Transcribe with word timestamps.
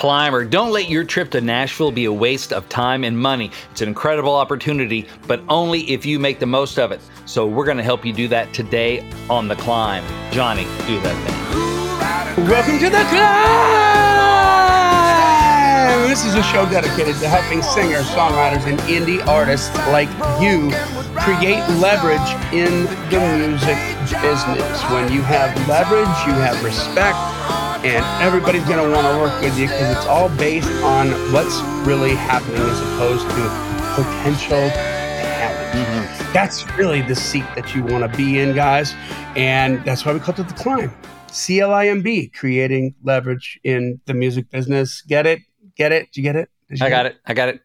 Climber, 0.00 0.46
don't 0.46 0.72
let 0.72 0.88
your 0.88 1.04
trip 1.04 1.30
to 1.32 1.42
Nashville 1.42 1.92
be 1.92 2.06
a 2.06 2.12
waste 2.12 2.54
of 2.54 2.66
time 2.70 3.04
and 3.04 3.18
money. 3.18 3.50
It's 3.70 3.82
an 3.82 3.88
incredible 3.88 4.34
opportunity, 4.34 5.06
but 5.26 5.42
only 5.50 5.82
if 5.90 6.06
you 6.06 6.18
make 6.18 6.38
the 6.38 6.46
most 6.46 6.78
of 6.78 6.90
it. 6.90 7.02
So 7.26 7.46
we're 7.46 7.66
going 7.66 7.76
to 7.76 7.82
help 7.82 8.06
you 8.06 8.14
do 8.14 8.26
that 8.28 8.54
today 8.54 9.06
on 9.28 9.46
The 9.46 9.56
Climb. 9.56 10.02
Johnny, 10.32 10.62
do 10.86 10.98
that 11.00 11.14
thing. 11.26 12.46
Welcome 12.48 12.78
to 12.78 12.88
The 12.88 13.04
Climb! 13.10 13.58
This 16.08 16.24
is 16.24 16.34
a 16.34 16.42
show 16.44 16.64
dedicated 16.70 17.16
to 17.16 17.28
helping 17.28 17.60
singers, 17.60 18.06
songwriters, 18.06 18.66
and 18.66 18.80
indie 18.88 19.22
artists 19.26 19.68
like 19.88 20.08
you 20.40 20.70
create 21.20 21.60
leverage 21.76 22.32
in 22.54 22.86
the 23.10 23.20
music 23.36 23.76
business. 24.22 24.82
When 24.84 25.12
you 25.12 25.20
have 25.20 25.54
leverage, 25.68 26.08
you 26.26 26.32
have 26.40 26.64
respect 26.64 27.18
and 27.84 28.04
everybody's 28.22 28.64
going 28.64 28.84
to 28.84 28.94
want 28.94 29.06
to 29.06 29.18
work 29.18 29.40
with 29.40 29.58
you 29.58 29.66
because 29.66 29.96
it's 29.96 30.06
all 30.06 30.28
based 30.36 30.70
on 30.82 31.08
what's 31.32 31.60
really 31.86 32.14
happening 32.14 32.60
as 32.60 32.80
opposed 32.80 33.26
to 33.30 33.70
potential 33.94 34.68
talent. 34.70 35.72
Mm-hmm. 35.74 36.32
That's 36.32 36.70
really 36.76 37.00
the 37.00 37.14
seat 37.14 37.46
that 37.54 37.74
you 37.74 37.82
want 37.82 38.10
to 38.10 38.16
be 38.16 38.38
in, 38.38 38.54
guys. 38.54 38.94
And 39.34 39.82
that's 39.84 40.04
why 40.04 40.12
we 40.12 40.20
called 40.20 40.40
it 40.40 40.48
the 40.48 40.54
climb. 40.54 40.92
C 41.30 41.60
L 41.60 41.72
I 41.72 41.86
M 41.86 42.02
B, 42.02 42.28
creating 42.28 42.94
leverage 43.02 43.58
in 43.64 44.00
the 44.06 44.14
music 44.14 44.50
business. 44.50 45.00
Get 45.02 45.26
it? 45.26 45.40
Get 45.76 45.92
it? 45.92 46.10
Did 46.12 46.16
you 46.16 46.22
get 46.22 46.36
it? 46.36 46.50
You 46.68 46.84
I 46.84 46.90
got 46.90 47.06
it. 47.06 47.12
it. 47.12 47.20
I 47.26 47.34
got 47.34 47.48
it. 47.48 47.60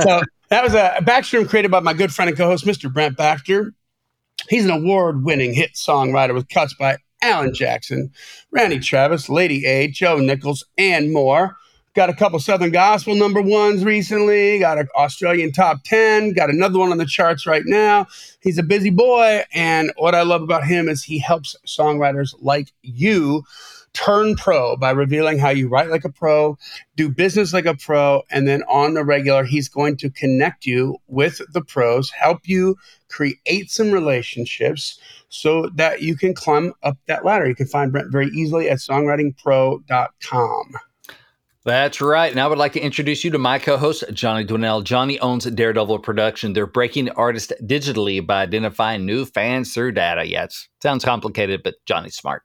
so 0.00 0.22
that 0.50 0.62
was 0.62 0.74
a 0.74 0.96
backstream 1.00 1.48
created 1.48 1.70
by 1.70 1.80
my 1.80 1.92
good 1.92 2.14
friend 2.14 2.28
and 2.28 2.38
co-host, 2.38 2.64
Mr. 2.64 2.92
Brent 2.92 3.16
Baxter. 3.16 3.74
He's 4.48 4.64
an 4.64 4.70
award-winning 4.70 5.54
hit 5.54 5.74
songwriter 5.74 6.34
with 6.34 6.48
cuts 6.48 6.74
by 6.74 6.96
Alan 7.22 7.52
Jackson, 7.52 8.10
Randy 8.50 8.78
Travis, 8.78 9.28
Lady 9.28 9.66
A, 9.66 9.88
Joe 9.88 10.18
Nichols, 10.18 10.64
and 10.78 11.12
more. 11.12 11.56
Got 11.94 12.08
a 12.08 12.14
couple 12.14 12.38
Southern 12.38 12.70
Gospel 12.70 13.16
number 13.16 13.42
ones 13.42 13.84
recently. 13.84 14.60
Got 14.60 14.78
an 14.78 14.88
Australian 14.96 15.50
top 15.50 15.82
10. 15.84 16.34
Got 16.34 16.48
another 16.48 16.78
one 16.78 16.92
on 16.92 16.98
the 16.98 17.04
charts 17.04 17.46
right 17.46 17.64
now. 17.66 18.06
He's 18.40 18.58
a 18.58 18.62
busy 18.62 18.90
boy. 18.90 19.42
And 19.52 19.92
what 19.96 20.14
I 20.14 20.22
love 20.22 20.40
about 20.40 20.64
him 20.64 20.88
is 20.88 21.02
he 21.02 21.18
helps 21.18 21.56
songwriters 21.66 22.32
like 22.40 22.72
you 22.82 23.42
turn 23.92 24.36
pro 24.36 24.76
by 24.76 24.90
revealing 24.90 25.38
how 25.38 25.50
you 25.50 25.68
write 25.68 25.90
like 25.90 26.04
a 26.04 26.12
pro, 26.12 26.56
do 26.96 27.08
business 27.08 27.52
like 27.52 27.66
a 27.66 27.74
pro, 27.74 28.22
and 28.30 28.46
then 28.46 28.62
on 28.68 28.94
the 28.94 29.04
regular, 29.04 29.42
he's 29.42 29.68
going 29.68 29.96
to 29.96 30.10
connect 30.10 30.66
you 30.66 30.96
with 31.08 31.40
the 31.52 31.60
pros, 31.60 32.10
help 32.10 32.40
you 32.44 32.76
create 33.08 33.68
some 33.68 33.90
relationships 33.90 35.00
so 35.30 35.70
that 35.76 36.02
you 36.02 36.14
can 36.16 36.34
climb 36.34 36.74
up 36.82 36.98
that 37.06 37.24
ladder. 37.24 37.48
You 37.48 37.54
can 37.54 37.66
find 37.66 37.90
Brent 37.90 38.12
very 38.12 38.26
easily 38.28 38.68
at 38.68 38.78
songwritingpro.com. 38.78 40.74
That's 41.62 42.00
right. 42.00 42.32
And 42.32 42.40
I 42.40 42.46
would 42.46 42.56
like 42.56 42.72
to 42.72 42.80
introduce 42.80 43.22
you 43.22 43.30
to 43.32 43.38
my 43.38 43.58
co 43.58 43.76
host, 43.76 44.04
Johnny 44.12 44.46
Dwinell. 44.46 44.82
Johnny 44.82 45.20
owns 45.20 45.44
Daredevil 45.44 45.98
Production. 45.98 46.54
They're 46.54 46.66
breaking 46.66 47.10
artists 47.10 47.52
digitally 47.62 48.26
by 48.26 48.42
identifying 48.42 49.04
new 49.04 49.26
fans 49.26 49.74
through 49.74 49.92
data. 49.92 50.22
It 50.24 50.54
sounds 50.82 51.04
complicated, 51.04 51.62
but 51.62 51.74
Johnny's 51.84 52.16
smart. 52.16 52.44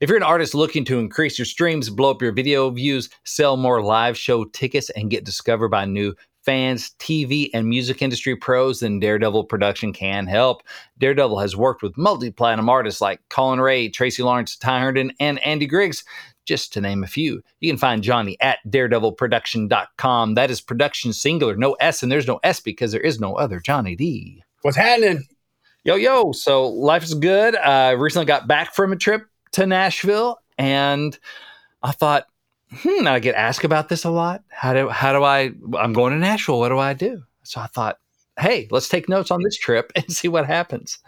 If 0.00 0.08
you're 0.08 0.16
an 0.16 0.22
artist 0.22 0.54
looking 0.54 0.86
to 0.86 0.98
increase 0.98 1.38
your 1.38 1.44
streams, 1.44 1.90
blow 1.90 2.10
up 2.10 2.22
your 2.22 2.32
video 2.32 2.70
views, 2.70 3.10
sell 3.24 3.58
more 3.58 3.82
live 3.82 4.16
show 4.16 4.44
tickets, 4.44 4.88
and 4.90 5.10
get 5.10 5.24
discovered 5.24 5.68
by 5.68 5.84
new 5.84 6.14
fans, 6.46 6.92
TV, 6.98 7.50
and 7.52 7.68
music 7.68 8.00
industry 8.00 8.36
pros, 8.36 8.80
then 8.80 9.00
Daredevil 9.00 9.44
production 9.44 9.92
can 9.92 10.26
help. 10.26 10.62
Daredevil 10.98 11.40
has 11.40 11.56
worked 11.56 11.82
with 11.82 11.98
multi 11.98 12.30
platinum 12.30 12.70
artists 12.70 13.00
like 13.00 13.20
Collin 13.28 13.60
Raye, 13.60 13.90
Tracy 13.90 14.22
Lawrence, 14.22 14.56
Ty 14.56 14.80
Herndon, 14.80 15.12
and 15.20 15.44
Andy 15.44 15.66
Griggs, 15.66 16.04
just 16.46 16.72
to 16.72 16.80
name 16.80 17.04
a 17.04 17.08
few. 17.08 17.42
You 17.60 17.70
can 17.70 17.78
find 17.78 18.02
Johnny 18.02 18.38
at 18.40 18.60
daredevilproduction.com. 18.66 20.34
That 20.34 20.50
is 20.50 20.60
production 20.60 21.12
singular, 21.12 21.56
no 21.56 21.72
S, 21.74 22.02
and 22.02 22.10
there's 22.10 22.28
no 22.28 22.40
S 22.42 22.60
because 22.60 22.92
there 22.92 23.00
is 23.00 23.20
no 23.20 23.34
other 23.34 23.60
Johnny 23.60 23.96
D. 23.96 24.42
What's 24.62 24.76
happening? 24.76 25.26
Yo, 25.84 25.96
yo. 25.96 26.32
So 26.32 26.68
life 26.68 27.02
is 27.02 27.14
good. 27.14 27.56
I 27.56 27.90
recently 27.90 28.26
got 28.26 28.48
back 28.48 28.74
from 28.74 28.92
a 28.92 28.96
trip 28.96 29.26
to 29.52 29.66
Nashville 29.66 30.38
and 30.58 31.18
I 31.82 31.92
thought, 31.92 32.26
hmm, 32.70 33.06
I 33.06 33.18
get 33.18 33.34
asked 33.34 33.64
about 33.64 33.88
this 33.88 34.04
a 34.04 34.10
lot. 34.10 34.42
How 34.48 34.72
do 34.72 34.88
how 34.88 35.12
do 35.12 35.24
I 35.24 35.52
I'm 35.78 35.92
going 35.92 36.12
to 36.12 36.18
Nashville. 36.18 36.58
What 36.58 36.70
do 36.70 36.78
I 36.78 36.94
do? 36.94 37.22
So 37.42 37.60
I 37.60 37.66
thought, 37.66 37.98
hey, 38.38 38.68
let's 38.70 38.88
take 38.88 39.08
notes 39.08 39.30
on 39.30 39.42
this 39.42 39.56
trip 39.56 39.92
and 39.96 40.10
see 40.12 40.28
what 40.28 40.46
happens. 40.46 40.98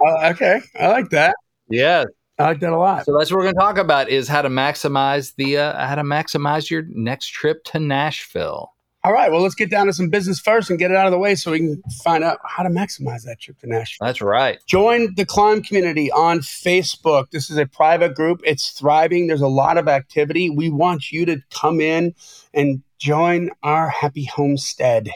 Uh, 0.00 0.28
okay. 0.30 0.60
I 0.78 0.88
like 0.88 1.10
that. 1.10 1.34
Yeah. 1.68 2.04
I 2.38 2.44
like 2.44 2.60
that 2.60 2.72
a 2.72 2.78
lot. 2.78 3.04
So 3.04 3.18
that's 3.18 3.32
what 3.32 3.38
we're 3.38 3.44
going 3.44 3.56
to 3.56 3.60
talk 3.60 3.78
about 3.78 4.08
is 4.08 4.28
how 4.28 4.42
to 4.42 4.48
maximize 4.48 5.34
the 5.34 5.58
uh, 5.58 5.86
how 5.86 5.96
to 5.96 6.04
maximize 6.04 6.70
your 6.70 6.82
next 6.88 7.28
trip 7.28 7.64
to 7.64 7.80
Nashville. 7.80 8.72
All 9.04 9.12
right. 9.12 9.30
Well, 9.30 9.42
let's 9.42 9.54
get 9.54 9.70
down 9.70 9.86
to 9.86 9.92
some 9.92 10.08
business 10.08 10.40
first 10.40 10.70
and 10.70 10.78
get 10.78 10.90
it 10.90 10.96
out 10.96 11.06
of 11.06 11.12
the 11.12 11.18
way 11.18 11.36
so 11.36 11.52
we 11.52 11.58
can 11.58 11.82
find 12.02 12.24
out 12.24 12.38
how 12.44 12.64
to 12.64 12.68
maximize 12.68 13.22
that 13.24 13.38
trip 13.40 13.58
to 13.60 13.68
Nashville. 13.68 14.06
That's 14.06 14.20
right. 14.20 14.58
Join 14.66 15.14
the 15.14 15.24
Climb 15.24 15.62
community 15.62 16.10
on 16.10 16.40
Facebook. 16.40 17.30
This 17.30 17.48
is 17.48 17.58
a 17.58 17.66
private 17.66 18.16
group. 18.16 18.40
It's 18.44 18.70
thriving. 18.70 19.28
There's 19.28 19.40
a 19.40 19.48
lot 19.48 19.78
of 19.78 19.86
activity. 19.86 20.50
We 20.50 20.68
want 20.68 21.12
you 21.12 21.24
to 21.26 21.40
come 21.50 21.80
in 21.80 22.14
and 22.52 22.82
join 22.98 23.50
our 23.62 23.88
happy 23.88 24.24
homestead. 24.24 25.10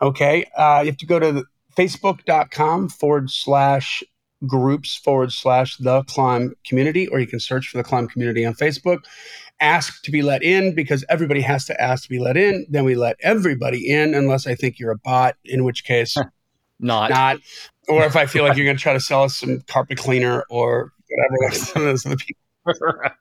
Okay. 0.00 0.46
Uh, 0.56 0.80
you 0.80 0.86
have 0.86 0.98
to 0.98 1.06
go 1.06 1.18
to 1.18 1.44
facebook.com 1.76 2.88
forward 2.88 3.30
slash 3.30 4.02
groups 4.46 4.96
forward 4.96 5.32
slash 5.32 5.76
the 5.76 6.02
climb 6.04 6.54
community, 6.66 7.06
or 7.08 7.20
you 7.20 7.26
can 7.26 7.40
search 7.40 7.68
for 7.68 7.76
the 7.76 7.84
climb 7.84 8.08
community 8.08 8.44
on 8.44 8.54
Facebook 8.54 9.04
ask 9.60 10.02
to 10.02 10.10
be 10.10 10.22
let 10.22 10.42
in 10.42 10.74
because 10.74 11.04
everybody 11.08 11.40
has 11.40 11.64
to 11.66 11.80
ask 11.80 12.04
to 12.04 12.08
be 12.08 12.18
let 12.18 12.36
in. 12.36 12.66
Then 12.68 12.84
we 12.84 12.94
let 12.94 13.16
everybody 13.20 13.88
in, 13.90 14.14
unless 14.14 14.46
I 14.46 14.54
think 14.54 14.78
you're 14.78 14.90
a 14.90 14.98
bot, 14.98 15.36
in 15.44 15.64
which 15.64 15.84
case, 15.84 16.16
not. 16.80 17.10
Not. 17.10 17.38
Or 17.88 18.04
if 18.04 18.16
I 18.16 18.26
feel 18.26 18.44
like 18.44 18.56
you're 18.56 18.66
going 18.66 18.76
to 18.76 18.82
try 18.82 18.92
to 18.92 19.00
sell 19.00 19.24
us 19.24 19.36
some 19.36 19.60
carpet 19.62 19.98
cleaner 19.98 20.44
or 20.50 20.92
whatever, 21.08 21.34
like 21.44 21.54
some 21.54 21.82
of 21.82 21.88
those 21.88 22.06
other 22.06 22.16
people. 22.16 22.40
right. 23.00 23.12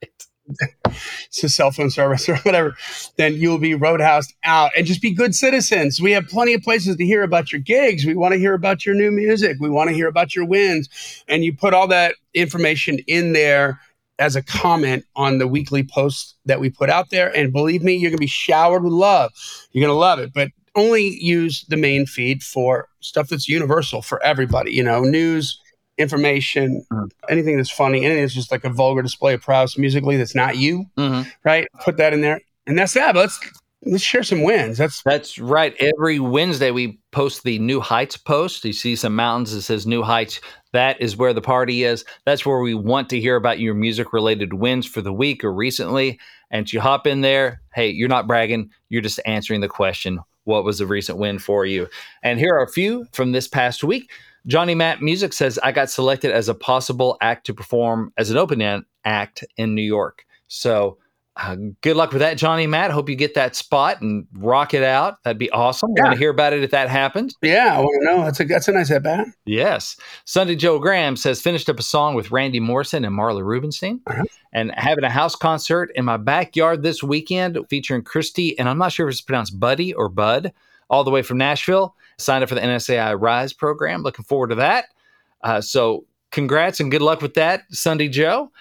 it's 1.28 1.44
a 1.44 1.50
cell 1.50 1.72
phone 1.72 1.90
service 1.90 2.28
or 2.30 2.36
whatever, 2.38 2.76
then 3.18 3.34
you'll 3.34 3.58
be 3.58 3.74
roadhoused 3.74 4.34
out 4.44 4.72
and 4.76 4.86
just 4.86 5.02
be 5.02 5.14
good 5.14 5.34
citizens. 5.34 6.02
We 6.02 6.12
have 6.12 6.28
plenty 6.28 6.54
of 6.54 6.62
places 6.62 6.98
to 6.98 7.06
hear 7.06 7.24
about 7.24 7.52
your 7.52 7.62
gigs. 7.62 8.06
We 8.06 8.16
want 8.16 8.34
to 8.34 8.40
hear 8.40 8.54
about 8.54 8.86
your 8.86 8.96
new 8.96 9.12
music. 9.12 9.58
We 9.60 9.70
want 9.70 9.90
to 9.90 9.96
hear 9.96 10.08
about 10.08 10.36
your 10.36 10.46
wins. 10.46 11.24
And 11.28 11.44
you 11.44 11.56
put 11.56 11.74
all 11.74 11.88
that 11.88 12.16
information 12.34 13.00
in 13.08 13.34
there 13.34 13.80
as 14.20 14.36
a 14.36 14.42
comment 14.42 15.06
on 15.16 15.38
the 15.38 15.48
weekly 15.48 15.84
posts 15.84 16.36
that 16.46 16.60
we 16.60 16.70
put 16.70 16.90
out 16.90 17.10
there. 17.10 17.36
And 17.36 17.52
believe 17.52 17.84
me, 17.84 17.96
you're 17.96 18.12
going 18.12 18.18
to 18.18 18.22
be 18.22 18.28
showered 18.28 18.84
with 18.84 18.94
love. 18.94 19.32
You're 19.72 19.86
going 19.86 19.96
to 19.96 20.00
love 20.00 20.20
it. 20.20 20.34
But 20.34 20.52
only 20.76 21.18
use 21.22 21.66
the 21.70 21.78
main 21.78 22.06
feed 22.06 22.44
for 22.44 22.88
stuff 23.00 23.30
that's 23.30 23.48
universal 23.48 24.02
for 24.02 24.22
everybody, 24.24 24.74
you 24.74 24.84
know, 24.84 25.02
news, 25.02 25.60
information, 25.98 26.86
mm-hmm. 26.92 27.06
anything 27.30 27.58
that's 27.58 27.70
funny, 27.70 28.06
anything 28.06 28.24
that's 28.24 28.34
just 28.34 28.52
like 28.52 28.66
a 28.66 28.70
vulgar 28.70 29.02
display 29.02 29.34
of 29.34 29.42
prowess 29.42 29.78
musically 29.78 30.18
that's 30.18 30.36
not 30.36 30.58
you, 30.58 30.86
mm-hmm. 30.98 31.28
right? 31.44 31.68
Put 31.82 31.98
that 31.98 32.14
in 32.14 32.22
there. 32.22 32.42
And 32.68 32.78
that's 32.78 32.94
that. 32.94 33.14
But 33.14 33.22
let's 33.22 33.40
let's 33.86 34.04
share 34.04 34.24
some 34.24 34.44
wins. 34.44 34.78
That's 34.78 35.02
that's 35.04 35.40
right. 35.40 35.76
Every 35.80 36.20
Wednesday 36.20 36.72
we 36.72 37.00
post 37.12 37.44
the 37.44 37.60
New 37.60 37.80
Heights 37.80 38.18
post. 38.18 38.66
You 38.66 38.74
see 38.74 38.96
some 38.96 39.16
mountains 39.16 39.54
that 39.54 39.62
says 39.62 39.86
New 39.86 40.04
Heights. 40.04 40.42
That 40.76 41.00
is 41.00 41.16
where 41.16 41.32
the 41.32 41.42
party 41.42 41.86
is. 41.86 42.04
That's 42.26 42.46
where 42.46 42.60
we 42.60 42.74
want 42.74 43.08
to 43.10 43.20
hear 43.20 43.38
about 43.38 43.60
your 43.60 43.74
music 43.74 44.12
related 44.12 44.56
wins 44.56 44.86
for 44.86 45.02
the 45.02 45.14
week 45.14 45.42
or 45.42 45.54
recently. 45.54 46.20
And 46.52 46.72
you 46.72 46.82
hop 46.82 47.08
in 47.08 47.22
there. 47.22 47.62
Hey, 47.74 47.90
you're 47.90 48.10
not 48.10 48.28
bragging. 48.28 48.70
You're 48.90 49.02
just 49.02 49.22
answering 49.26 49.62
the 49.62 49.70
question. 49.70 50.20
What 50.44 50.66
was 50.66 50.80
the 50.80 50.86
recent 50.86 51.18
win 51.18 51.40
for 51.40 51.66
you? 51.66 51.88
And 52.24 52.40
here 52.40 52.54
are 52.54 52.64
a 52.64 52.68
few 52.68 53.06
from 53.14 53.32
this 53.32 53.48
past 53.48 53.86
week. 53.86 54.12
Johnny 54.48 54.76
Matt 54.76 55.02
Music 55.02 55.32
says 55.32 55.58
I 55.64 55.72
got 55.72 55.90
selected 55.90 56.32
as 56.32 56.50
a 56.50 56.54
possible 56.54 57.18
act 57.22 57.46
to 57.46 57.54
perform 57.54 58.12
as 58.18 58.30
an 58.30 58.36
open 58.36 58.86
act 59.06 59.46
in 59.56 59.76
New 59.76 59.82
York. 59.82 60.26
So 60.50 60.98
uh, 61.38 61.58
good 61.82 61.98
luck 61.98 62.12
with 62.12 62.22
that, 62.22 62.38
Johnny 62.38 62.66
Matt. 62.66 62.92
Hope 62.92 63.10
you 63.10 63.16
get 63.16 63.34
that 63.34 63.58
spot 63.58 64.02
and 64.02 64.26
rock 64.34 64.74
it 64.74 64.84
out. 64.84 65.22
That'd 65.24 65.38
be 65.38 65.50
awesome. 65.52 65.92
Yeah. 65.98 66.04
Want 66.04 66.14
to 66.14 66.20
hear 66.20 66.30
about 66.30 66.54
it 66.54 66.64
if 66.64 66.72
that 66.72 66.90
happens? 66.90 67.36
Yeah, 67.42 67.78
I 67.78 67.80
want 67.82 68.02
to 68.02 68.06
know. 68.06 68.24
That's 68.24 68.40
a 68.40 68.46
that's 68.46 68.68
a 68.70 68.72
nice 68.72 68.90
at 68.90 69.04
bat. 69.04 69.28
Yes. 69.46 69.98
Sunday 70.24 70.56
Joe 70.56 70.80
Graham 70.80 71.18
says 71.18 71.42
finished 71.42 71.70
up 71.70 71.78
a 71.78 71.84
song 71.84 72.16
with 72.16 72.32
Randy 72.32 72.62
Morrison 72.62 73.04
and 73.04 73.14
Marla 73.18 73.44
Rubenstein, 73.44 74.00
uh-huh. 74.08 74.24
and 74.54 74.72
having 74.76 75.04
a 75.04 75.10
house 75.10 75.36
concert 75.36 75.92
in 75.96 76.06
my 76.06 76.16
backyard 76.16 76.84
this 76.84 77.04
weekend 77.04 77.58
featuring 77.70 78.04
Christy 78.04 78.58
and 78.58 78.70
I'm 78.70 78.78
not 78.78 78.94
sure 78.94 79.10
if 79.10 79.14
it's 79.14 79.22
pronounced 79.22 79.60
Buddy 79.60 79.94
or 79.94 80.08
Bud, 80.08 80.54
all 80.90 81.04
the 81.04 81.12
way 81.12 81.22
from 81.22 81.38
Nashville. 81.38 81.96
Signed 82.18 82.44
up 82.44 82.50
for 82.50 82.56
the 82.56 82.62
NSAI 82.62 83.20
Rise 83.20 83.52
program. 83.52 84.04
Looking 84.04 84.24
forward 84.24 84.50
to 84.50 84.56
that. 84.56 84.86
Uh, 85.42 85.60
so 85.60 86.06
congrats 86.32 86.80
and 86.80 86.90
good 86.90 87.02
luck 87.02 87.22
with 87.22 87.34
that, 87.34 87.64
Sunday 87.72 88.08
Joe. 88.08 88.52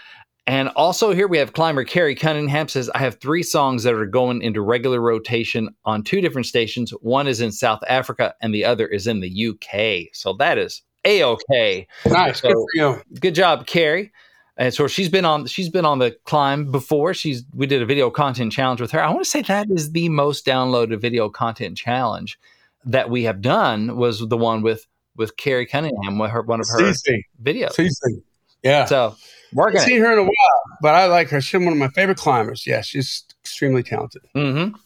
And 0.46 0.68
also 0.70 1.12
here 1.12 1.26
we 1.26 1.38
have 1.38 1.54
climber 1.54 1.84
Carrie 1.84 2.14
Cunningham 2.14 2.68
says, 2.68 2.90
I 2.94 2.98
have 2.98 3.18
three 3.18 3.42
songs 3.42 3.82
that 3.84 3.94
are 3.94 4.04
going 4.04 4.42
into 4.42 4.60
regular 4.60 5.00
rotation 5.00 5.74
on 5.86 6.02
two 6.02 6.20
different 6.20 6.46
stations. 6.46 6.90
One 7.00 7.26
is 7.26 7.40
in 7.40 7.50
South 7.50 7.80
Africa 7.88 8.34
and 8.42 8.54
the 8.54 8.64
other 8.64 8.86
is 8.86 9.06
in 9.06 9.20
the 9.20 9.48
UK. 9.48 10.08
So 10.12 10.34
that 10.34 10.58
is 10.58 10.82
a-okay. 11.06 11.86
Nice. 12.06 12.42
So, 12.42 12.48
good 12.48 12.54
for 12.54 12.66
you. 12.74 13.02
Good 13.20 13.34
job, 13.34 13.66
Carrie. 13.66 14.12
And 14.56 14.72
so 14.72 14.86
she's 14.86 15.08
been 15.08 15.24
on 15.24 15.46
she's 15.46 15.68
been 15.68 15.84
on 15.84 15.98
the 15.98 16.16
climb 16.24 16.70
before. 16.70 17.12
She's 17.12 17.44
we 17.54 17.66
did 17.66 17.82
a 17.82 17.86
video 17.86 18.10
content 18.10 18.52
challenge 18.52 18.80
with 18.80 18.92
her. 18.92 19.02
I 19.02 19.08
want 19.10 19.24
to 19.24 19.28
say 19.28 19.42
that 19.42 19.68
is 19.70 19.92
the 19.92 20.08
most 20.10 20.46
downloaded 20.46 21.00
video 21.00 21.28
content 21.28 21.76
challenge 21.76 22.38
that 22.84 23.10
we 23.10 23.24
have 23.24 23.40
done 23.40 23.96
was 23.96 24.20
the 24.20 24.36
one 24.36 24.62
with 24.62 24.86
with 25.16 25.36
Carrie 25.36 25.66
Cunningham, 25.66 26.18
with 26.18 26.30
her 26.30 26.42
one 26.42 26.60
of 26.60 26.68
her 26.68 26.80
Cece. 26.80 27.22
videos. 27.42 27.72
Cece. 27.72 28.22
Yeah. 28.62 28.84
So 28.84 29.16
I 29.54 29.58
working. 29.58 29.76
haven't 29.80 29.88
seen 29.88 30.00
her 30.00 30.12
in 30.12 30.18
a 30.18 30.24
while, 30.24 30.62
but 30.82 30.94
I 30.94 31.06
like 31.06 31.28
her. 31.30 31.40
She's 31.40 31.60
one 31.60 31.72
of 31.72 31.78
my 31.78 31.88
favorite 31.88 32.18
climbers. 32.18 32.66
Yeah, 32.66 32.80
she's 32.80 33.24
extremely 33.42 33.82
talented. 33.82 34.22
Mm-hmm. 34.34 34.76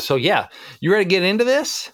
So 0.00 0.16
yeah, 0.16 0.48
you 0.80 0.92
ready 0.92 1.04
to 1.04 1.08
get 1.08 1.22
into 1.22 1.44
this? 1.44 1.90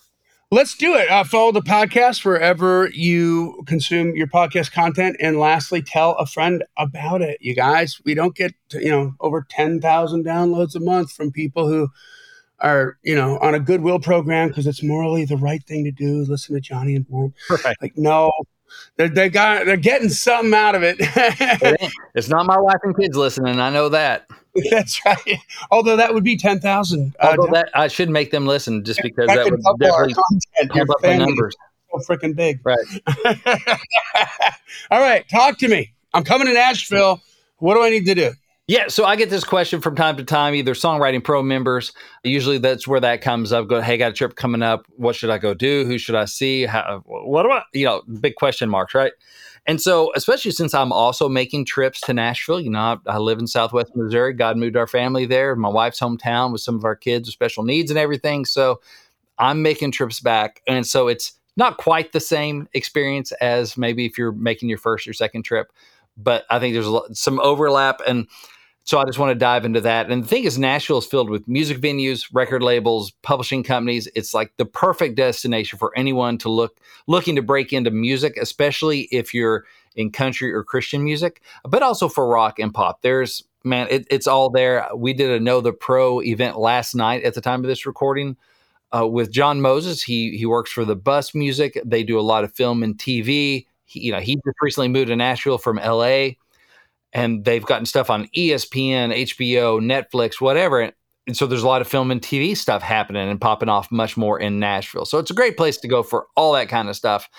Let's 0.50 0.76
do 0.76 0.94
it. 0.94 1.10
Uh, 1.10 1.24
follow 1.24 1.50
the 1.50 1.62
podcast 1.62 2.24
wherever 2.24 2.88
you 2.90 3.64
consume 3.66 4.14
your 4.14 4.28
podcast 4.28 4.70
content. 4.70 5.16
And 5.18 5.40
lastly, 5.40 5.82
tell 5.82 6.12
a 6.12 6.26
friend 6.26 6.62
about 6.76 7.22
it. 7.22 7.38
You 7.40 7.56
guys, 7.56 8.00
we 8.04 8.14
don't 8.14 8.36
get, 8.36 8.52
to, 8.68 8.80
you 8.80 8.90
know, 8.90 9.14
over 9.20 9.44
10,000 9.50 10.24
downloads 10.24 10.76
a 10.76 10.80
month 10.80 11.10
from 11.10 11.32
people 11.32 11.66
who 11.66 11.88
are, 12.60 12.98
you 13.02 13.16
know, 13.16 13.38
on 13.38 13.54
a 13.54 13.58
goodwill 13.58 13.98
program 13.98 14.48
because 14.48 14.68
it's 14.68 14.82
morally 14.82 15.24
the 15.24 15.36
right 15.36 15.64
thing 15.64 15.82
to 15.84 15.90
do. 15.90 16.24
Listen 16.28 16.54
to 16.54 16.60
Johnny 16.60 16.94
and 16.94 17.08
Brent. 17.08 17.34
Right. 17.64 17.76
Like, 17.82 17.96
no, 17.96 18.30
they, 18.96 19.08
they 19.08 19.28
got, 19.28 19.66
they're 19.66 19.76
getting 19.76 20.08
something 20.08 20.54
out 20.54 20.74
of 20.74 20.82
it. 20.84 21.00
It's 22.16 22.28
not 22.28 22.46
my 22.46 22.56
wife 22.58 22.78
and 22.84 22.96
kids 22.96 23.16
listening. 23.16 23.58
I 23.58 23.70
know 23.70 23.88
that. 23.88 24.28
That's 24.70 25.04
right. 25.04 25.38
Although 25.72 25.96
that 25.96 26.14
would 26.14 26.22
be 26.22 26.36
10,000. 26.36 27.16
Uh, 27.18 27.34
Although 27.36 27.52
that 27.52 27.70
I 27.74 27.88
should 27.88 28.08
make 28.08 28.30
them 28.30 28.46
listen 28.46 28.84
just 28.84 29.02
because 29.02 29.26
that 29.26 29.34
that 29.36 29.50
would 29.50 29.60
definitely. 29.80 30.14
Pump 30.68 30.90
up 30.90 31.00
the 31.00 31.16
numbers. 31.18 31.56
so 31.90 31.98
freaking 32.14 32.36
big. 32.36 32.60
Right. 32.64 32.86
All 34.92 35.00
right, 35.00 35.28
talk 35.28 35.58
to 35.58 35.66
me. 35.68 35.92
I'm 36.12 36.22
coming 36.22 36.46
to 36.46 36.54
Nashville. 36.54 37.20
What 37.58 37.74
do 37.74 37.82
I 37.82 37.90
need 37.90 38.06
to 38.06 38.14
do? 38.14 38.32
Yeah, 38.66 38.88
so 38.88 39.04
I 39.04 39.16
get 39.16 39.28
this 39.28 39.44
question 39.44 39.82
from 39.82 39.94
time 39.94 40.16
to 40.16 40.24
time, 40.24 40.54
either 40.54 40.72
songwriting 40.72 41.22
pro 41.22 41.42
members. 41.42 41.92
Usually 42.22 42.56
that's 42.56 42.88
where 42.88 43.00
that 43.00 43.20
comes 43.20 43.52
up. 43.52 43.68
Go, 43.68 43.82
hey, 43.82 43.98
got 43.98 44.12
a 44.12 44.14
trip 44.14 44.36
coming 44.36 44.62
up. 44.62 44.86
What 44.96 45.14
should 45.14 45.28
I 45.28 45.36
go 45.36 45.52
do? 45.52 45.84
Who 45.84 45.98
should 45.98 46.14
I 46.14 46.24
see? 46.24 46.64
How, 46.64 47.02
what 47.04 47.42
do 47.42 47.50
I, 47.50 47.62
you 47.74 47.84
know, 47.84 48.02
big 48.20 48.36
question 48.36 48.70
marks, 48.70 48.94
right? 48.94 49.12
And 49.66 49.82
so, 49.82 50.12
especially 50.14 50.50
since 50.50 50.72
I'm 50.72 50.92
also 50.92 51.28
making 51.28 51.66
trips 51.66 52.00
to 52.02 52.14
Nashville, 52.14 52.60
you 52.60 52.70
know, 52.70 52.78
I, 52.78 52.96
I 53.06 53.18
live 53.18 53.38
in 53.38 53.46
Southwest 53.46 53.94
Missouri. 53.94 54.32
God 54.32 54.56
moved 54.56 54.76
our 54.76 54.86
family 54.86 55.26
there. 55.26 55.54
My 55.56 55.68
wife's 55.68 56.00
hometown 56.00 56.50
with 56.50 56.62
some 56.62 56.76
of 56.76 56.84
our 56.84 56.96
kids 56.96 57.28
with 57.28 57.34
special 57.34 57.64
needs 57.64 57.90
and 57.90 57.98
everything. 57.98 58.46
So 58.46 58.80
I'm 59.38 59.60
making 59.60 59.92
trips 59.92 60.20
back. 60.20 60.62
And 60.66 60.86
so 60.86 61.08
it's 61.08 61.32
not 61.58 61.76
quite 61.76 62.12
the 62.12 62.20
same 62.20 62.66
experience 62.72 63.30
as 63.32 63.76
maybe 63.76 64.06
if 64.06 64.16
you're 64.16 64.32
making 64.32 64.70
your 64.70 64.78
first 64.78 65.06
or 65.06 65.12
second 65.12 65.42
trip, 65.42 65.70
but 66.16 66.44
I 66.48 66.58
think 66.58 66.74
there's 66.74 67.18
some 67.18 67.40
overlap. 67.40 68.00
And 68.06 68.26
so 68.84 68.98
I 68.98 69.04
just 69.06 69.18
want 69.18 69.30
to 69.30 69.34
dive 69.34 69.64
into 69.64 69.80
that. 69.80 70.10
And 70.10 70.22
the 70.22 70.28
thing 70.28 70.44
is, 70.44 70.58
Nashville 70.58 70.98
is 70.98 71.06
filled 71.06 71.30
with 71.30 71.48
music 71.48 71.78
venues, 71.78 72.28
record 72.32 72.62
labels, 72.62 73.12
publishing 73.22 73.62
companies. 73.62 74.06
It's 74.14 74.34
like 74.34 74.52
the 74.58 74.66
perfect 74.66 75.16
destination 75.16 75.78
for 75.78 75.96
anyone 75.96 76.36
to 76.38 76.50
look 76.50 76.78
looking 77.06 77.34
to 77.36 77.42
break 77.42 77.72
into 77.72 77.90
music, 77.90 78.36
especially 78.36 79.02
if 79.10 79.32
you're 79.32 79.64
in 79.96 80.12
country 80.12 80.52
or 80.52 80.62
Christian 80.62 81.02
music, 81.02 81.40
but 81.64 81.82
also 81.82 82.08
for 82.08 82.28
rock 82.28 82.58
and 82.58 82.74
pop. 82.74 83.00
There's 83.00 83.42
man, 83.64 83.86
it, 83.90 84.06
it's 84.10 84.26
all 84.26 84.50
there. 84.50 84.86
We 84.94 85.14
did 85.14 85.30
a 85.30 85.40
Know 85.40 85.62
the 85.62 85.72
Pro 85.72 86.20
event 86.20 86.58
last 86.58 86.94
night 86.94 87.24
at 87.24 87.32
the 87.32 87.40
time 87.40 87.64
of 87.64 87.66
this 87.68 87.86
recording 87.86 88.36
uh, 88.94 89.06
with 89.06 89.32
John 89.32 89.62
Moses. 89.62 90.02
He 90.02 90.36
he 90.36 90.44
works 90.44 90.70
for 90.70 90.84
the 90.84 90.96
Bus 90.96 91.34
Music. 91.34 91.80
They 91.86 92.02
do 92.02 92.20
a 92.20 92.22
lot 92.22 92.44
of 92.44 92.52
film 92.52 92.82
and 92.82 92.98
TV. 92.98 93.64
He, 93.86 94.00
you 94.00 94.12
know, 94.12 94.20
he 94.20 94.34
just 94.34 94.60
recently 94.60 94.88
moved 94.88 95.08
to 95.08 95.16
Nashville 95.16 95.56
from 95.56 95.78
L.A 95.78 96.36
and 97.14 97.44
they've 97.44 97.64
gotten 97.64 97.86
stuff 97.86 98.10
on 98.10 98.28
ESPN, 98.36 99.16
HBO, 99.22 99.80
Netflix, 99.80 100.40
whatever. 100.40 100.92
And 101.26 101.36
so 101.36 101.46
there's 101.46 101.62
a 101.62 101.68
lot 101.68 101.80
of 101.80 101.88
film 101.88 102.10
and 102.10 102.20
TV 102.20 102.56
stuff 102.56 102.82
happening 102.82 103.28
and 103.28 103.40
popping 103.40 103.68
off 103.68 103.90
much 103.90 104.16
more 104.16 104.38
in 104.38 104.58
Nashville. 104.58 105.06
So 105.06 105.18
it's 105.18 105.30
a 105.30 105.34
great 105.34 105.56
place 105.56 105.78
to 105.78 105.88
go 105.88 106.02
for 106.02 106.26
all 106.36 106.52
that 106.52 106.68
kind 106.68 106.88
of 106.88 106.96
stuff. 106.96 107.30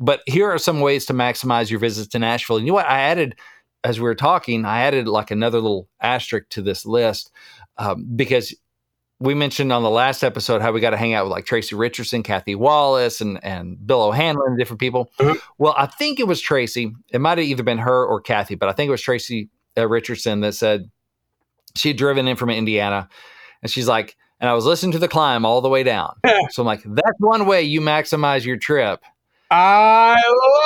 But 0.00 0.22
here 0.26 0.50
are 0.50 0.58
some 0.58 0.80
ways 0.80 1.06
to 1.06 1.12
maximize 1.12 1.70
your 1.70 1.78
visits 1.78 2.08
to 2.08 2.18
Nashville. 2.18 2.56
And 2.56 2.66
you 2.66 2.72
know 2.72 2.76
what? 2.76 2.88
I 2.88 3.00
added, 3.00 3.36
as 3.84 4.00
we 4.00 4.04
were 4.04 4.14
talking, 4.14 4.64
I 4.64 4.80
added 4.80 5.06
like 5.06 5.30
another 5.30 5.60
little 5.60 5.88
asterisk 6.00 6.48
to 6.50 6.62
this 6.62 6.86
list 6.86 7.30
um, 7.76 8.06
because 8.16 8.54
we 9.20 9.34
mentioned 9.34 9.72
on 9.72 9.82
the 9.82 9.90
last 9.90 10.22
episode 10.22 10.62
how 10.62 10.70
we 10.72 10.80
got 10.80 10.90
to 10.90 10.96
hang 10.96 11.12
out 11.14 11.24
with 11.24 11.32
like 11.32 11.44
Tracy 11.44 11.74
Richardson, 11.74 12.22
Kathy 12.22 12.54
Wallace, 12.54 13.20
and 13.20 13.42
and 13.44 13.84
Bill 13.86 14.02
O'Hanlon, 14.02 14.56
different 14.56 14.80
people. 14.80 15.10
Mhm. 15.18 15.40
Well, 15.58 15.74
I 15.76 15.86
think 15.86 16.20
it 16.20 16.26
was 16.28 16.40
Tracy. 16.40 16.92
It 17.10 17.20
might 17.20 17.38
have 17.38 17.46
either 17.46 17.62
been 17.62 17.78
her 17.78 18.04
or 18.06 18.20
Kathy, 18.20 18.54
but 18.54 18.68
I 18.68 18.72
think 18.72 18.88
it 18.88 18.92
was 18.92 19.02
Tracy 19.02 19.48
uh, 19.76 19.88
Richardson 19.88 20.40
that 20.40 20.52
said 20.52 20.90
she 21.74 21.88
had 21.88 21.96
driven 21.96 22.28
in 22.28 22.36
from 22.36 22.50
Indiana, 22.50 23.08
and 23.62 23.70
she's 23.70 23.88
like, 23.88 24.16
and 24.40 24.48
I 24.48 24.52
was 24.54 24.64
listening 24.64 24.92
to 24.92 24.98
the 24.98 25.08
climb 25.08 25.44
all 25.44 25.60
the 25.60 25.68
way 25.68 25.82
down. 25.82 26.14
so 26.50 26.62
I'm 26.62 26.66
like, 26.66 26.82
that's 26.84 27.18
one 27.18 27.46
way 27.46 27.62
you 27.62 27.80
maximize 27.80 28.44
your 28.44 28.56
trip. 28.56 29.02
I 29.50 30.16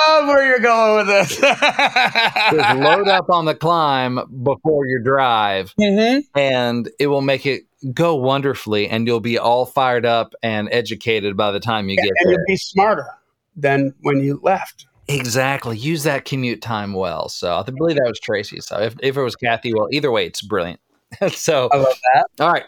love 0.09 0.27
where 0.27 0.45
you're 0.45 0.59
going 0.59 0.97
with 0.97 1.07
this. 1.07 1.37
Just 1.37 2.77
load 2.79 3.07
up 3.07 3.29
on 3.29 3.45
the 3.45 3.55
climb 3.55 4.19
before 4.43 4.87
your 4.87 4.99
drive, 4.99 5.73
Mhm. 5.79 6.23
and 6.35 6.89
it 6.99 7.07
will 7.07 7.21
make 7.21 7.45
it 7.45 7.63
go 7.93 8.15
wonderfully, 8.15 8.87
and 8.89 9.07
you'll 9.07 9.19
be 9.19 9.37
all 9.37 9.65
fired 9.65 10.05
up 10.05 10.33
and 10.43 10.67
educated 10.71 11.37
by 11.37 11.51
the 11.51 11.59
time 11.59 11.87
you 11.89 11.95
get 11.95 12.05
And 12.07 12.15
there. 12.25 12.31
you'll 12.33 12.45
be 12.47 12.57
smarter 12.57 13.07
than 13.55 13.93
when 14.01 14.19
you 14.21 14.39
left. 14.43 14.85
Exactly. 15.07 15.77
Use 15.77 16.03
that 16.03 16.25
commute 16.25 16.61
time 16.61 16.93
well. 16.93 17.27
So 17.29 17.55
I 17.55 17.63
believe 17.63 17.97
that 17.97 18.05
was 18.07 18.19
Tracy. 18.19 18.61
So 18.61 18.79
if, 18.79 18.95
if 19.01 19.17
it 19.17 19.21
was 19.21 19.35
Kathy, 19.35 19.73
well, 19.73 19.87
either 19.91 20.11
way, 20.11 20.25
it's 20.25 20.41
brilliant. 20.41 20.79
so, 21.31 21.69
I 21.71 21.77
love 21.77 21.95
that. 22.13 22.25
all 22.39 22.51
right. 22.51 22.63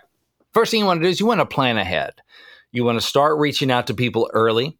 First 0.53 0.71
thing 0.71 0.81
you 0.81 0.85
want 0.85 0.99
to 1.01 1.05
do 1.05 1.09
is 1.09 1.19
you 1.19 1.25
want 1.25 1.39
to 1.39 1.45
plan 1.45 1.77
ahead. 1.77 2.13
You 2.71 2.83
want 2.83 2.99
to 2.99 3.05
start 3.05 3.37
reaching 3.39 3.71
out 3.71 3.87
to 3.87 3.93
people 3.93 4.29
early. 4.33 4.77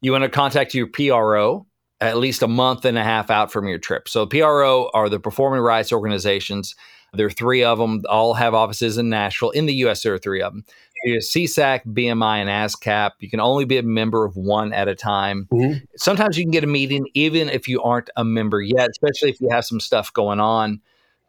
You 0.00 0.12
want 0.12 0.24
to 0.24 0.30
contact 0.30 0.74
your 0.74 0.86
PRO 0.86 1.66
at 2.00 2.16
least 2.16 2.42
a 2.42 2.48
month 2.48 2.84
and 2.86 2.96
a 2.96 3.04
half 3.04 3.30
out 3.30 3.52
from 3.52 3.68
your 3.68 3.78
trip. 3.78 4.08
So, 4.08 4.26
PRO 4.26 4.90
are 4.94 5.08
the 5.08 5.20
performing 5.20 5.60
rights 5.60 5.92
organizations. 5.92 6.74
There 7.12 7.26
are 7.26 7.30
three 7.30 7.64
of 7.64 7.78
them, 7.78 8.02
all 8.08 8.34
have 8.34 8.54
offices 8.54 8.96
in 8.96 9.08
Nashville. 9.08 9.50
In 9.50 9.66
the 9.66 9.74
US, 9.74 10.02
there 10.02 10.14
are 10.14 10.18
three 10.18 10.40
of 10.40 10.52
them. 10.52 10.64
There's 11.04 11.30
SESAC, 11.30 11.84
BMI, 11.86 12.38
and 12.38 12.48
ASCAP. 12.48 13.12
You 13.20 13.30
can 13.30 13.40
only 13.40 13.64
be 13.64 13.78
a 13.78 13.82
member 13.82 14.24
of 14.24 14.36
one 14.36 14.72
at 14.72 14.86
a 14.86 14.94
time. 14.94 15.48
Mhm. 15.52 15.82
Sometimes 15.96 16.36
you 16.36 16.44
can 16.44 16.50
get 16.50 16.62
a 16.62 16.68
meeting 16.68 17.06
even 17.14 17.48
if 17.48 17.68
you 17.68 17.82
aren't 17.82 18.10
a 18.16 18.24
member 18.24 18.60
yet, 18.60 18.90
especially 18.90 19.30
if 19.30 19.40
you 19.40 19.48
have 19.50 19.64
some 19.64 19.80
stuff 19.80 20.12
going 20.12 20.40
on. 20.40 20.80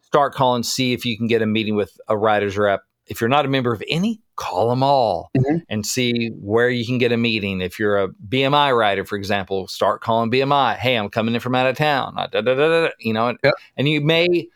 Start 0.01 0.33
calling, 0.33 0.63
see 0.63 0.93
if 0.93 1.05
you 1.05 1.17
can 1.17 1.27
get 1.27 1.41
a 1.41 1.45
meeting 1.45 1.75
with 1.75 1.97
a 2.09 2.17
writer's 2.17 2.57
rep. 2.57 2.83
If 3.07 3.21
you're 3.21 3.29
not 3.29 3.45
a 3.45 3.49
member 3.49 3.71
of 3.71 3.81
any, 3.87 4.19
call 4.41 4.69
them 4.69 4.81
all 4.81 5.29
Mhm. 5.37 5.61
and 5.69 5.85
see 5.85 6.29
where 6.39 6.69
you 6.69 6.85
can 6.85 6.97
get 6.97 7.11
a 7.11 7.17
meeting. 7.17 7.61
If 7.61 7.77
you're 7.79 7.97
a 8.01 8.07
BMI 8.09 8.71
writer, 8.71 9.05
for 9.05 9.15
example, 9.15 9.67
start 9.67 10.01
calling 10.01 10.31
BMI. 10.31 10.75
Hey, 10.75 10.95
I'm 10.97 11.09
coming 11.09 11.35
in 11.35 11.39
from 11.39 11.53
out 11.55 11.67
of 11.67 11.77
town. 11.77 12.15
Da, 12.15 12.41
da, 12.41 12.55
da, 12.55 12.89
you 12.99 13.13
know, 13.13 13.35
Yep. 13.43 13.53
and 13.77 13.87
you 13.87 14.01
may, 14.01 14.47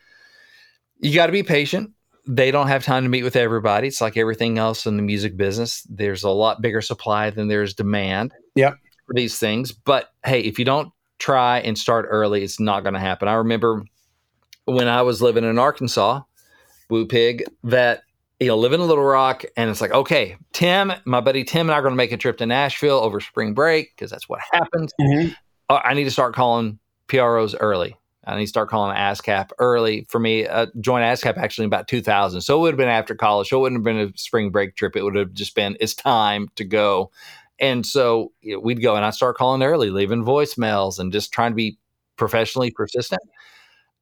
you 1.00 1.14
got 1.14 1.28
to 1.28 1.32
be 1.32 1.44
patient. 1.44 1.92
They 2.28 2.50
don't 2.50 2.68
have 2.68 2.84
time 2.84 3.04
to 3.04 3.10
meet 3.10 3.24
with 3.24 3.36
everybody. 3.36 3.88
It's 3.88 4.02
like 4.02 4.18
everything 4.18 4.58
else 4.58 4.88
in 4.88 4.98
the 4.98 5.04
music 5.04 5.38
business. 5.38 5.84
There's 5.90 6.24
a 6.24 6.30
lot 6.32 6.62
bigger 6.62 6.82
supply 6.82 7.30
than 7.30 7.48
there's 7.48 7.76
demand 7.76 8.34
Yep. 8.56 8.78
for 9.06 9.14
these 9.14 9.38
things. 9.38 9.72
But 9.72 10.10
hey, 10.26 10.40
if 10.42 10.58
you 10.58 10.66
don't 10.66 10.92
try 11.20 11.60
and 11.60 11.78
start 11.78 12.08
early, 12.10 12.44
it's 12.44 12.60
not 12.60 12.82
going 12.84 12.96
to 12.96 13.00
happen. 13.00 13.28
I 13.28 13.34
remember 13.36 13.84
when 14.66 14.88
I 14.88 15.04
was 15.04 15.22
living 15.22 15.44
in 15.44 15.60
Arkansas, 15.60 16.22
Woo 16.90 17.06
Pig, 17.06 17.44
that 17.64 18.02
you 18.40 18.48
know, 18.48 18.58
live 18.58 18.74
in 18.74 18.82
Little 18.82 19.04
Rock, 19.04 19.46
and 19.56 19.70
it's 19.70 19.82
like, 19.82 19.92
okay, 19.92 20.36
Tim, 20.54 20.92
my 21.06 21.22
buddy 21.22 21.44
Tim, 21.44 21.68
and 21.68 21.72
I 21.74 21.80
are 21.80 21.82
going 21.82 21.94
to 21.94 21.98
make 21.98 22.12
a 22.12 22.18
trip 22.18 22.38
to 22.40 22.46
Nashville 22.46 23.00
over 23.00 23.20
spring 23.20 23.54
break 23.54 23.96
because 23.96 24.12
that's 24.12 24.28
what 24.28 24.42
happens. 24.52 24.92
Mhm. 25.00 25.36
Uh, 25.70 25.80
I 25.84 25.94
need 25.94 26.04
to 26.04 26.12
start 26.12 26.36
calling 26.36 26.80
PROs 27.08 27.56
early. 27.56 27.96
I 28.28 28.36
need 28.38 28.46
to 28.46 28.50
start 28.50 28.70
calling 28.70 28.96
ASCAP 28.96 29.52
early. 29.60 30.06
For 30.10 30.20
me, 30.20 30.48
uh, 30.48 30.68
joined 30.82 31.04
ASCAP 31.06 31.38
actually 31.38 31.66
in 31.66 31.70
about 31.70 31.88
2000. 31.88 32.42
So 32.42 32.58
it 32.58 32.62
would 32.62 32.74
have 32.74 32.78
been 32.78 32.88
after 32.90 33.16
college. 33.16 33.50
So 33.50 33.58
it 33.58 33.62
wouldn't 33.62 33.80
have 33.80 33.84
been 33.86 34.10
a 34.10 34.18
spring 34.18 34.50
break 34.50 34.76
trip. 34.76 34.96
It 34.96 35.04
would 35.04 35.16
have 35.16 35.34
just 35.34 35.56
been, 35.56 35.78
it's 35.80 35.94
time 35.94 36.50
to 36.56 36.66
go. 36.66 37.12
And 37.60 37.86
so 37.86 38.32
you 38.42 38.54
know, 38.56 38.60
we'd 38.60 38.82
go 38.82 38.96
and 38.96 39.06
I'd 39.06 39.14
start 39.14 39.38
calling 39.38 39.62
early, 39.64 39.92
leaving 39.92 40.24
voicemails 40.24 41.00
and 41.00 41.12
just 41.12 41.32
trying 41.32 41.52
to 41.52 41.56
be 41.56 41.78
professionally 42.18 42.72
persistent. 42.72 43.22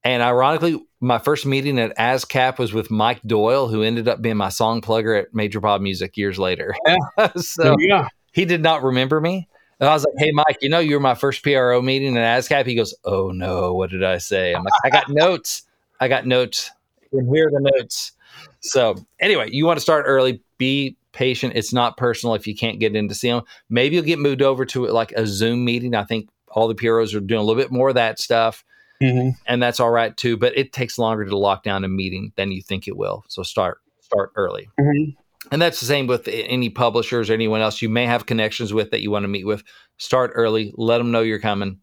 And 0.03 0.21
ironically, 0.21 0.83
my 0.99 1.17
first 1.17 1.45
meeting 1.45 1.79
at 1.79 1.97
ASCAP 1.97 2.57
was 2.57 2.73
with 2.73 2.91
Mike 2.91 3.21
Doyle, 3.25 3.67
who 3.67 3.83
ended 3.83 4.07
up 4.07 4.21
being 4.21 4.37
my 4.37 4.49
song 4.49 4.81
plugger 4.81 5.21
at 5.21 5.33
Major 5.33 5.59
Bob 5.59 5.81
Music 5.81 6.17
years 6.17 6.37
later. 6.37 6.75
so 7.37 7.77
yeah. 7.79 8.07
he 8.33 8.45
did 8.45 8.61
not 8.61 8.83
remember 8.83 9.21
me. 9.21 9.47
And 9.79 9.89
I 9.89 9.93
was 9.93 10.05
like, 10.05 10.13
hey, 10.17 10.31
Mike, 10.31 10.57
you 10.61 10.69
know, 10.69 10.79
you 10.79 10.95
were 10.95 11.01
my 11.01 11.15
first 11.15 11.41
PRO 11.41 11.81
meeting 11.81 12.17
at 12.17 12.39
ASCAP. 12.39 12.65
He 12.65 12.75
goes, 12.75 12.93
oh, 13.05 13.31
no, 13.31 13.73
what 13.73 13.89
did 13.89 14.03
I 14.03 14.17
say? 14.17 14.53
I'm 14.53 14.63
like, 14.63 14.73
I 14.83 14.89
got 14.89 15.09
notes. 15.09 15.63
I 15.99 16.07
got 16.07 16.25
notes. 16.25 16.71
And 17.11 17.33
here 17.33 17.47
are 17.47 17.51
the 17.51 17.71
notes. 17.75 18.13
So, 18.59 18.95
anyway, 19.19 19.49
you 19.51 19.65
want 19.65 19.77
to 19.77 19.81
start 19.81 20.05
early. 20.07 20.41
Be 20.57 20.95
patient. 21.11 21.53
It's 21.55 21.73
not 21.73 21.97
personal 21.97 22.35
if 22.35 22.45
you 22.47 22.55
can't 22.55 22.79
get 22.79 22.95
in 22.95 23.07
to 23.07 23.15
see 23.15 23.29
them. 23.29 23.43
Maybe 23.69 23.95
you'll 23.95 24.05
get 24.05 24.19
moved 24.19 24.41
over 24.41 24.65
to 24.65 24.87
like 24.87 25.11
a 25.13 25.25
Zoom 25.25 25.63
meeting. 25.63 25.95
I 25.95 26.03
think 26.03 26.29
all 26.49 26.67
the 26.67 26.75
PROs 26.75 27.13
are 27.13 27.19
doing 27.19 27.41
a 27.41 27.43
little 27.43 27.61
bit 27.61 27.71
more 27.71 27.89
of 27.89 27.95
that 27.95 28.19
stuff. 28.19 28.63
Mhm. 29.03 29.35
and 29.47 29.61
that's 29.61 29.79
all 29.79 29.91
right 29.91 30.15
too. 30.15 30.37
But 30.37 30.57
it 30.57 30.71
takes 30.73 30.97
longer 30.97 31.25
to 31.25 31.37
lock 31.37 31.63
down 31.63 31.83
a 31.83 31.87
meeting 31.89 32.31
than 32.37 32.51
you 32.51 32.61
think 32.61 32.87
it 32.87 32.95
will. 32.97 33.23
So 33.27 33.43
start 33.43 33.79
start 34.01 34.31
early. 34.35 34.69
Mhm. 34.79 35.15
And 35.51 35.61
that's 35.61 35.79
the 35.81 35.85
same 35.85 36.07
with 36.07 36.27
any 36.31 36.69
publishers 36.69 37.29
or 37.29 37.33
anyone 37.33 37.59
else 37.61 37.81
you 37.81 37.89
may 37.89 38.05
have 38.05 38.25
connections 38.25 38.73
with 38.73 38.91
that 38.91 39.01
you 39.01 39.11
want 39.11 39.23
to 39.23 39.27
meet 39.27 39.45
with. 39.45 39.63
Start 39.97 40.31
early, 40.35 40.71
let 40.77 40.99
them 40.99 41.11
know 41.11 41.21
you're 41.21 41.39
coming, 41.39 41.79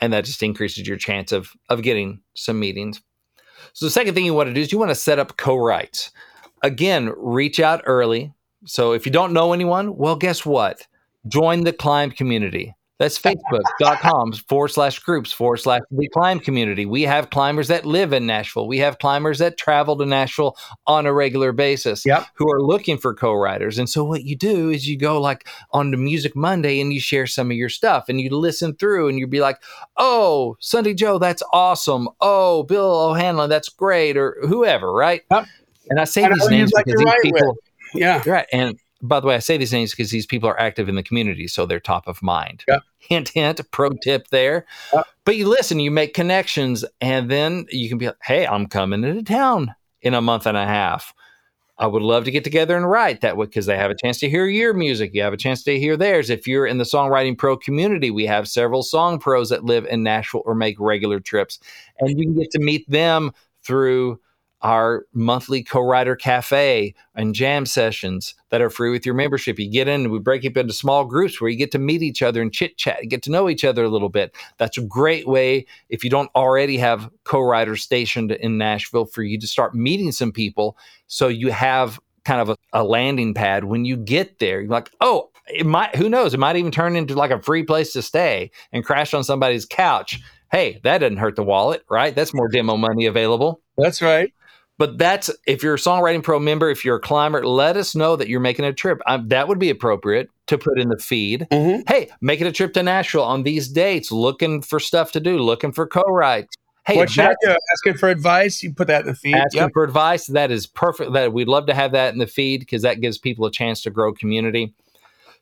and 0.00 0.12
that 0.12 0.24
just 0.24 0.42
increases 0.42 0.88
your 0.88 0.96
chance 0.96 1.32
of 1.32 1.52
of 1.68 1.82
getting 1.82 2.20
some 2.34 2.58
meetings. 2.58 3.02
So 3.74 3.86
the 3.86 3.90
second 3.90 4.14
thing 4.14 4.24
you 4.24 4.34
want 4.34 4.48
to 4.48 4.54
do 4.54 4.60
is 4.60 4.72
you 4.72 4.78
want 4.78 4.90
to 4.90 4.94
set 4.94 5.18
up 5.18 5.36
co-writes. 5.36 6.10
Again, 6.62 7.12
reach 7.16 7.60
out 7.60 7.82
early. 7.84 8.32
So 8.64 8.92
if 8.92 9.04
you 9.06 9.12
don't 9.12 9.32
know 9.32 9.52
anyone, 9.52 9.96
well, 9.96 10.16
guess 10.16 10.44
what? 10.46 10.86
Join 11.28 11.64
the 11.64 11.72
climb 11.72 12.10
community. 12.10 12.74
That's 12.98 13.16
facebook.com 13.18 14.32
forward 14.48 14.68
slash 14.68 14.98
groups 14.98 15.30
forward 15.32 15.58
slash 15.58 15.82
the 15.90 16.08
climb 16.08 16.40
community. 16.40 16.84
We 16.84 17.02
have 17.02 17.30
climbers 17.30 17.68
that 17.68 17.86
live 17.86 18.12
in 18.12 18.26
Nashville. 18.26 18.66
We 18.66 18.78
have 18.78 18.98
climbers 18.98 19.38
that 19.38 19.56
travel 19.56 19.96
to 19.98 20.04
Nashville 20.06 20.56
on 20.86 21.06
a 21.06 21.12
regular 21.12 21.52
basis 21.52 22.04
Yep. 22.04 22.26
who 22.34 22.50
are 22.50 22.60
looking 22.60 22.98
for 22.98 23.14
co-writers. 23.14 23.78
And 23.78 23.88
so 23.88 24.02
what 24.04 24.24
you 24.24 24.34
do 24.36 24.70
is 24.70 24.88
you 24.88 24.98
go 24.98 25.20
like 25.20 25.46
on 25.72 25.92
the 25.92 25.96
Music 25.96 26.34
Monday 26.34 26.80
and 26.80 26.92
you 26.92 26.98
share 27.00 27.26
some 27.28 27.50
of 27.52 27.56
your 27.56 27.68
stuff 27.68 28.08
and 28.08 28.20
you 28.20 28.30
listen 28.30 28.74
through 28.74 29.08
and 29.08 29.18
you'd 29.18 29.30
be 29.30 29.40
like, 29.40 29.58
oh, 29.96 30.56
Sunday 30.58 30.94
Joe, 30.94 31.18
that's 31.18 31.42
awesome. 31.52 32.08
Oh, 32.20 32.64
Bill 32.64 33.10
O'Hanlon, 33.10 33.48
that's 33.48 33.68
great, 33.68 34.16
or 34.16 34.36
whoever, 34.42 34.92
right? 34.92 35.22
Yep. 35.30 35.46
And 35.90 36.00
I 36.00 36.04
say 36.04 36.24
And 36.24 36.34
these 36.34 36.50
names 36.50 36.72
because 36.76 36.92
to 36.92 36.96
these 36.98 37.04
write 37.06 37.22
people, 37.22 37.56
Yeah. 37.94 38.22
right? 38.26 38.46
And 38.52 38.78
by 39.00 39.20
the 39.20 39.26
way, 39.26 39.34
I 39.34 39.38
say 39.38 39.56
these 39.56 39.72
names 39.72 39.92
because 39.92 40.10
these 40.10 40.26
people 40.26 40.48
are 40.48 40.58
active 40.58 40.88
in 40.88 40.96
the 40.96 41.02
community, 41.02 41.46
so 41.46 41.66
they're 41.66 41.80
top 41.80 42.06
of 42.08 42.22
mind. 42.22 42.64
Yep. 42.66 42.82
Hint, 42.98 43.28
hint, 43.28 43.70
pro 43.70 43.90
tip 43.90 44.28
there. 44.28 44.66
Yep. 44.92 45.06
But 45.24 45.36
you 45.36 45.48
listen, 45.48 45.80
you 45.80 45.90
make 45.90 46.14
connections, 46.14 46.84
and 47.00 47.30
then 47.30 47.66
you 47.70 47.88
can 47.88 47.98
be 47.98 48.06
like, 48.06 48.16
hey, 48.22 48.46
I'm 48.46 48.66
coming 48.66 49.04
into 49.04 49.22
town 49.22 49.74
in 50.02 50.14
a 50.14 50.20
month 50.20 50.46
and 50.46 50.56
a 50.56 50.66
half. 50.66 51.14
I 51.80 51.86
would 51.86 52.02
love 52.02 52.24
to 52.24 52.32
get 52.32 52.42
together 52.42 52.76
and 52.76 52.90
write 52.90 53.20
that 53.20 53.36
way 53.36 53.46
because 53.46 53.66
they 53.66 53.76
have 53.76 53.92
a 53.92 53.96
chance 53.96 54.18
to 54.18 54.28
hear 54.28 54.46
your 54.46 54.74
music. 54.74 55.14
You 55.14 55.22
have 55.22 55.32
a 55.32 55.36
chance 55.36 55.62
to 55.62 55.78
hear 55.78 55.96
theirs. 55.96 56.28
If 56.28 56.48
you're 56.48 56.66
in 56.66 56.78
the 56.78 56.84
songwriting 56.84 57.38
pro 57.38 57.56
community, 57.56 58.10
we 58.10 58.26
have 58.26 58.48
several 58.48 58.82
song 58.82 59.20
pros 59.20 59.50
that 59.50 59.64
live 59.64 59.86
in 59.86 60.02
Nashville 60.02 60.42
or 60.44 60.56
make 60.56 60.80
regular 60.80 61.20
trips, 61.20 61.60
and 62.00 62.18
you 62.18 62.26
can 62.26 62.34
get 62.34 62.50
to 62.50 62.58
meet 62.58 62.88
them 62.90 63.32
through 63.62 64.18
our 64.62 65.06
monthly 65.12 65.62
co-writer 65.62 66.16
cafe 66.16 66.94
and 67.14 67.34
jam 67.34 67.64
sessions 67.64 68.34
that 68.50 68.60
are 68.60 68.70
free 68.70 68.90
with 68.90 69.06
your 69.06 69.14
membership. 69.14 69.58
You 69.58 69.70
get 69.70 69.88
in 69.88 70.10
we 70.10 70.18
break 70.18 70.44
up 70.44 70.56
into 70.56 70.72
small 70.72 71.04
groups 71.04 71.40
where 71.40 71.50
you 71.50 71.56
get 71.56 71.70
to 71.72 71.78
meet 71.78 72.02
each 72.02 72.22
other 72.22 72.42
and 72.42 72.52
chit 72.52 72.76
chat, 72.76 73.08
get 73.08 73.22
to 73.22 73.30
know 73.30 73.48
each 73.48 73.64
other 73.64 73.84
a 73.84 73.88
little 73.88 74.08
bit. 74.08 74.34
That's 74.56 74.78
a 74.78 74.82
great 74.82 75.28
way 75.28 75.66
if 75.88 76.02
you 76.02 76.10
don't 76.10 76.30
already 76.34 76.78
have 76.78 77.10
co-writers 77.24 77.82
stationed 77.82 78.32
in 78.32 78.58
Nashville 78.58 79.06
for 79.06 79.22
you 79.22 79.38
to 79.38 79.46
start 79.46 79.74
meeting 79.74 80.12
some 80.12 80.32
people 80.32 80.76
so 81.06 81.28
you 81.28 81.50
have 81.50 82.00
kind 82.24 82.40
of 82.40 82.50
a, 82.50 82.56
a 82.72 82.84
landing 82.84 83.34
pad 83.34 83.64
when 83.64 83.84
you 83.84 83.96
get 83.96 84.38
there. 84.38 84.60
You're 84.60 84.70
like, 84.70 84.90
oh, 85.00 85.30
it 85.48 85.66
might 85.66 85.96
who 85.96 86.08
knows, 86.08 86.34
it 86.34 86.40
might 86.40 86.56
even 86.56 86.72
turn 86.72 86.96
into 86.96 87.14
like 87.14 87.30
a 87.30 87.40
free 87.40 87.62
place 87.62 87.92
to 87.94 88.02
stay 88.02 88.50
and 88.72 88.84
crash 88.84 89.14
on 89.14 89.24
somebody's 89.24 89.64
couch. 89.64 90.20
Hey, 90.50 90.80
that 90.82 90.98
doesn't 90.98 91.18
hurt 91.18 91.36
the 91.36 91.42
wallet, 91.42 91.84
right? 91.90 92.14
That's 92.14 92.34
more 92.34 92.48
demo 92.48 92.76
money 92.76 93.06
available. 93.06 93.60
That's 93.76 94.02
right. 94.02 94.32
But 94.78 94.96
that's 94.96 95.28
if 95.46 95.62
you're 95.62 95.74
a 95.74 95.78
songwriting 95.78 96.22
pro 96.22 96.38
member, 96.38 96.70
if 96.70 96.84
you're 96.84 96.96
a 96.96 97.00
climber, 97.00 97.44
let 97.46 97.76
us 97.76 97.94
know 97.96 98.14
that 98.16 98.28
you're 98.28 98.38
making 98.40 98.64
a 98.64 98.72
trip. 98.72 99.00
Um, 99.06 99.26
that 99.28 99.48
would 99.48 99.58
be 99.58 99.70
appropriate 99.70 100.30
to 100.46 100.56
put 100.56 100.78
in 100.78 100.88
the 100.88 100.96
feed. 100.98 101.46
Mhm. 101.50 101.82
Hey, 101.88 102.08
making 102.20 102.46
a 102.46 102.52
trip 102.52 102.72
to 102.74 102.82
Nashville 102.82 103.24
on 103.24 103.42
these 103.42 103.68
dates, 103.68 104.12
looking 104.12 104.62
for 104.62 104.78
stuff 104.78 105.10
to 105.12 105.20
do, 105.20 105.38
looking 105.38 105.72
for 105.72 105.86
co-writes. 105.86 106.54
Hey, 106.86 106.96
what 106.96 107.10
should 107.10 107.24
I 107.26 107.34
do? 107.44 107.54
Asking 107.72 107.98
for 107.98 108.08
advice. 108.08 108.62
You 108.62 108.72
put 108.72 108.86
that 108.86 109.02
in 109.02 109.08
the 109.08 109.14
feed. 109.14 109.34
asking 109.34 109.60
Yep. 109.62 109.72
for 109.74 109.84
advice. 109.84 110.26
That 110.28 110.50
is 110.50 110.66
perfect. 110.66 111.12
That 111.12 111.32
we'd 111.34 111.48
love 111.48 111.66
to 111.66 111.74
have 111.74 111.92
that 111.92 112.14
in 112.14 112.18
the 112.18 112.26
feed 112.26 112.60
because 112.60 112.80
that 112.82 113.00
gives 113.02 113.18
people 113.18 113.44
a 113.44 113.50
chance 113.50 113.82
to 113.82 113.90
grow 113.90 114.12
community. 114.12 114.72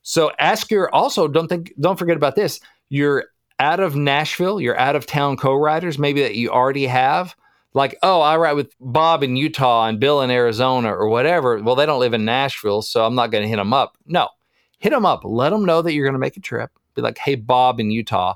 So 0.03 0.33
ask 0.39 0.71
your 0.71 0.93
also 0.95 1.29
don't 1.29 1.47
think 1.49 1.73
don't 1.79 1.99
forget 1.99 2.17
about 2.17 2.37
this. 2.37 2.59
You're 2.89 3.27
out 3.61 3.81
of 3.81 3.95
Nashville, 3.97 4.61
you're 4.61 4.79
out 4.79 4.97
of 4.97 5.07
town 5.07 5.37
co-writers, 5.37 5.99
maybe 5.99 6.21
that 6.23 6.35
you 6.37 6.51
already 6.51 6.87
have. 6.87 7.35
Like, 7.77 7.99
oh, 8.03 8.23
I 8.23 8.39
write 8.39 8.57
with 8.57 8.73
Bob 8.81 9.23
in 9.23 9.37
Utah 9.37 9.87
and 9.87 10.01
Bill 10.01 10.23
in 10.23 10.31
Arizona 10.31 10.89
or 10.97 11.11
whatever. 11.11 11.63
Well, 11.63 11.75
they 11.75 11.85
don't 11.85 12.01
live 12.01 12.15
in 12.15 12.25
Nashville, 12.25 12.81
so 12.81 13.05
I'm 13.05 13.15
not 13.15 13.31
going 13.31 13.43
to 13.43 13.49
hit 13.49 13.57
them 13.57 13.75
up. 13.75 13.99
No, 14.07 14.31
hit 14.79 14.91
them 14.91 15.05
up. 15.05 15.21
Let 15.25 15.51
them 15.51 15.67
know 15.67 15.83
that 15.83 15.93
you're 15.93 16.07
going 16.07 16.15
to 16.15 16.19
make 16.19 16.39
a 16.39 16.41
trip. 16.41 16.71
Be 16.95 17.03
like, 17.03 17.19
hey, 17.19 17.35
Bob 17.35 17.79
in 17.79 17.91
Utah, 17.91 18.33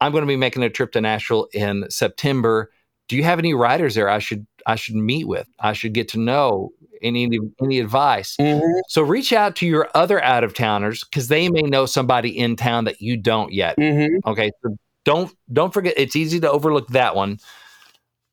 I'm 0.00 0.12
going 0.12 0.22
to 0.22 0.26
be 0.26 0.36
making 0.36 0.62
a 0.62 0.70
trip 0.70 0.92
to 0.92 1.00
Nashville 1.02 1.46
in 1.52 1.90
September. 1.90 2.70
Do 3.08 3.16
you 3.16 3.22
have 3.22 3.38
any 3.38 3.52
writers 3.52 3.94
there 3.94 4.08
I 4.08 4.18
should 4.18 4.46
I 4.66 4.76
should 4.76 4.94
meet 4.94 5.28
with? 5.28 5.46
I 5.58 5.74
should 5.74 5.92
get 5.92 6.08
to 6.08 6.18
know 6.18 6.70
any 7.02 7.38
any 7.62 7.80
advice. 7.80 8.38
Mhm. 8.40 8.62
So 8.88 9.02
reach 9.02 9.34
out 9.34 9.56
to 9.56 9.66
your 9.66 9.90
other 9.94 10.24
out 10.24 10.42
of 10.42 10.54
towners 10.54 11.04
because 11.04 11.28
they 11.28 11.50
may 11.50 11.62
know 11.62 11.84
somebody 11.84 12.30
in 12.30 12.56
town 12.56 12.84
that 12.84 13.02
you 13.02 13.18
don't 13.18 13.52
yet. 13.52 13.76
Mhm. 13.76 14.20
Okay, 14.26 14.50
so 14.62 14.78
don't 15.04 15.34
don't 15.52 15.74
forget. 15.74 15.92
It's 15.98 16.16
easy 16.16 16.40
to 16.40 16.50
overlook 16.50 16.88
that 16.88 17.14
one, 17.14 17.40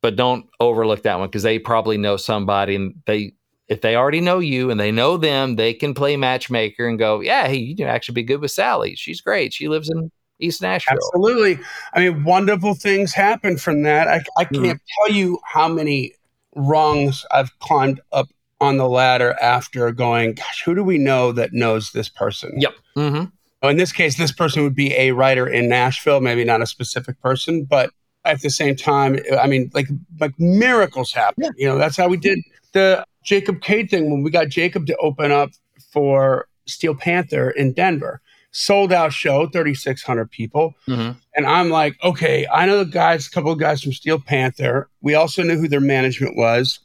but 0.00 0.16
don't 0.16 0.46
overlook 0.60 1.02
that 1.02 1.18
one 1.18 1.28
because 1.28 1.42
they 1.42 1.58
probably 1.58 1.96
know 1.98 2.16
somebody, 2.16 2.76
and 2.76 2.94
they 3.06 3.32
if 3.68 3.82
they 3.82 3.96
already 3.96 4.20
know 4.20 4.38
you 4.38 4.70
and 4.70 4.80
they 4.80 4.90
know 4.90 5.16
them, 5.18 5.56
they 5.56 5.74
can 5.74 5.92
play 5.92 6.16
matchmaker 6.16 6.88
and 6.88 6.98
go, 6.98 7.20
yeah, 7.20 7.46
hey, 7.46 7.58
you 7.58 7.76
can 7.76 7.86
actually 7.86 8.14
be 8.14 8.22
good 8.22 8.40
with 8.40 8.50
Sally. 8.50 8.94
She's 8.94 9.20
great. 9.20 9.52
She 9.52 9.68
lives 9.68 9.90
in 9.90 10.10
East 10.40 10.62
Nashville. 10.62 10.96
Absolutely. 10.96 11.58
I 11.92 12.08
mean, 12.08 12.24
wonderful 12.24 12.74
things 12.74 13.12
happen 13.12 13.58
from 13.58 13.82
that. 13.82 14.08
I, 14.08 14.24
I 14.38 14.46
Mhm. 14.46 14.62
can't 14.62 14.80
tell 14.96 15.14
you 15.14 15.38
how 15.44 15.68
many 15.68 16.14
rungs 16.56 17.26
I've 17.30 17.56
climbed 17.58 18.00
up 18.10 18.28
on 18.60 18.78
the 18.78 18.88
ladder 18.88 19.36
after 19.42 19.92
going, 19.92 20.32
gosh, 20.34 20.62
who 20.64 20.74
do 20.74 20.82
we 20.82 20.96
know 20.96 21.32
that 21.32 21.52
knows 21.52 21.92
this 21.92 22.08
person? 22.08 22.58
Yep. 22.58 22.72
Mm-hmm. 22.96 23.68
In 23.68 23.76
this 23.76 23.92
case, 23.92 24.16
this 24.16 24.32
person 24.32 24.62
would 24.62 24.74
be 24.74 24.94
a 24.94 25.10
writer 25.12 25.46
in 25.46 25.68
Nashville, 25.68 26.20
maybe 26.20 26.44
not 26.44 26.62
a 26.62 26.66
specific 26.66 27.20
person, 27.20 27.64
but 27.64 27.90
at 28.24 28.42
the 28.42 28.50
same 28.50 28.76
time, 28.76 29.18
I 29.40 29.46
mean, 29.46 29.70
like 29.74 29.88
like 30.20 30.38
miracles 30.38 31.12
happen. 31.12 31.44
Yeah. 31.44 31.50
You 31.56 31.68
know, 31.68 31.78
that's 31.78 31.96
how 31.96 32.08
we 32.08 32.16
did 32.16 32.38
the 32.72 33.04
Jacob 33.22 33.60
Cade 33.60 33.90
thing 33.90 34.10
when 34.10 34.22
we 34.22 34.30
got 34.30 34.48
Jacob 34.48 34.86
to 34.86 34.96
open 34.96 35.32
up 35.32 35.50
for 35.92 36.46
Steel 36.66 36.94
Panther 36.94 37.50
in 37.50 37.72
Denver. 37.72 38.20
Sold 38.50 38.92
out 38.92 39.12
show, 39.12 39.46
3,600 39.46 40.30
people. 40.30 40.74
Mm-hmm. 40.88 41.18
And 41.36 41.46
I'm 41.46 41.68
like, 41.68 42.02
okay, 42.02 42.46
I 42.50 42.64
know 42.64 42.82
the 42.82 42.90
guys, 42.90 43.26
a 43.26 43.30
couple 43.30 43.52
of 43.52 43.58
guys 43.58 43.82
from 43.82 43.92
Steel 43.92 44.18
Panther. 44.18 44.88
We 45.02 45.14
also 45.14 45.42
knew 45.42 45.58
who 45.58 45.68
their 45.68 45.80
management 45.80 46.34
was. 46.34 46.80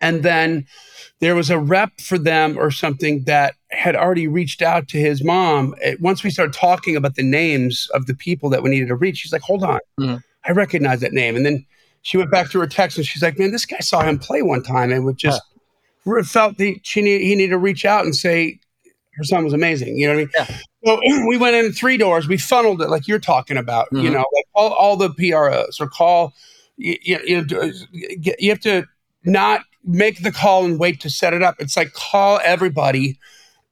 And 0.00 0.22
then 0.22 0.66
there 1.20 1.34
was 1.34 1.50
a 1.50 1.58
rep 1.58 2.00
for 2.00 2.18
them 2.18 2.56
or 2.58 2.70
something 2.70 3.24
that 3.24 3.54
had 3.70 3.96
already 3.96 4.26
reached 4.28 4.62
out 4.62 4.88
to 4.88 4.98
his 4.98 5.22
mom. 5.24 5.74
Eh, 5.82 5.96
Once 6.00 6.22
we 6.24 6.30
started 6.30 6.52
talking 6.52 6.96
about 6.96 7.14
the 7.14 7.22
names 7.22 7.88
of 7.94 8.06
the 8.06 8.14
people 8.14 8.50
that 8.50 8.62
we 8.62 8.70
needed 8.70 8.88
to 8.88 8.96
reach, 8.96 9.18
she's 9.18 9.32
like, 9.32 9.42
hold 9.42 9.62
on, 9.62 9.80
Mhm. 10.00 10.22
I 10.44 10.52
recognize 10.52 11.00
that 11.00 11.12
name. 11.12 11.36
And 11.36 11.44
then 11.46 11.64
she 12.02 12.16
went 12.16 12.30
back 12.30 12.50
to 12.50 12.60
her 12.60 12.66
text 12.66 12.98
and 12.98 13.06
she's 13.06 13.22
like, 13.22 13.38
man, 13.38 13.50
this 13.52 13.64
guy 13.64 13.78
saw 13.78 14.02
him 14.02 14.18
play 14.18 14.42
one 14.42 14.62
time 14.62 14.92
and 14.92 15.04
would 15.04 15.16
just 15.16 15.40
re- 16.04 16.22
felt 16.22 16.58
the, 16.58 16.78
she 16.82 17.00
need, 17.00 17.22
he 17.22 17.34
needed 17.34 17.50
to 17.52 17.58
reach 17.58 17.84
out 17.84 18.04
and 18.04 18.14
say 18.14 18.58
her 19.16 19.24
son 19.24 19.44
was 19.44 19.52
amazing. 19.52 19.96
You 19.96 20.08
know 20.08 20.14
what 20.14 20.28
I 20.40 20.46
mean? 20.46 20.58
So 20.84 21.00
we 21.28 21.38
went 21.38 21.56
in 21.56 21.72
three 21.72 21.96
doors. 21.96 22.28
We 22.28 22.36
funneled 22.36 22.82
it 22.82 22.90
like 22.90 23.08
you're 23.08 23.18
talking 23.18 23.56
about. 23.56 23.88
You 23.92 24.10
Mhm. 24.10 24.12
know, 24.12 24.24
like 24.34 24.44
all, 24.54 24.72
all 24.72 24.96
the 24.96 25.10
PROs 25.10 25.80
or 25.80 25.88
call. 25.88 26.34
You, 26.76 26.96
you, 27.02 27.18
you, 27.24 27.46
know, 27.46 27.70
you 27.92 28.50
have 28.50 28.60
to 28.60 28.84
not 29.24 29.62
make 29.84 30.22
the 30.22 30.32
call 30.32 30.64
and 30.64 30.78
wait 30.78 31.00
to 31.00 31.10
set 31.10 31.32
it 31.34 31.42
up. 31.42 31.56
It's 31.58 31.76
like 31.76 31.92
call 31.92 32.40
everybody. 32.44 33.18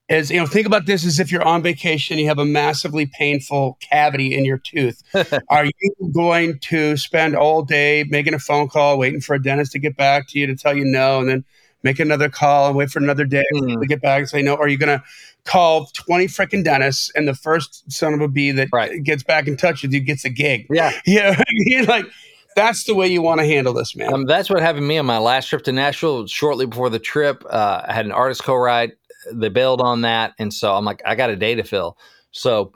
As 0.09 0.31
you 0.31 0.39
know, 0.39 0.47
think 0.47 0.67
about 0.67 0.85
this 0.85 1.07
as 1.07 1.19
if 1.21 1.33
you're 1.33 1.45
on 1.47 1.63
vacation. 1.63 2.19
You 2.19 2.27
have 2.27 2.39
a 2.39 2.45
massively 2.45 3.07
painful 3.07 3.79
cavity 3.81 4.35
in 4.37 4.45
your 4.45 4.59
tooth. 4.59 5.03
Are 5.49 5.65
you 5.65 5.73
going 6.13 6.59
to 6.59 6.97
spend 6.97 7.35
all 7.35 7.63
day 7.63 8.05
making 8.11 8.35
a 8.35 8.39
phone 8.39 8.69
call, 8.69 8.99
waiting 8.99 9.21
for 9.21 9.35
a 9.35 9.43
dentist 9.43 9.73
to 9.73 9.79
get 9.79 9.97
back 9.97 10.29
to 10.29 10.39
you 10.39 10.47
to 10.47 10.55
tell 10.57 10.77
you 10.77 10.85
no, 10.85 11.21
and 11.21 11.29
then 11.29 11.45
make 11.83 11.99
another 11.99 12.29
call 12.29 12.69
and 12.69 12.77
wait 12.77 12.91
for 12.91 12.99
another 12.99 13.25
day 13.25 13.45
Mhm. 13.55 13.81
to 13.81 13.87
get 13.87 14.03
back 14.03 14.19
and 14.21 14.29
say 14.29 14.43
no? 14.43 14.55
Or 14.55 14.65
are 14.65 14.69
you 14.69 14.77
going 14.79 14.99
to 14.99 15.03
call 15.45 15.87
20 15.95 16.27
freaking 16.27 16.63
dentists 16.63 17.11
and 17.15 17.27
the 17.27 17.35
first 17.35 17.91
son 17.91 18.13
of 18.13 18.21
a 18.21 18.29
bee 18.29 18.51
that 18.53 18.69
Right. 18.73 19.03
gets 19.03 19.23
back 19.23 19.49
in 19.49 19.57
touch 19.57 19.83
with 19.83 19.93
you 19.93 20.01
gets 20.01 20.25
a 20.25 20.31
gig? 20.31 20.67
Yeah. 20.71 20.93
Yeah. 21.07 21.35
I 21.39 21.45
mean, 21.51 21.85
like, 21.87 22.07
that's 22.57 22.85
the 22.85 22.95
way 22.95 23.07
you 23.09 23.23
want 23.23 23.41
to 23.41 23.47
handle 23.47 23.73
this, 23.73 23.95
man. 23.97 24.13
Um, 24.13 24.25
that's 24.27 24.51
what 24.51 24.61
happened 24.61 24.83
to 24.83 24.89
me 24.89 24.99
on 24.99 25.07
my 25.07 25.19
last 25.19 25.47
trip 25.49 25.63
to 25.65 25.73
Nashville. 25.73 26.27
Shortly 26.27 26.67
before 26.67 26.91
the 26.91 26.99
trip, 26.99 27.45
uh, 27.49 27.83
I 27.87 27.93
had 27.93 28.07
an 28.07 28.13
artist 28.13 28.43
co-write. 28.45 28.93
They 29.33 29.49
bailed 29.49 29.81
on 29.81 30.01
that, 30.03 30.33
and 30.39 30.53
so 30.53 30.75
I'm 30.75 30.85
like, 30.85 31.01
I 31.07 31.15
got 31.15 31.31
a 31.31 31.37
day 31.37 31.55
to 31.55 31.63
fill. 31.63 31.97
So 32.33 32.73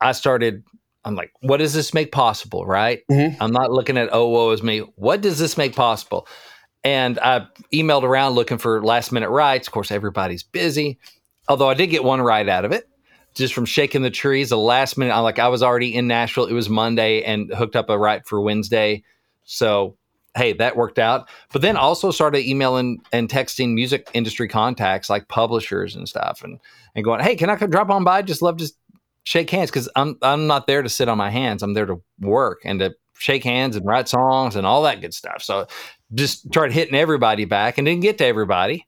I 0.00 0.12
started. 0.12 0.62
I'm 1.04 1.14
like, 1.14 1.32
what 1.40 1.56
does 1.58 1.72
this 1.72 1.94
make 1.94 2.12
possible? 2.12 2.66
Right? 2.66 3.00
Mhm. 3.10 3.36
I'm 3.40 3.52
not 3.52 3.70
looking 3.70 3.96
at 3.96 4.10
oh 4.12 4.28
woe 4.28 4.50
is 4.50 4.62
me. 4.62 4.80
What 4.96 5.20
does 5.20 5.38
this 5.38 5.56
make 5.56 5.74
possible? 5.74 6.28
And 6.84 7.18
I 7.18 7.46
emailed 7.72 8.02
around 8.04 8.34
looking 8.34 8.58
for 8.58 8.82
last 8.84 9.10
minute 9.12 9.30
writes. 9.30 9.66
Of 9.68 9.72
course, 9.72 9.90
everybody's 9.90 10.42
busy. 10.42 10.98
Although 11.48 11.68
I 11.68 11.74
did 11.74 11.88
get 11.88 12.04
one 12.04 12.20
write 12.20 12.48
out 12.48 12.64
of 12.64 12.72
it. 12.72 12.84
just 13.34 13.54
from 13.54 13.64
shaking 13.66 14.02
the 14.02 14.10
trees. 14.10 14.48
The 14.50 14.58
last 14.58 14.98
minute, 14.98 15.12
I 15.12 15.20
like 15.20 15.38
I 15.38 15.48
was 15.48 15.62
already 15.62 15.94
in 15.94 16.06
Nashville. 16.08 16.46
It 16.46 16.52
was 16.54 16.68
Monday 16.68 17.22
and 17.22 17.52
hooked 17.54 17.76
up 17.76 17.88
a 17.88 17.96
write 17.98 18.26
for 18.26 18.40
Wednesday. 18.40 19.02
So 19.48 19.96
hey, 20.36 20.52
that 20.52 20.76
worked 20.76 20.98
out. 20.98 21.28
But 21.52 21.62
then 21.62 21.76
also 21.76 22.10
started 22.10 22.46
emailing 22.46 23.00
and 23.12 23.28
texting 23.28 23.74
music 23.74 24.08
industry 24.14 24.46
contacts 24.46 25.10
like 25.10 25.26
publishers 25.28 25.96
and 25.96 26.08
stuff, 26.08 26.42
and 26.44 26.60
and 26.94 27.04
going, 27.04 27.20
hey, 27.20 27.34
can 27.34 27.50
I 27.50 27.56
come 27.56 27.70
drop 27.70 27.90
on 27.90 28.04
by? 28.04 28.22
Just 28.22 28.42
love 28.42 28.58
to 28.58 28.70
shake 29.24 29.50
hands 29.50 29.70
because 29.70 29.88
I'm 29.96 30.16
I'm 30.22 30.46
not 30.46 30.66
there 30.66 30.82
to 30.82 30.88
sit 30.88 31.08
on 31.08 31.18
my 31.18 31.30
hands. 31.30 31.62
I'm 31.62 31.74
there 31.74 31.86
to 31.86 32.00
work 32.20 32.60
and 32.64 32.78
to 32.80 32.94
shake 33.14 33.42
hands 33.42 33.74
and 33.74 33.84
write 33.84 34.08
songs 34.08 34.54
and 34.54 34.66
all 34.66 34.82
that 34.84 35.00
good 35.00 35.14
stuff. 35.14 35.42
So 35.42 35.66
just 36.14 36.46
started 36.46 36.72
hitting 36.72 36.94
everybody 36.94 37.44
back 37.44 37.78
and 37.78 37.86
didn't 37.86 38.02
get 38.02 38.18
to 38.18 38.26
everybody. 38.26 38.86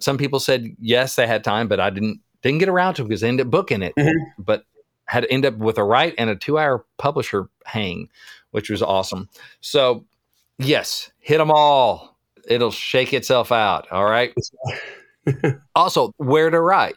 Some 0.00 0.18
people 0.18 0.40
said 0.40 0.74
yes, 0.80 1.16
they 1.16 1.26
had 1.26 1.44
time, 1.44 1.68
but 1.68 1.80
I 1.80 1.90
didn't 1.90 2.20
didn't 2.42 2.58
get 2.58 2.68
around 2.68 2.94
to 2.94 3.02
them 3.02 3.08
because 3.08 3.20
they 3.20 3.28
ended 3.28 3.46
up 3.46 3.50
booking 3.50 3.82
it. 3.82 3.94
Mm-hmm. 3.98 4.42
But 4.42 4.64
had 5.08 5.24
to 5.24 5.32
end 5.32 5.44
up 5.44 5.56
with 5.56 5.78
a 5.78 5.84
write 5.84 6.14
and 6.18 6.30
a 6.30 6.36
two 6.36 6.58
hour 6.58 6.84
publisher 6.98 7.48
hang, 7.64 8.08
which 8.50 8.70
was 8.70 8.82
awesome. 8.82 9.28
So 9.60 10.04
yes, 10.58 11.10
hit 11.18 11.38
them 11.38 11.50
all. 11.50 12.16
It'll 12.46 12.70
shake 12.70 13.12
itself 13.12 13.52
out. 13.52 13.90
All 13.90 14.04
right. 14.04 14.32
also, 15.74 16.12
where 16.16 16.48
to 16.48 16.60
write. 16.60 16.96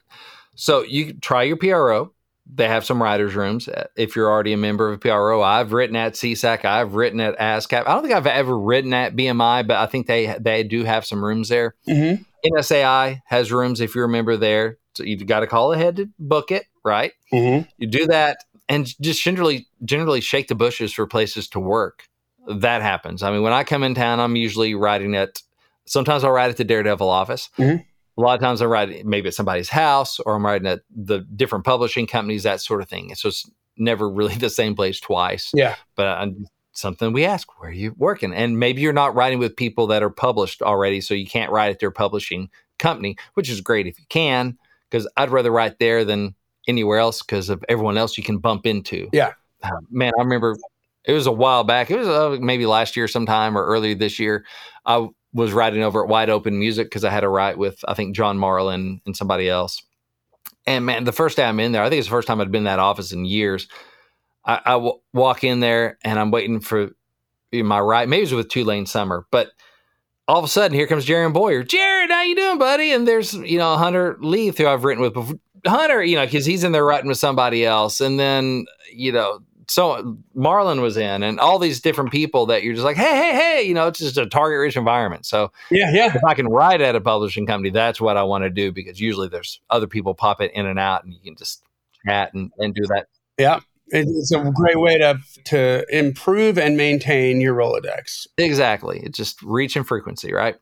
So 0.55 0.83
you 0.83 1.13
try 1.13 1.43
your 1.43 1.57
PRO 1.57 2.13
they 2.53 2.67
have 2.67 2.85
some 2.85 3.01
writers' 3.01 3.33
rooms. 3.33 3.69
If 3.95 4.15
you're 4.15 4.29
already 4.29 4.53
a 4.53 4.57
member 4.57 4.89
of 4.89 4.95
a 4.95 4.97
PRO, 4.97 5.41
I've 5.41 5.71
written 5.71 5.95
at 5.95 6.13
SESAC, 6.13 6.65
I've 6.65 6.95
written 6.95 7.19
at 7.21 7.37
ASCAP. 7.39 7.87
I 7.87 7.93
don't 7.93 8.03
think 8.03 8.13
I've 8.13 8.27
ever 8.27 8.57
written 8.57 8.93
at 8.93 9.15
BMI, 9.15 9.67
but 9.67 9.77
I 9.77 9.85
think 9.85 10.07
they 10.07 10.35
they 10.39 10.63
do 10.63 10.83
have 10.83 11.05
some 11.05 11.23
rooms 11.23 11.49
there. 11.49 11.75
Mm-hmm. 11.87 12.23
NSAI 12.53 13.21
has 13.25 13.51
rooms 13.51 13.79
if 13.79 13.95
you're 13.95 14.05
a 14.05 14.09
member 14.09 14.35
there. 14.35 14.77
So 14.95 15.03
you've 15.03 15.25
got 15.25 15.39
to 15.39 15.47
call 15.47 15.71
ahead 15.71 15.95
to 15.97 16.09
book 16.19 16.51
it, 16.51 16.65
right? 16.83 17.13
Mm-hmm. 17.33 17.69
You 17.77 17.87
do 17.87 18.07
that 18.07 18.43
and 18.69 18.93
just 19.01 19.21
generally 19.21 19.67
generally 19.83 20.21
shake 20.21 20.47
the 20.47 20.55
bushes 20.55 20.93
for 20.93 21.07
places 21.07 21.47
to 21.49 21.59
work. 21.59 22.07
That 22.47 22.81
happens. 22.81 23.23
I 23.23 23.31
mean, 23.31 23.43
when 23.43 23.53
I 23.53 23.63
come 23.63 23.83
in 23.83 23.93
town, 23.95 24.19
I'm 24.19 24.35
usually 24.35 24.75
writing 24.75 25.15
at. 25.15 25.41
Sometimes 25.85 26.23
I'll 26.23 26.31
write 26.31 26.49
at 26.49 26.57
the 26.57 26.63
Daredevil 26.63 27.09
office. 27.09 27.49
Mm-hmm 27.57 27.83
a 28.17 28.21
lot 28.21 28.35
of 28.35 28.41
times 28.41 28.61
I'm 28.61 28.69
writing 28.69 29.09
maybe 29.09 29.27
at 29.29 29.33
somebody's 29.33 29.69
house 29.69 30.19
or 30.19 30.35
I'm 30.35 30.45
writing 30.45 30.67
at 30.67 30.81
the 30.95 31.19
different 31.19 31.65
publishing 31.65 32.07
companies, 32.07 32.43
that 32.43 32.61
sort 32.61 32.81
of 32.81 32.89
thing. 32.89 33.13
So 33.15 33.29
it's 33.29 33.49
never 33.77 34.09
really 34.09 34.35
the 34.35 34.49
same 34.49 34.75
place 34.75 34.99
twice. 34.99 35.51
Yeah. 35.53 35.75
But 35.95 36.07
uh, 36.07 36.27
something 36.73 37.13
we 37.13 37.25
ask, 37.25 37.59
where 37.59 37.69
are 37.69 37.73
you 37.73 37.95
working? 37.97 38.33
And 38.33 38.59
maybe 38.59 38.81
you're 38.81 38.93
not 38.93 39.15
writing 39.15 39.39
with 39.39 39.55
people 39.55 39.87
that 39.87 40.03
are 40.03 40.09
published 40.09 40.61
already, 40.61 41.01
so 41.01 41.13
you 41.13 41.25
can't 41.25 41.51
write 41.51 41.71
at 41.71 41.79
their 41.79 41.91
publishing 41.91 42.49
company, 42.79 43.17
which 43.33 43.49
is 43.49 43.61
great 43.61 43.87
if 43.87 43.99
you 43.99 44.05
can, 44.09 44.57
because 44.89 45.07
I'd 45.15 45.31
rather 45.31 45.51
write 45.51 45.79
there 45.79 46.03
than 46.03 46.35
anywhere 46.67 46.99
else 46.99 47.21
because 47.21 47.49
of 47.49 47.63
everyone 47.69 47.97
else 47.97 48.17
you 48.17 48.23
can 48.23 48.37
bump 48.37 48.65
into. 48.65 49.09
Yeah. 49.11 49.33
Uh, 49.63 49.69
man, 49.89 50.11
I 50.17 50.21
remember 50.21 50.57
it 51.05 51.13
was 51.13 51.27
a 51.27 51.31
while 51.31 51.63
back. 51.63 51.89
It 51.89 51.97
was 51.97 52.07
uh, 52.07 52.37
maybe 52.39 52.65
last 52.65 52.95
year 52.95 53.07
sometime 53.07 53.57
or 53.57 53.65
earlier 53.65 53.95
this 53.95 54.19
year. 54.19 54.45
I 54.85 55.07
was 55.33 55.53
writing 55.53 55.83
over 55.83 56.03
at 56.03 56.09
Wide 56.09 56.29
Open 56.29 56.59
Music 56.59 56.87
because 56.87 57.03
I 57.03 57.09
had 57.09 57.23
a 57.23 57.29
write 57.29 57.57
with 57.57 57.83
I 57.87 57.93
think 57.93 58.15
John 58.15 58.37
Marlin 58.37 59.01
and 59.05 59.15
somebody 59.15 59.49
else. 59.49 59.81
And 60.67 60.85
man, 60.85 61.05
the 61.05 61.11
first 61.11 61.37
day 61.37 61.43
I'm 61.43 61.59
in 61.59 61.71
there, 61.71 61.83
I 61.83 61.89
think 61.89 61.99
it's 61.99 62.07
the 62.07 62.11
first 62.15 62.27
time 62.27 62.39
I'd 62.39 62.51
been 62.51 62.59
in 62.59 62.65
that 62.65 62.79
office 62.79 63.11
in 63.11 63.25
years. 63.25 63.67
I, 64.45 64.61
I 64.65 64.71
w- 64.71 64.99
walk 65.13 65.43
in 65.43 65.59
there 65.59 65.97
and 66.03 66.19
I'm 66.19 66.31
waiting 66.31 66.59
for 66.59 66.91
my 67.51 67.79
write. 67.79 68.09
Maybe 68.09 68.21
it 68.21 68.25
was 68.25 68.33
with 68.33 68.49
Tulane 68.49 68.85
Summer, 68.85 69.25
but 69.31 69.51
all 70.27 70.37
of 70.37 70.45
a 70.45 70.47
sudden 70.47 70.75
here 70.75 70.87
comes 70.87 71.05
Jared 71.05 71.33
Boyer. 71.33 71.63
Jared, 71.63 72.11
how 72.11 72.21
you 72.23 72.35
doing, 72.35 72.57
buddy? 72.57 72.91
And 72.91 73.07
there's 73.07 73.33
you 73.33 73.57
know 73.57 73.75
Hunter 73.75 74.17
Leith 74.21 74.57
who 74.57 74.67
I've 74.67 74.83
written 74.83 75.01
with 75.01 75.13
before. 75.13 75.39
Hunter, 75.65 76.03
you 76.03 76.15
know, 76.15 76.25
because 76.25 76.45
he's 76.45 76.63
in 76.63 76.71
there 76.71 76.85
writing 76.85 77.07
with 77.07 77.17
somebody 77.17 77.65
else, 77.65 78.01
and 78.01 78.19
then 78.19 78.65
you 78.93 79.11
know 79.11 79.41
so 79.71 80.17
Marlon 80.35 80.81
was 80.81 80.97
in, 80.97 81.23
and 81.23 81.39
all 81.39 81.57
these 81.57 81.79
different 81.79 82.11
people 82.11 82.47
that 82.47 82.61
you're 82.61 82.73
just 82.73 82.83
like, 82.83 82.97
hey, 82.97 83.15
hey, 83.15 83.31
hey, 83.31 83.63
you 83.63 83.73
know, 83.73 83.87
it's 83.87 83.99
just 83.99 84.17
a 84.17 84.25
target 84.25 84.59
rich 84.59 84.75
environment. 84.75 85.25
So 85.25 85.53
yeah, 85.69 85.89
yeah. 85.93 86.13
If 86.13 86.25
I 86.25 86.33
can 86.33 86.49
write 86.49 86.81
at 86.81 86.93
a 86.93 86.99
publishing 86.99 87.45
company, 87.45 87.69
that's 87.69 88.01
what 88.01 88.17
I 88.17 88.23
want 88.23 88.43
to 88.43 88.49
do 88.49 88.73
because 88.73 88.99
usually 88.99 89.29
there's 89.29 89.61
other 89.69 89.87
people 89.87 90.13
pop 90.13 90.41
it 90.41 90.51
in 90.53 90.65
and 90.65 90.77
out, 90.77 91.05
and 91.05 91.13
you 91.13 91.21
can 91.21 91.37
just 91.37 91.63
chat 92.05 92.33
and, 92.33 92.51
and 92.57 92.75
do 92.75 92.81
that. 92.87 93.07
Yeah, 93.37 93.61
it's 93.87 94.33
a 94.33 94.51
great 94.53 94.77
way 94.77 94.97
to 94.97 95.19
to 95.45 95.85
improve 95.89 96.57
and 96.57 96.75
maintain 96.75 97.39
your 97.39 97.55
Rolodex. 97.55 98.27
Exactly, 98.37 98.99
it's 99.05 99.17
just 99.17 99.41
reach 99.41 99.77
and 99.77 99.87
frequency, 99.87 100.33
right? 100.33 100.57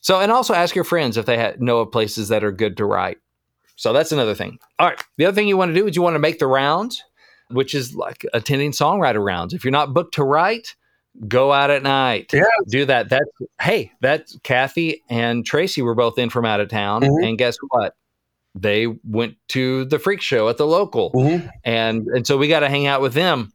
So, 0.00 0.18
and 0.18 0.32
also 0.32 0.54
ask 0.54 0.74
your 0.74 0.84
friends 0.84 1.16
if 1.16 1.26
they 1.26 1.54
know 1.60 1.78
of 1.78 1.92
places 1.92 2.28
that 2.30 2.42
are 2.42 2.50
good 2.52 2.78
to 2.78 2.84
write. 2.84 3.18
So 3.80 3.92
that's 3.92 4.12
another 4.12 4.34
thing. 4.34 4.58
All 4.78 4.88
right, 4.88 5.02
the 5.16 5.26
other 5.26 5.34
thing 5.34 5.48
you 5.48 5.56
want 5.56 5.70
to 5.70 5.74
do 5.74 5.86
is 5.86 5.96
you 5.96 6.02
want 6.02 6.14
to 6.14 6.20
make 6.20 6.38
the 6.38 6.46
rounds 6.46 7.02
which 7.50 7.74
is 7.74 7.94
like 7.94 8.24
attending 8.32 8.72
songwriter 8.72 9.24
rounds. 9.24 9.52
If 9.52 9.64
you're 9.64 9.72
not 9.72 9.92
booked 9.92 10.14
to 10.14 10.24
write, 10.24 10.76
go 11.28 11.52
out 11.52 11.70
at 11.70 11.82
night. 11.82 12.32
Yeah. 12.32 12.44
Do 12.68 12.84
that. 12.86 13.08
That's 13.08 13.30
hey, 13.60 13.92
that's 14.00 14.38
Kathy 14.42 15.02
and 15.08 15.44
Tracy 15.44 15.82
were 15.82 15.94
both 15.94 16.18
in 16.18 16.30
from 16.30 16.44
out 16.44 16.60
of 16.60 16.68
town. 16.68 17.02
Mm-hmm. 17.02 17.24
And 17.24 17.38
guess 17.38 17.56
what? 17.68 17.94
They 18.54 18.86
went 19.04 19.36
to 19.48 19.84
the 19.84 19.98
freak 19.98 20.20
show 20.20 20.48
at 20.48 20.56
the 20.56 20.66
local. 20.66 21.12
Mm-hmm. 21.12 21.48
And 21.64 22.06
and 22.08 22.26
so 22.26 22.36
we 22.36 22.48
got 22.48 22.60
to 22.60 22.68
hang 22.68 22.86
out 22.86 23.00
with 23.00 23.14
them. 23.14 23.52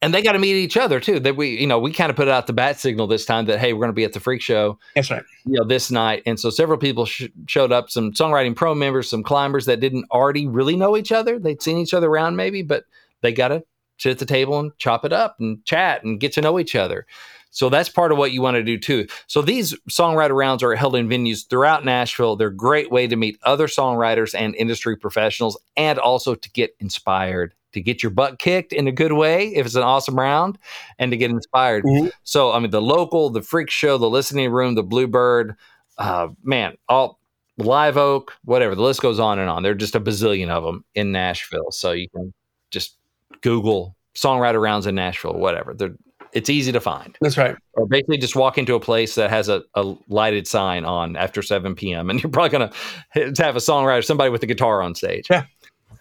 And 0.00 0.14
they 0.14 0.22
got 0.22 0.32
to 0.32 0.38
meet 0.38 0.54
each 0.54 0.76
other 0.76 1.00
too. 1.00 1.18
That 1.18 1.36
we, 1.36 1.58
you 1.58 1.66
know, 1.66 1.78
we 1.78 1.92
kind 1.92 2.10
of 2.10 2.16
put 2.16 2.28
out 2.28 2.46
the 2.46 2.52
bat 2.52 2.78
signal 2.78 3.08
this 3.08 3.26
time 3.26 3.46
that 3.46 3.58
hey, 3.58 3.72
we're 3.72 3.80
going 3.80 3.88
to 3.88 3.94
be 3.94 4.04
at 4.04 4.12
the 4.12 4.20
freak 4.20 4.40
show. 4.40 4.78
That's 4.94 5.10
right. 5.10 5.24
You 5.44 5.58
know, 5.58 5.64
this 5.64 5.90
night, 5.90 6.22
and 6.24 6.38
so 6.38 6.50
several 6.50 6.78
people 6.78 7.04
sh- 7.04 7.26
showed 7.46 7.72
up. 7.72 7.90
Some 7.90 8.12
songwriting 8.12 8.54
pro 8.54 8.74
members, 8.74 9.10
some 9.10 9.24
climbers 9.24 9.66
that 9.66 9.80
didn't 9.80 10.06
already 10.12 10.46
really 10.46 10.76
know 10.76 10.96
each 10.96 11.10
other. 11.10 11.38
They'd 11.38 11.62
seen 11.62 11.78
each 11.78 11.94
other 11.94 12.08
around 12.08 12.36
maybe, 12.36 12.62
but 12.62 12.84
they 13.22 13.32
got 13.32 13.48
to 13.48 13.64
sit 13.98 14.12
at 14.12 14.18
the 14.18 14.26
table 14.26 14.58
and 14.60 14.70
chop 14.78 15.04
it 15.04 15.12
up 15.12 15.36
and 15.40 15.64
chat 15.64 16.04
and 16.04 16.20
get 16.20 16.32
to 16.34 16.40
know 16.40 16.58
each 16.58 16.76
other. 16.76 17.04
So 17.50 17.68
that's 17.68 17.88
part 17.88 18.12
of 18.12 18.18
what 18.18 18.32
you 18.32 18.42
want 18.42 18.56
to 18.56 18.62
do 18.62 18.78
too. 18.78 19.06
So 19.26 19.42
these 19.42 19.74
songwriter 19.90 20.36
rounds 20.36 20.62
are 20.62 20.74
held 20.74 20.94
in 20.94 21.08
venues 21.08 21.48
throughout 21.48 21.84
Nashville. 21.84 22.36
They're 22.36 22.48
a 22.48 22.54
great 22.54 22.90
way 22.90 23.06
to 23.06 23.16
meet 23.16 23.38
other 23.42 23.66
songwriters 23.66 24.34
and 24.38 24.54
industry 24.54 24.96
professionals 24.96 25.58
and 25.76 25.98
also 25.98 26.34
to 26.34 26.50
get 26.50 26.76
inspired, 26.78 27.54
to 27.72 27.80
get 27.80 28.02
your 28.02 28.10
butt 28.10 28.38
kicked 28.38 28.72
in 28.72 28.88
a 28.88 28.92
good 28.92 29.12
way 29.12 29.54
if 29.54 29.66
it's 29.66 29.74
an 29.74 29.82
awesome 29.82 30.18
round 30.18 30.58
and 30.98 31.10
to 31.10 31.16
get 31.16 31.30
inspired. 31.30 31.84
Mm-hmm. 31.84 32.08
So 32.24 32.52
I 32.52 32.58
mean 32.58 32.70
the 32.70 32.82
local, 32.82 33.30
the 33.30 33.42
freak 33.42 33.70
show, 33.70 33.98
the 33.98 34.10
listening 34.10 34.50
room, 34.50 34.74
the 34.74 34.82
bluebird, 34.82 35.56
uh, 35.98 36.28
man, 36.42 36.76
all 36.88 37.18
live 37.58 37.96
oak, 37.96 38.34
whatever. 38.44 38.74
The 38.74 38.82
list 38.82 39.02
goes 39.02 39.18
on 39.18 39.38
and 39.38 39.50
on. 39.50 39.62
There 39.62 39.72
are 39.72 39.76
just 39.76 39.94
a 39.94 40.00
bazillion 40.00 40.48
of 40.48 40.64
them 40.64 40.84
in 40.94 41.12
Nashville. 41.12 41.70
So 41.70 41.92
you 41.92 42.08
can 42.08 42.32
just 42.70 42.96
Google 43.42 43.96
songwriter 44.14 44.60
rounds 44.60 44.86
in 44.86 44.94
Nashville, 44.94 45.34
whatever. 45.34 45.74
They're, 45.74 45.94
it's 46.32 46.50
easy 46.50 46.72
to 46.72 46.80
find. 46.80 47.16
That's 47.20 47.38
right. 47.38 47.56
Or 47.72 47.86
basically 47.86 48.18
just 48.18 48.36
walk 48.36 48.58
into 48.58 48.74
a 48.74 48.80
place 48.80 49.14
that 49.14 49.30
has 49.30 49.48
a, 49.48 49.62
a 49.74 49.94
lighted 50.08 50.46
sign 50.46 50.84
on 50.84 51.16
after 51.16 51.42
7 51.42 51.74
p.m. 51.74 52.10
and 52.10 52.22
you're 52.22 52.30
probably 52.30 52.58
going 52.58 52.70
to 53.34 53.42
have 53.42 53.56
a 53.56 53.60
songwriter, 53.60 54.04
somebody 54.04 54.30
with 54.30 54.42
a 54.42 54.46
guitar 54.46 54.82
on 54.82 54.94
stage. 54.94 55.26
Yeah, 55.30 55.44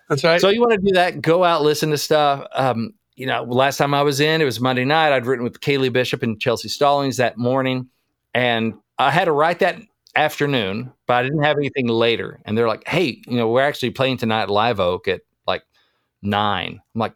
that's 0.09 0.23
right. 0.23 0.39
So 0.39 0.49
you 0.49 0.61
want 0.61 0.73
to 0.73 0.77
do 0.77 0.93
that, 0.93 1.21
go 1.21 1.43
out, 1.43 1.63
listen 1.63 1.89
to 1.91 1.97
stuff. 1.97 2.45
Um, 2.53 2.93
you 3.15 3.25
know, 3.25 3.43
last 3.43 3.77
time 3.77 3.93
I 3.93 4.03
was 4.03 4.19
in, 4.19 4.41
it 4.41 4.45
was 4.45 4.59
Monday 4.59 4.85
night. 4.85 5.11
I'd 5.11 5.25
written 5.25 5.43
with 5.43 5.59
Kaylee 5.59 5.91
Bishop 5.91 6.21
and 6.21 6.39
Chelsea 6.39 6.69
Stallings 6.69 7.17
that 7.17 7.37
morning. 7.37 7.89
And 8.33 8.75
I 8.99 9.09
had 9.11 9.25
to 9.25 9.31
write 9.31 9.59
that 9.59 9.79
afternoon, 10.15 10.93
but 11.07 11.15
I 11.15 11.23
didn't 11.23 11.43
have 11.43 11.57
anything 11.57 11.87
later. 11.87 12.39
And 12.45 12.57
they're 12.57 12.67
like, 12.67 12.87
hey, 12.87 13.21
you 13.27 13.37
know, 13.37 13.49
we're 13.49 13.61
actually 13.61 13.91
playing 13.91 14.17
tonight 14.17 14.49
Live 14.49 14.79
Oak 14.79 15.07
at 15.07 15.21
like 15.47 15.63
nine. 16.21 16.79
I'm 16.93 16.99
like, 16.99 17.15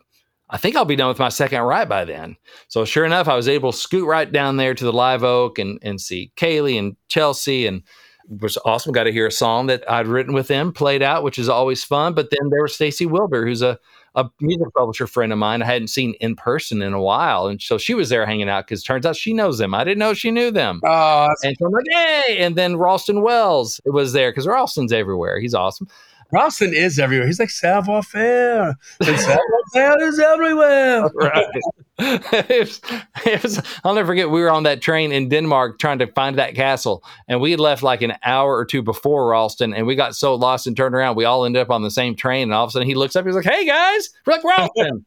I 0.50 0.58
think 0.58 0.76
I'll 0.76 0.86
be 0.86 0.96
done 0.96 1.08
with 1.08 1.20
my 1.20 1.30
second 1.30 1.62
write 1.62 1.88
by 1.88 2.04
then. 2.04 2.36
So 2.68 2.84
sure 2.84 3.06
enough, 3.06 3.28
I 3.28 3.36
was 3.36 3.48
able 3.48 3.72
to 3.72 3.78
scoot 3.78 4.08
right 4.08 4.30
down 4.30 4.58
there 4.58 4.74
to 4.74 4.84
the 4.84 4.92
Live 4.92 5.24
Oak 5.24 5.60
and, 5.60 5.80
and 5.82 6.02
see 6.02 6.32
Kaylee 6.36 6.78
and 6.78 6.96
Chelsea 7.08 7.68
and 7.68 7.84
was 8.28 8.58
awesome. 8.66 8.92
Got 8.92 9.04
to 9.06 9.12
hear 9.12 9.28
a 9.28 9.32
song 9.32 9.68
that 9.68 9.90
I'd 9.90 10.08
written 10.08 10.34
with 10.34 10.48
them 10.48 10.72
played 10.72 11.02
out, 11.02 11.24
which 11.24 11.40
is 11.40 11.50
always 11.50 11.84
fun. 11.84 12.14
But 12.14 12.30
then 12.32 12.50
there 12.50 12.62
was 12.62 12.74
Stacy 12.74 13.06
Wilbur, 13.06 13.46
who's 13.46 13.62
a, 13.62 13.80
a 14.16 14.30
music 14.40 14.68
publisher 14.76 15.08
friend 15.08 15.32
of 15.32 15.40
mine 15.40 15.62
I 15.62 15.66
hadn't 15.66 15.90
seen 15.90 16.14
in 16.22 16.36
person 16.36 16.82
in 16.82 16.94
a 16.94 17.02
while. 17.02 17.48
And 17.48 17.62
so 17.62 17.78
she 17.78 17.94
was 17.94 18.10
there 18.10 18.26
hanging 18.26 18.50
out 18.50 18.68
because 18.68 18.84
turns 18.84 19.06
out 19.06 19.16
she 19.16 19.34
knows 19.34 19.58
them. 19.58 19.74
I 19.74 19.84
didn't 19.84 20.00
know 20.00 20.14
she 20.14 20.32
knew 20.32 20.52
them. 20.52 20.82
Oh, 20.86 21.28
and 21.44 21.56
so 21.58 21.66
I'm 21.66 21.72
like, 21.72 21.86
hey. 21.90 22.38
And 22.40 22.56
then 22.56 22.78
Ralston 22.78 23.22
Wells 23.22 23.80
was 23.86 24.14
there 24.14 24.32
because 24.32 24.48
Ralston's 24.48 24.94
everywhere. 24.94 25.40
He's 25.40 25.54
awesome. 25.54 25.88
Ralston 26.32 26.74
is 26.74 26.98
everywhere. 26.98 27.28
He's 27.28 27.40
like 27.40 27.50
savoir 27.50 28.04
faire. 28.04 28.76
And 29.06 29.20
savoir 29.20 29.64
faire 29.74 30.02
is 30.02 30.20
everywhere. 30.20 31.10
Right. 31.22 31.46
it 32.02 32.60
was, 32.60 32.82
it 33.26 33.44
was, 33.44 33.62
I'll 33.84 33.94
never 33.94 34.08
forget. 34.08 34.32
We 34.32 34.42
were 34.42 34.50
on 34.50 34.64
that 34.64 34.82
train 34.82 35.12
in 35.12 35.30
Denmark 35.30 35.78
trying 35.78 36.00
to 36.00 36.08
find 36.08 36.36
that 36.40 36.56
castle, 36.56 37.04
and 37.28 37.40
we 37.40 37.52
had 37.52 37.60
left 37.60 37.84
like 37.84 38.02
an 38.02 38.14
hour 38.24 38.58
or 38.58 38.66
two 38.66 38.82
before 38.82 39.30
Ralston, 39.30 39.72
and 39.74 39.86
we 39.86 39.94
got 39.96 40.16
so 40.16 40.34
lost 40.34 40.66
and 40.66 40.76
turned 40.76 40.96
around. 40.96 41.16
We 41.16 41.26
all 41.26 41.46
ended 41.46 41.62
up 41.62 41.70
on 41.70 41.84
the 41.84 41.92
same 41.92 42.16
train, 42.16 42.44
and 42.44 42.54
all 42.54 42.64
of 42.64 42.70
a 42.70 42.72
sudden 42.72 42.88
he 42.88 42.96
looks 42.96 43.16
up. 43.16 43.26
He's 43.26 43.36
like, 43.36 43.46
"Hey 43.46 43.68
guys, 43.68 44.10
we're 44.26 44.34
like 44.34 44.44
Ralston." 44.44 45.06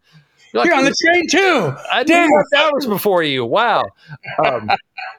You're, 0.52 0.54
like, 0.62 0.66
You're 0.66 0.76
on 0.76 0.84
the 0.84 0.94
train 1.04 1.28
too. 1.28 1.74
I 1.90 2.04
did 2.04 2.30
hours 2.56 2.86
before 2.86 3.24
you. 3.24 3.44
Wow. 3.44 3.82
Um, 4.46 4.70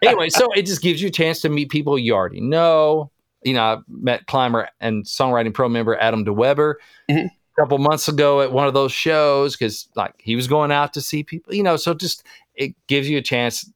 anyway, 0.02 0.30
so 0.30 0.50
it 0.54 0.66
just 0.66 0.82
gives 0.82 1.02
you 1.02 1.10
a 1.10 1.12
chance 1.12 1.42
to 1.42 1.50
meet 1.50 1.70
people 1.70 2.00
you 2.00 2.14
already 2.14 2.40
know 2.40 3.12
you 3.46 3.54
know, 3.54 3.62
I 3.64 3.78
met 3.88 4.26
climber 4.28 4.68
and 4.82 5.06
songwriting 5.06 5.54
pro 5.54 5.70
member 5.70 5.96
Adam 5.98 6.26
DeWeber. 6.26 6.76
Mm-hmm. 7.10 7.28
a 7.28 7.62
couple 7.62 7.78
months 7.78 8.10
ago 8.10 8.42
at 8.42 8.52
one 8.52 8.68
of 8.68 8.74
those 8.74 8.92
shows 8.92 9.56
because 9.56 9.88
like 9.96 10.14
he 10.18 10.36
was 10.36 10.48
going 10.48 10.72
out 10.74 10.92
to 10.94 11.00
see 11.02 11.24
people, 11.24 11.54
you 11.56 11.64
know. 11.64 11.78
So 11.78 11.94
just 11.94 12.24
it 12.56 12.76
gives 12.88 13.10
you 13.10 13.18
a 13.18 13.22
chance 13.22 13.72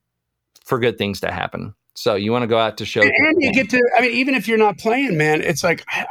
for 0.65 0.79
good 0.79 0.97
things 0.97 1.21
to 1.21 1.31
happen. 1.31 1.73
So 1.95 2.15
you 2.15 2.31
want 2.31 2.43
to 2.43 2.47
go 2.47 2.57
out 2.57 2.77
to 2.77 2.85
show, 2.85 3.01
and, 3.01 3.11
and 3.11 3.35
you 3.41 3.53
get 3.53 3.69
to. 3.69 3.81
I 3.97 4.01
mean, 4.01 4.11
even 4.11 4.35
if 4.35 4.47
you're 4.47 4.57
not 4.57 4.77
playing, 4.79 5.17
man, 5.17 5.41
it's 5.41 5.63
like 5.63 5.85
I, 5.87 6.05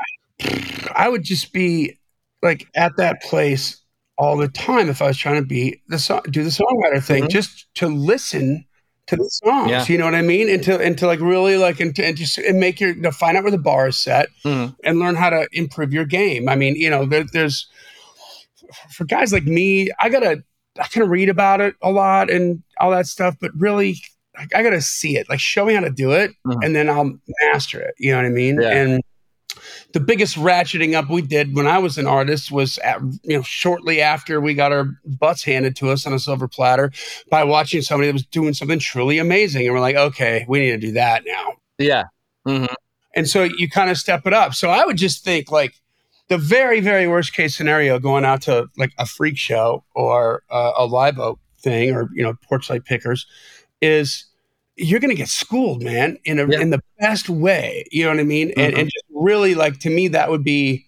I 0.94 1.08
would 1.08 1.24
just 1.24 1.52
be 1.52 1.98
like 2.42 2.66
at 2.74 2.92
that 2.96 3.22
place 3.22 3.80
all 4.16 4.36
the 4.36 4.48
time 4.48 4.88
if 4.88 5.00
I 5.02 5.06
was 5.06 5.16
trying 5.16 5.40
to 5.40 5.46
be 5.46 5.80
the 5.88 5.98
song, 5.98 6.22
do 6.30 6.42
the 6.42 6.50
songwriter 6.50 7.02
thing, 7.02 7.24
Mhm. 7.24 7.30
just 7.30 7.66
to 7.76 7.88
listen 7.88 8.64
to 9.08 9.16
the 9.16 9.28
songs. 9.30 9.70
Yeah. 9.70 9.84
You 9.86 9.98
know 9.98 10.04
what 10.04 10.14
I 10.14 10.22
mean? 10.22 10.48
And 10.48 10.62
to 10.64 10.78
and 10.80 10.96
to 10.98 11.06
like 11.06 11.20
really 11.20 11.56
like 11.56 11.80
and, 11.80 11.94
to, 11.96 12.04
and 12.04 12.16
just 12.16 12.38
and 12.38 12.60
make 12.60 12.80
your 12.80 12.94
to 12.94 13.12
find 13.12 13.36
out 13.36 13.42
where 13.44 13.50
the 13.50 13.58
bar 13.58 13.88
is 13.88 13.98
set 13.98 14.28
Mhm. 14.44 14.74
and 14.84 14.98
learn 14.98 15.16
how 15.16 15.30
to 15.30 15.48
improve 15.52 15.92
your 15.92 16.04
game. 16.04 16.48
I 16.48 16.54
mean, 16.56 16.76
you 16.76 16.90
know, 16.90 17.04
there, 17.06 17.24
there's 17.32 17.66
for 18.92 19.04
guys 19.04 19.32
like 19.32 19.44
me, 19.44 19.90
I 19.98 20.08
gotta 20.08 20.42
I 20.80 20.86
can 20.88 21.08
read 21.08 21.28
about 21.28 21.60
it 21.60 21.74
a 21.82 21.90
lot 21.90 22.30
and 22.30 22.62
all 22.80 22.90
that 22.92 23.06
stuff, 23.06 23.34
but 23.40 23.50
really. 23.56 23.96
like, 24.38 24.54
I 24.54 24.62
gotta 24.62 24.80
see 24.80 25.16
it. 25.16 25.28
Like, 25.28 25.40
show 25.40 25.64
me 25.66 25.74
how 25.74 25.80
to 25.80 25.90
do 25.90 26.12
it, 26.12 26.30
Mhm. 26.46 26.64
and 26.64 26.76
then 26.76 26.88
I'll 26.88 27.12
master 27.42 27.80
it. 27.80 27.94
You 27.98 28.12
know 28.12 28.18
what 28.18 28.26
I 28.26 28.28
mean? 28.28 28.60
Yeah. 28.62 28.70
And 28.70 29.02
the 29.92 30.00
biggest 30.00 30.36
ratcheting 30.36 30.94
up 30.94 31.08
we 31.08 31.22
did 31.22 31.54
when 31.56 31.66
I 31.66 31.78
was 31.78 31.96
an 31.96 32.06
artist 32.06 32.50
was 32.52 32.76
at, 32.78 33.00
you 33.22 33.36
know 33.36 33.42
shortly 33.42 34.00
after 34.02 34.40
we 34.40 34.54
got 34.54 34.70
our 34.72 34.90
butts 35.04 35.42
handed 35.44 35.76
to 35.76 35.90
us 35.90 36.06
on 36.06 36.12
a 36.12 36.18
silver 36.18 36.46
platter 36.48 36.90
by 37.30 37.44
watching 37.44 37.80
somebody 37.82 38.08
that 38.08 38.12
was 38.12 38.26
doing 38.26 38.52
something 38.54 38.78
truly 38.78 39.18
amazing, 39.18 39.64
and 39.66 39.74
we're 39.74 39.80
like, 39.80 39.96
okay, 39.96 40.44
we 40.48 40.60
need 40.60 40.72
to 40.72 40.78
do 40.78 40.92
that 40.92 41.22
now. 41.26 41.54
yeah, 41.78 42.04
hmm 42.46 42.66
And 43.16 43.26
so 43.28 43.44
you 43.44 43.68
kind 43.70 43.90
of 43.90 43.96
step 43.96 44.26
it 44.26 44.32
up. 44.34 44.54
So 44.54 44.70
I 44.70 44.84
would 44.84 44.96
just 44.98 45.24
think 45.24 45.50
like 45.50 45.74
the 46.28 46.38
very 46.38 46.80
very 46.80 47.08
worst 47.08 47.32
case 47.34 47.56
scenario 47.56 47.98
going 47.98 48.24
out 48.24 48.42
to 48.42 48.66
like 48.76 48.92
a 48.98 49.06
freak 49.06 49.38
show 49.38 49.84
or 49.94 50.42
uh, 50.50 50.72
a 50.76 50.84
live 50.84 51.18
oak 51.18 51.38
thing 51.60 51.90
or 51.92 52.08
you 52.14 52.22
know 52.22 52.34
porch 52.46 52.68
light 52.70 52.84
pickers 52.84 53.26
is 53.80 54.26
you're 54.76 55.00
going 55.00 55.10
to 55.10 55.16
get 55.16 55.28
schooled, 55.28 55.82
man, 55.82 56.18
in 56.24 56.38
a 56.38 56.46
Yeah. 56.46 56.60
in 56.60 56.70
the 56.70 56.80
best 57.00 57.28
way. 57.28 57.84
You 57.90 58.04
know 58.04 58.10
what 58.10 58.20
I 58.20 58.24
mean? 58.24 58.52
And, 58.56 58.74
Mhm. 58.74 58.78
and 58.80 58.90
just 58.90 58.97
really 59.18 59.54
like 59.54 59.78
to 59.80 59.90
me, 59.90 60.08
that 60.08 60.30
would 60.30 60.44
be 60.44 60.86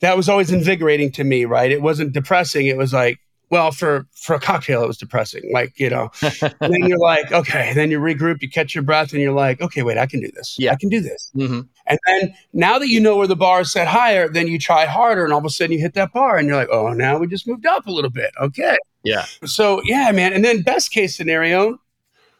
that 0.00 0.16
was 0.16 0.28
always 0.28 0.52
invigorating 0.52 1.10
to 1.12 1.24
me. 1.24 1.44
Right? 1.44 1.70
It 1.70 1.82
wasn't 1.82 2.12
depressing. 2.12 2.66
It 2.66 2.76
was 2.76 2.92
like, 2.92 3.18
well, 3.50 3.70
for 3.72 4.06
for 4.12 4.36
a 4.36 4.40
cocktail, 4.40 4.82
it 4.82 4.86
was 4.86 4.98
depressing. 4.98 5.50
Like 5.52 5.78
you 5.78 5.90
know, 5.90 6.10
then 6.60 6.86
you're 6.86 6.98
like, 6.98 7.32
okay. 7.32 7.72
Then 7.74 7.90
you 7.90 7.98
regroup, 7.98 8.42
you 8.42 8.50
catch 8.50 8.74
your 8.74 8.84
breath, 8.84 9.12
and 9.12 9.22
you're 9.22 9.32
like, 9.32 9.60
okay, 9.60 9.82
wait, 9.82 9.98
I 9.98 10.06
can 10.06 10.20
do 10.20 10.30
this. 10.34 10.56
Yeah. 10.58 10.72
I 10.72 10.76
can 10.76 10.88
do 10.88 11.00
this. 11.00 11.30
hmm 11.34 11.60
And 11.86 11.98
then 12.06 12.34
now 12.52 12.78
that 12.78 12.88
you 12.88 13.00
know 13.00 13.16
where 13.16 13.26
the 13.26 13.36
bar 13.36 13.62
is 13.62 13.72
set 13.72 13.88
higher, 13.88 14.28
then 14.28 14.48
you 14.48 14.58
try 14.58 14.84
harder, 14.84 15.24
and 15.24 15.32
all 15.32 15.38
of 15.38 15.44
a 15.44 15.50
sudden 15.50 15.72
you 15.72 15.80
hit 15.80 15.94
that 15.94 16.12
bar, 16.12 16.36
and 16.36 16.46
you're 16.46 16.56
like, 16.56 16.70
oh, 16.70 16.92
now 16.92 17.18
we 17.18 17.26
just 17.26 17.46
moved 17.46 17.66
up 17.66 17.86
a 17.86 17.90
little 17.90 18.10
bit. 18.10 18.32
Okay. 18.40 18.76
Yeah. 19.02 19.24
So 19.44 19.80
yeah, 19.84 20.10
man. 20.12 20.32
And 20.32 20.44
then 20.44 20.62
best 20.62 20.90
case 20.90 21.16
scenario 21.16 21.78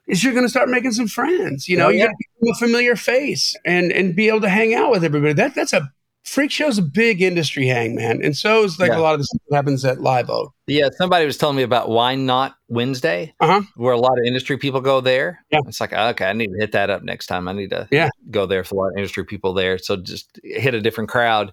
is 0.09 0.25
you're 0.25 0.33
going 0.33 0.44
to 0.44 0.51
start 0.51 0.68
making 0.68 0.92
some 0.92 1.07
friends. 1.09 1.68
You 1.68 1.77
know, 1.77 1.87
Oh, 1.87 1.90
you're 1.90 2.09
to 2.09 2.14
become 2.40 2.55
a 2.55 2.59
familiar 2.59 2.97
face 2.97 3.55
and 3.64 3.92
and 3.92 4.16
be 4.16 4.29
able 4.29 4.40
to 4.42 4.49
hang 4.49 4.75
out 4.75 4.90
with 4.90 5.05
everybody. 5.05 5.35
That 5.35 5.55
that's 5.55 5.73
a 5.73 5.90
freak 6.25 6.51
show's 6.51 6.77
a 6.77 6.83
big 6.83 7.23
industry 7.23 7.66
hang, 7.66 7.94
man. 7.94 8.21
And 8.23 8.37
so 8.37 8.62
is 8.64 8.79
like 8.79 8.90
Yeah. 8.90 8.99
a 8.99 9.01
lot 9.01 9.14
of 9.14 9.21
this 9.21 9.29
stuff 9.29 9.40
that 9.49 9.57
happens 9.57 9.85
at 9.87 10.01
Live 10.03 10.29
Oak. 10.29 10.53
Yeah, 10.66 10.88
somebody 10.99 11.25
was 11.25 11.38
telling 11.38 11.57
me 11.57 11.62
about 11.62 11.88
Why 11.88 12.16
Not 12.16 12.55
Wednesday, 12.68 13.33
Uh-huh. 13.40 13.62
where 13.77 13.94
a 13.94 13.99
lot 13.99 14.18
of 14.18 14.25
industry 14.27 14.59
people 14.59 14.83
go 14.83 15.01
there. 15.01 15.42
Yeah. 15.51 15.61
It's 15.66 15.81
like, 15.81 15.94
okay, 15.94 16.27
I 16.27 16.35
need 16.35 16.49
to 16.53 16.59
hit 16.59 16.73
that 16.73 16.90
up 16.90 17.03
next 17.03 17.29
time. 17.29 17.49
I 17.49 17.53
need 17.53 17.71
to 17.71 17.88
Yeah. 17.90 18.11
go 18.31 18.44
there 18.44 18.62
for 18.62 18.75
a 18.75 18.79
lot 18.79 18.88
of 18.88 18.97
industry 18.99 19.25
people 19.25 19.55
there. 19.55 19.79
So 19.79 19.97
just 19.97 20.38
hit 20.44 20.75
a 20.75 20.83
different 20.83 21.09
crowd. 21.09 21.53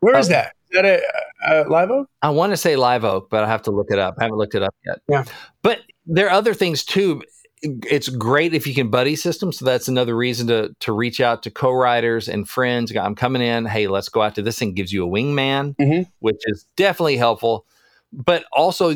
Where 0.00 0.18
is 0.18 0.26
Oh. 0.28 0.32
that? 0.32 0.52
Is 0.70 0.74
that 0.74 0.84
a, 0.84 1.00
a 1.48 1.68
Live 1.68 1.90
Oak? 1.92 2.08
I 2.20 2.30
want 2.30 2.52
to 2.52 2.56
say 2.56 2.74
Live 2.74 3.04
Oak, 3.04 3.30
but 3.30 3.44
I 3.44 3.46
have 3.46 3.62
to 3.62 3.70
look 3.70 3.86
it 3.90 4.00
up. 4.00 4.16
I 4.18 4.24
haven't 4.24 4.38
looked 4.38 4.56
it 4.56 4.62
up 4.64 4.74
yet. 4.84 4.98
Yeah. 5.08 5.24
But 5.62 5.78
there 6.06 6.26
are 6.26 6.30
other 6.32 6.54
things 6.54 6.84
too. 6.84 7.22
It's 7.62 8.08
great 8.08 8.54
if 8.54 8.66
you 8.66 8.74
can 8.74 8.88
buddy 8.90 9.16
system. 9.16 9.52
So 9.52 9.64
that's 9.64 9.88
another 9.88 10.16
reason 10.16 10.46
to 10.48 10.74
to 10.80 10.92
reach 10.92 11.20
out 11.20 11.42
to 11.44 11.50
co-writers 11.50 12.28
and 12.28 12.48
friends. 12.48 12.94
I'm 12.96 13.14
coming 13.14 13.42
in. 13.42 13.66
Hey, 13.66 13.88
let's 13.88 14.08
go 14.08 14.22
out 14.22 14.34
to 14.36 14.42
this 14.42 14.58
thing. 14.58 14.74
Gives 14.74 14.92
you 14.92 15.04
a 15.04 15.08
wingman, 15.08 15.76
Mhm. 15.76 16.06
which 16.20 16.40
is 16.46 16.66
definitely 16.76 17.16
helpful. 17.16 17.66
But 18.12 18.44
also, 18.52 18.94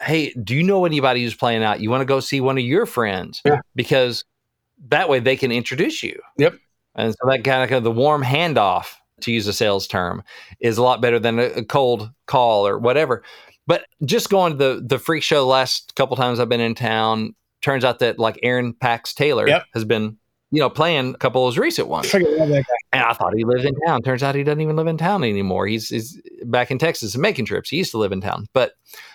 hey, 0.00 0.32
do 0.42 0.54
you 0.54 0.62
know 0.62 0.84
anybody 0.84 1.22
who's 1.22 1.34
playing 1.34 1.62
out? 1.62 1.80
You 1.80 1.90
want 1.90 2.00
to 2.02 2.06
go 2.06 2.20
see 2.20 2.40
one 2.40 2.58
of 2.58 2.64
your 2.64 2.86
friends 2.86 3.42
Yeah. 3.44 3.60
because 3.74 4.24
that 4.88 5.08
way 5.08 5.18
they 5.20 5.36
can 5.36 5.52
introduce 5.52 6.02
you. 6.02 6.20
Yep. 6.38 6.54
And 6.94 7.12
so 7.12 7.28
that 7.28 7.42
kind 7.44 7.62
of, 7.62 7.68
kind 7.68 7.78
of 7.78 7.84
the 7.84 7.90
warm 7.90 8.22
handoff, 8.22 8.86
to 9.20 9.32
use 9.32 9.46
a 9.46 9.52
sales 9.52 9.86
term, 9.86 10.22
is 10.60 10.76
a 10.76 10.82
lot 10.82 11.00
better 11.00 11.18
than 11.18 11.38
a, 11.38 11.44
a 11.44 11.64
cold 11.64 12.10
call 12.26 12.66
or 12.66 12.78
whatever. 12.78 13.22
But 13.66 13.86
just 14.04 14.28
going 14.28 14.52
to 14.52 14.58
the 14.58 14.82
the 14.84 14.98
freak 14.98 15.22
show 15.22 15.36
the 15.40 15.46
last 15.46 15.94
couple 15.94 16.16
times 16.16 16.38
I've 16.38 16.48
been 16.48 16.60
in 16.60 16.74
town, 16.74 17.34
turns 17.64 17.84
out 17.84 17.98
that 18.00 18.18
like 18.18 18.38
Aaron 18.42 18.74
Pax 18.74 19.14
Taylor 19.14 19.48
Yep. 19.48 19.64
has 19.74 19.84
been, 19.84 20.16
you 20.50 20.60
know, 20.60 20.70
playing 20.70 21.14
a 21.14 21.18
couple 21.18 21.46
of 21.46 21.52
those 21.54 21.58
recent 21.58 21.88
ones. 21.88 22.06
freaking 22.10 22.38
love 22.38 22.48
that 22.50 22.64
guy. 22.66 22.74
And 22.92 23.02
I 23.02 23.12
thought 23.14 23.34
he 23.34 23.44
lived 23.44 23.64
in 23.64 23.74
town. 23.86 24.02
Turns 24.02 24.22
out 24.22 24.34
he 24.34 24.44
doesn't 24.44 24.60
even 24.60 24.76
live 24.76 24.86
in 24.86 24.96
town 24.98 25.24
anymore. 25.24 25.66
He's, 25.66 25.88
he's 25.88 26.20
back 26.44 26.70
in 26.70 26.78
Texas 26.78 27.14
and 27.14 27.22
making 27.22 27.46
trips. 27.46 27.70
He 27.70 27.76
used 27.78 27.90
to 27.92 27.98
live 27.98 28.12
in 28.12 28.20
town, 28.20 28.46
but 28.52 28.72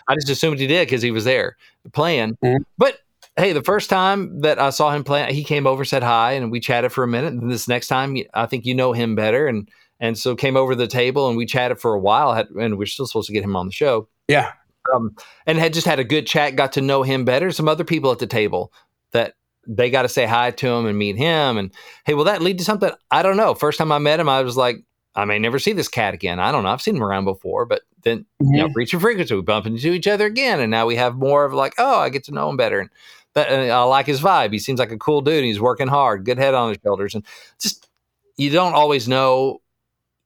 I 0.07 0.15
just 0.15 0.29
assumed 0.29 0.59
he 0.59 0.67
did 0.67 0.87
because 0.87 1.01
he 1.01 1.11
was 1.11 1.23
there 1.23 1.55
playing. 1.93 2.37
Mhm. 2.43 2.59
But 2.77 2.97
hey, 3.37 3.53
the 3.53 3.63
first 3.63 3.89
time 3.89 4.41
that 4.41 4.59
I 4.59 4.69
saw 4.71 4.91
him 4.91 5.03
play, 5.05 5.31
he 5.33 5.43
came 5.45 5.65
over, 5.65 5.85
said 5.85 6.03
hi, 6.03 6.33
and 6.33 6.51
we 6.51 6.59
chatted 6.59 6.91
for 6.91 7.03
a 7.03 7.07
minute. 7.07 7.31
And 7.33 7.49
this 7.49 7.67
next 7.69 7.87
time, 7.87 8.17
I 8.33 8.45
think 8.47 8.65
you 8.65 8.73
know 8.75 8.91
him 8.91 9.15
better, 9.15 9.47
and 9.47 9.69
and 10.01 10.17
so 10.17 10.35
came 10.35 10.55
over 10.57 10.73
to 10.73 10.77
the 10.77 10.87
table 10.87 11.27
and 11.27 11.37
we 11.37 11.45
chatted 11.45 11.79
for 11.79 11.93
a 11.93 11.99
while. 11.99 12.31
And 12.57 12.77
we're 12.77 12.85
still 12.85 13.05
supposed 13.05 13.27
to 13.27 13.33
get 13.33 13.43
him 13.43 13.55
on 13.57 13.65
the 13.65 13.71
show 13.73 14.07
Yeah. 14.29 14.51
Um, 14.93 15.15
and 15.45 15.57
had 15.57 15.73
just 15.73 15.87
had 15.87 15.99
a 15.99 16.03
good 16.03 16.27
chat, 16.27 16.55
got 16.55 16.73
to 16.73 16.81
know 16.81 17.03
him 17.03 17.25
better. 17.25 17.51
Some 17.51 17.67
other 17.67 17.83
people 17.83 18.11
at 18.11 18.19
the 18.19 18.27
table 18.27 18.73
that 19.11 19.35
they 19.67 19.89
got 19.89 20.03
to 20.03 20.09
say 20.09 20.25
hi 20.25 20.51
to 20.51 20.67
him 20.67 20.85
and 20.85 20.97
meet 20.97 21.17
him. 21.17 21.57
And 21.57 21.71
hey, 22.05 22.13
will 22.13 22.23
that 22.25 22.41
lead 22.41 22.57
to 22.59 22.63
something? 22.63 22.91
I 23.11 23.21
don't 23.21 23.37
know. 23.37 23.53
First 23.53 23.77
time 23.77 23.91
I 23.91 23.99
met 23.99 24.19
him, 24.19 24.29
I 24.29 24.41
was 24.41 24.57
like, 24.57 24.83
I 25.15 25.25
may 25.25 25.39
never 25.39 25.59
see 25.59 25.73
this 25.73 25.87
cat 25.87 26.13
again. 26.13 26.39
I 26.39 26.51
don't 26.51 26.63
know. 26.63 26.69
I've 26.69 26.81
seen 26.81 26.95
him 26.95 27.03
around 27.03 27.25
before, 27.25 27.65
but 27.65 27.81
then 28.03 28.25
you 28.39 28.57
know, 28.57 28.69
reach 28.73 28.93
and 28.93 29.01
frequency, 29.01 29.35
we 29.35 29.41
bump 29.41 29.65
into 29.65 29.91
each 29.91 30.07
other 30.07 30.25
again, 30.25 30.59
and 30.59 30.71
now 30.71 30.85
we 30.85 30.95
have 30.95 31.15
more 31.15 31.45
of 31.45 31.53
like, 31.53 31.73
oh, 31.77 31.99
I 31.99 32.09
get 32.09 32.23
to 32.25 32.31
know 32.31 32.49
him 32.49 32.57
better, 32.57 32.79
and 32.79 32.89
that 33.33 33.49
and 33.49 33.71
I 33.71 33.83
like 33.83 34.05
his 34.05 34.21
vibe. 34.21 34.53
He 34.53 34.59
seems 34.59 34.79
like 34.79 34.91
a 34.91 34.97
cool 34.97 35.21
dude. 35.21 35.43
He's 35.43 35.59
working 35.59 35.87
hard, 35.87 36.25
good 36.25 36.37
head 36.37 36.53
on 36.53 36.69
his 36.69 36.77
shoulders, 36.83 37.15
and 37.15 37.25
just 37.59 37.89
you 38.37 38.49
don't 38.49 38.73
always 38.73 39.07
know. 39.07 39.61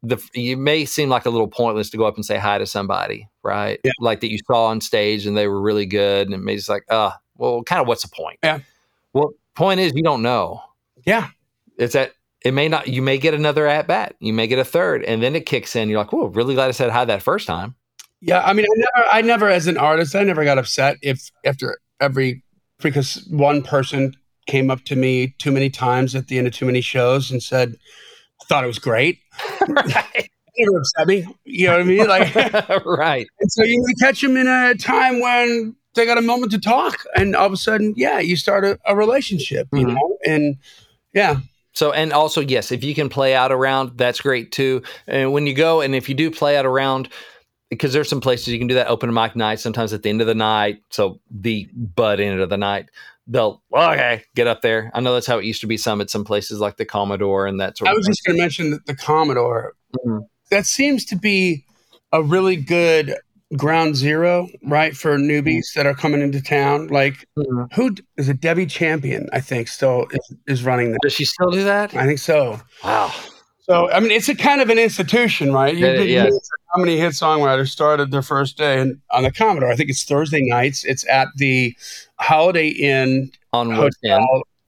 The, 0.03 0.21
you 0.33 0.57
may 0.57 0.83
seem 0.83 1.09
like 1.09 1.25
a 1.25 1.29
little 1.29 1.47
pointless 1.47 1.89
to 1.91 1.97
go 1.97 2.05
up 2.05 2.15
and 2.15 2.25
say 2.25 2.37
hi 2.37 2.57
to 2.57 2.65
somebody, 2.65 3.29
right? 3.43 3.79
Yeah. 3.83 3.91
Like 3.99 4.21
that 4.21 4.31
you 4.31 4.39
saw 4.47 4.67
on 4.67 4.81
stage 4.81 5.25
and 5.25 5.37
they 5.37 5.47
were 5.47 5.61
really 5.61 5.85
good, 5.85 6.27
and 6.27 6.33
it 6.33 6.39
may 6.39 6.55
just 6.55 6.69
like, 6.69 6.83
uh, 6.89 7.11
well, 7.37 7.63
kind 7.63 7.81
of 7.81 7.87
what's 7.87 8.03
the 8.03 8.09
point? 8.09 8.39
Yeah. 8.43 8.59
Well, 9.13 9.33
point 9.55 9.79
is 9.79 9.93
you 9.95 10.03
don't 10.03 10.21
know. 10.21 10.61
Yeah. 11.05 11.29
It's 11.77 11.93
that 11.93 12.13
it 12.43 12.53
may 12.53 12.67
not. 12.67 12.87
You 12.87 13.01
may 13.01 13.17
get 13.17 13.33
another 13.33 13.67
at 13.67 13.87
bat. 13.87 14.15
You 14.19 14.33
may 14.33 14.47
get 14.47 14.59
a 14.59 14.65
third, 14.65 15.03
and 15.03 15.23
then 15.23 15.35
it 15.35 15.45
kicks 15.45 15.75
in. 15.75 15.89
You're 15.89 15.99
like, 15.99 16.11
"Whoa, 16.11 16.27
really 16.27 16.55
glad 16.55 16.67
I 16.67 16.71
said 16.71 16.91
hi 16.91 17.05
that 17.05 17.23
first 17.23 17.47
time." 17.47 17.75
Yeah, 18.21 18.41
I 18.43 18.53
mean, 18.53 18.65
I 18.65 18.75
never, 18.75 19.09
I 19.11 19.21
never, 19.21 19.49
as 19.49 19.67
an 19.67 19.77
artist, 19.77 20.15
I 20.15 20.23
never 20.23 20.43
got 20.43 20.57
upset 20.57 20.97
if 21.01 21.29
after 21.45 21.79
every 21.99 22.43
because 22.79 23.25
one 23.29 23.63
person 23.63 24.13
came 24.45 24.69
up 24.69 24.83
to 24.85 24.95
me 24.95 25.35
too 25.39 25.51
many 25.51 25.69
times 25.69 26.15
at 26.15 26.27
the 26.27 26.37
end 26.37 26.47
of 26.47 26.53
too 26.53 26.65
many 26.65 26.81
shows 26.81 27.31
and 27.31 27.41
said, 27.41 27.75
"I 28.41 28.45
thought 28.45 28.63
it 28.63 28.67
was 28.67 28.79
great." 28.79 29.19
right. 29.67 30.29
It 30.55 30.65
never 30.65 30.79
upset 30.79 31.07
me. 31.07 31.25
You 31.45 31.67
know 31.67 31.73
what 31.73 31.81
I 31.81 31.83
mean? 31.83 32.07
Like, 32.07 32.85
right. 32.85 33.27
and 33.39 33.51
so 33.51 33.63
you 33.63 33.83
catch 33.99 34.21
them 34.21 34.37
in 34.37 34.47
a 34.47 34.75
time 34.75 35.19
when 35.19 35.75
they 35.95 36.05
got 36.05 36.17
a 36.17 36.21
moment 36.21 36.51
to 36.53 36.59
talk, 36.59 37.03
and 37.15 37.35
all 37.35 37.45
of 37.47 37.53
a 37.53 37.57
sudden, 37.57 37.93
yeah, 37.97 38.19
you 38.19 38.35
start 38.35 38.65
a, 38.65 38.79
a 38.85 38.95
relationship. 38.95 39.67
You 39.73 39.85
Mhm. 39.85 39.93
know, 39.93 40.17
and 40.25 40.57
yeah, 41.13 41.37
So, 41.73 41.91
and 41.91 42.13
also, 42.13 42.41
yes, 42.41 42.71
if 42.71 42.83
you 42.83 42.93
can 42.95 43.09
play 43.09 43.33
out 43.35 43.51
around, 43.51 43.97
that's 43.97 44.21
great 44.21 44.51
too. 44.51 44.81
And 45.07 45.33
when 45.33 45.47
you 45.47 45.53
go, 45.55 45.81
and 45.81 45.95
if 45.95 46.07
you 46.09 46.15
do 46.15 46.29
play 46.31 46.55
out 46.57 46.65
around, 46.67 47.09
because 47.69 47.93
there's 47.93 48.09
some 48.09 48.21
places 48.21 48.49
you 48.49 48.59
can 48.59 48.67
do 48.67 48.75
that 48.75 48.87
open 48.87 49.11
mic 49.13 49.35
night, 49.35 49.59
sometimes 49.59 49.93
at 49.93 50.03
the 50.03 50.09
end 50.09 50.21
of 50.21 50.27
the 50.27 50.35
night. 50.35 50.81
So 50.91 51.19
the 51.31 51.67
butt 51.73 52.19
end 52.19 52.39
of 52.39 52.49
the 52.49 52.57
night, 52.57 52.89
they'll, 53.25 53.63
okay, 53.73 54.23
get 54.35 54.45
up 54.45 54.61
there. 54.61 54.91
I 54.93 54.99
know 54.99 55.13
that's 55.15 55.25
how 55.25 55.39
it 55.39 55.45
used 55.45 55.61
to 55.61 55.67
be 55.67 55.77
some 55.77 55.99
at 56.01 56.11
some 56.11 56.23
places 56.23 56.59
like 56.59 56.77
the 56.77 56.85
Commodore 56.85 57.47
and 57.47 57.59
that 57.59 57.77
sort 57.77 57.89
I 57.89 57.93
was 57.93 58.05
just 58.05 58.23
going 58.23 58.37
to 58.37 58.43
mention 58.43 58.69
the, 58.71 58.79
the 58.85 58.95
Commodore. 58.95 59.73
Mhm. 60.05 60.27
That 60.53 60.65
seems 60.67 61.03
to 61.05 61.15
be 61.15 61.65
a 62.11 62.21
really 62.21 62.55
good 62.55 63.15
ground 63.57 63.95
zero, 63.95 64.47
right, 64.65 64.95
for 64.95 65.17
newbies 65.17 65.73
that 65.75 65.85
are 65.87 65.95
coming 65.95 66.21
into 66.21 66.41
town. 66.41 66.87
Like, 66.87 67.27
Mhm. 67.37 67.73
who 67.73 67.95
is 68.17 68.29
it? 68.29 68.39
Debbie 68.39 68.67
Champion, 68.67 69.29
I 69.33 69.41
think, 69.41 69.67
still 69.67 70.05
is, 70.11 70.35
is 70.47 70.63
running 70.63 70.91
that. 70.91 70.99
Does 71.01 71.13
she 71.13 71.25
still 71.25 71.49
do 71.49 71.63
that? 71.63 71.95
I 71.95 72.05
think 72.05 72.19
so. 72.19 72.59
Wow. 72.83 73.11
So, 73.61 73.89
I 73.91 73.99
mean, 73.99 74.11
it's 74.11 74.29
a 74.29 74.35
kind 74.35 74.61
of 74.61 74.69
an 74.69 74.77
institution, 74.77 75.51
right? 75.53 75.75
You 75.75 75.87
Yeah. 75.87 76.29
How 76.75 76.79
many 76.79 76.97
hit 76.99 77.13
songwriters 77.13 77.69
started 77.69 78.11
their 78.11 78.21
first 78.21 78.57
day 78.57 78.79
in, 78.79 79.01
on 79.11 79.23
the 79.23 79.31
Commodore? 79.31 79.71
I 79.71 79.75
think 79.75 79.89
it's 79.89 80.03
Thursday 80.03 80.41
nights. 80.41 80.83
It's 80.83 81.07
at 81.07 81.29
the 81.37 81.75
Holiday 82.19 82.67
Inn 82.69 83.31
On 83.53 83.75
West 83.77 83.97
End. 84.03 84.25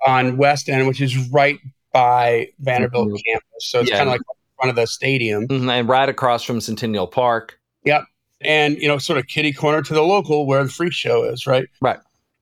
On 0.07 0.37
West 0.37 0.67
End, 0.69 0.87
which 0.87 1.01
is 1.01 1.15
right 1.29 1.59
by 1.91 2.47
Vanderbilt 2.59 3.09
Mhm. 3.09 3.19
campus. 3.25 3.43
So 3.59 3.79
it's 3.81 3.89
Yeah. 3.89 3.97
kind 3.97 4.09
of 4.09 4.13
like 4.13 4.21
front 4.57 4.69
of 4.69 4.75
the 4.75 4.85
stadium. 4.87 5.47
Mhm, 5.47 5.69
And 5.69 5.87
right 5.89 6.09
across 6.09 6.43
from 6.43 6.61
Centennial 6.61 7.07
Park. 7.07 7.59
Yep. 7.83 8.05
And, 8.41 8.77
you 8.77 8.87
know, 8.87 8.97
sort 8.97 9.17
of 9.19 9.27
kitty 9.27 9.53
corner 9.53 9.81
to 9.81 9.93
the 9.93 10.01
local 10.03 10.45
where 10.45 10.63
the 10.63 10.69
freak 10.69 10.93
show 10.93 11.23
is, 11.23 11.47
right? 11.47 11.67
Right. 11.81 11.99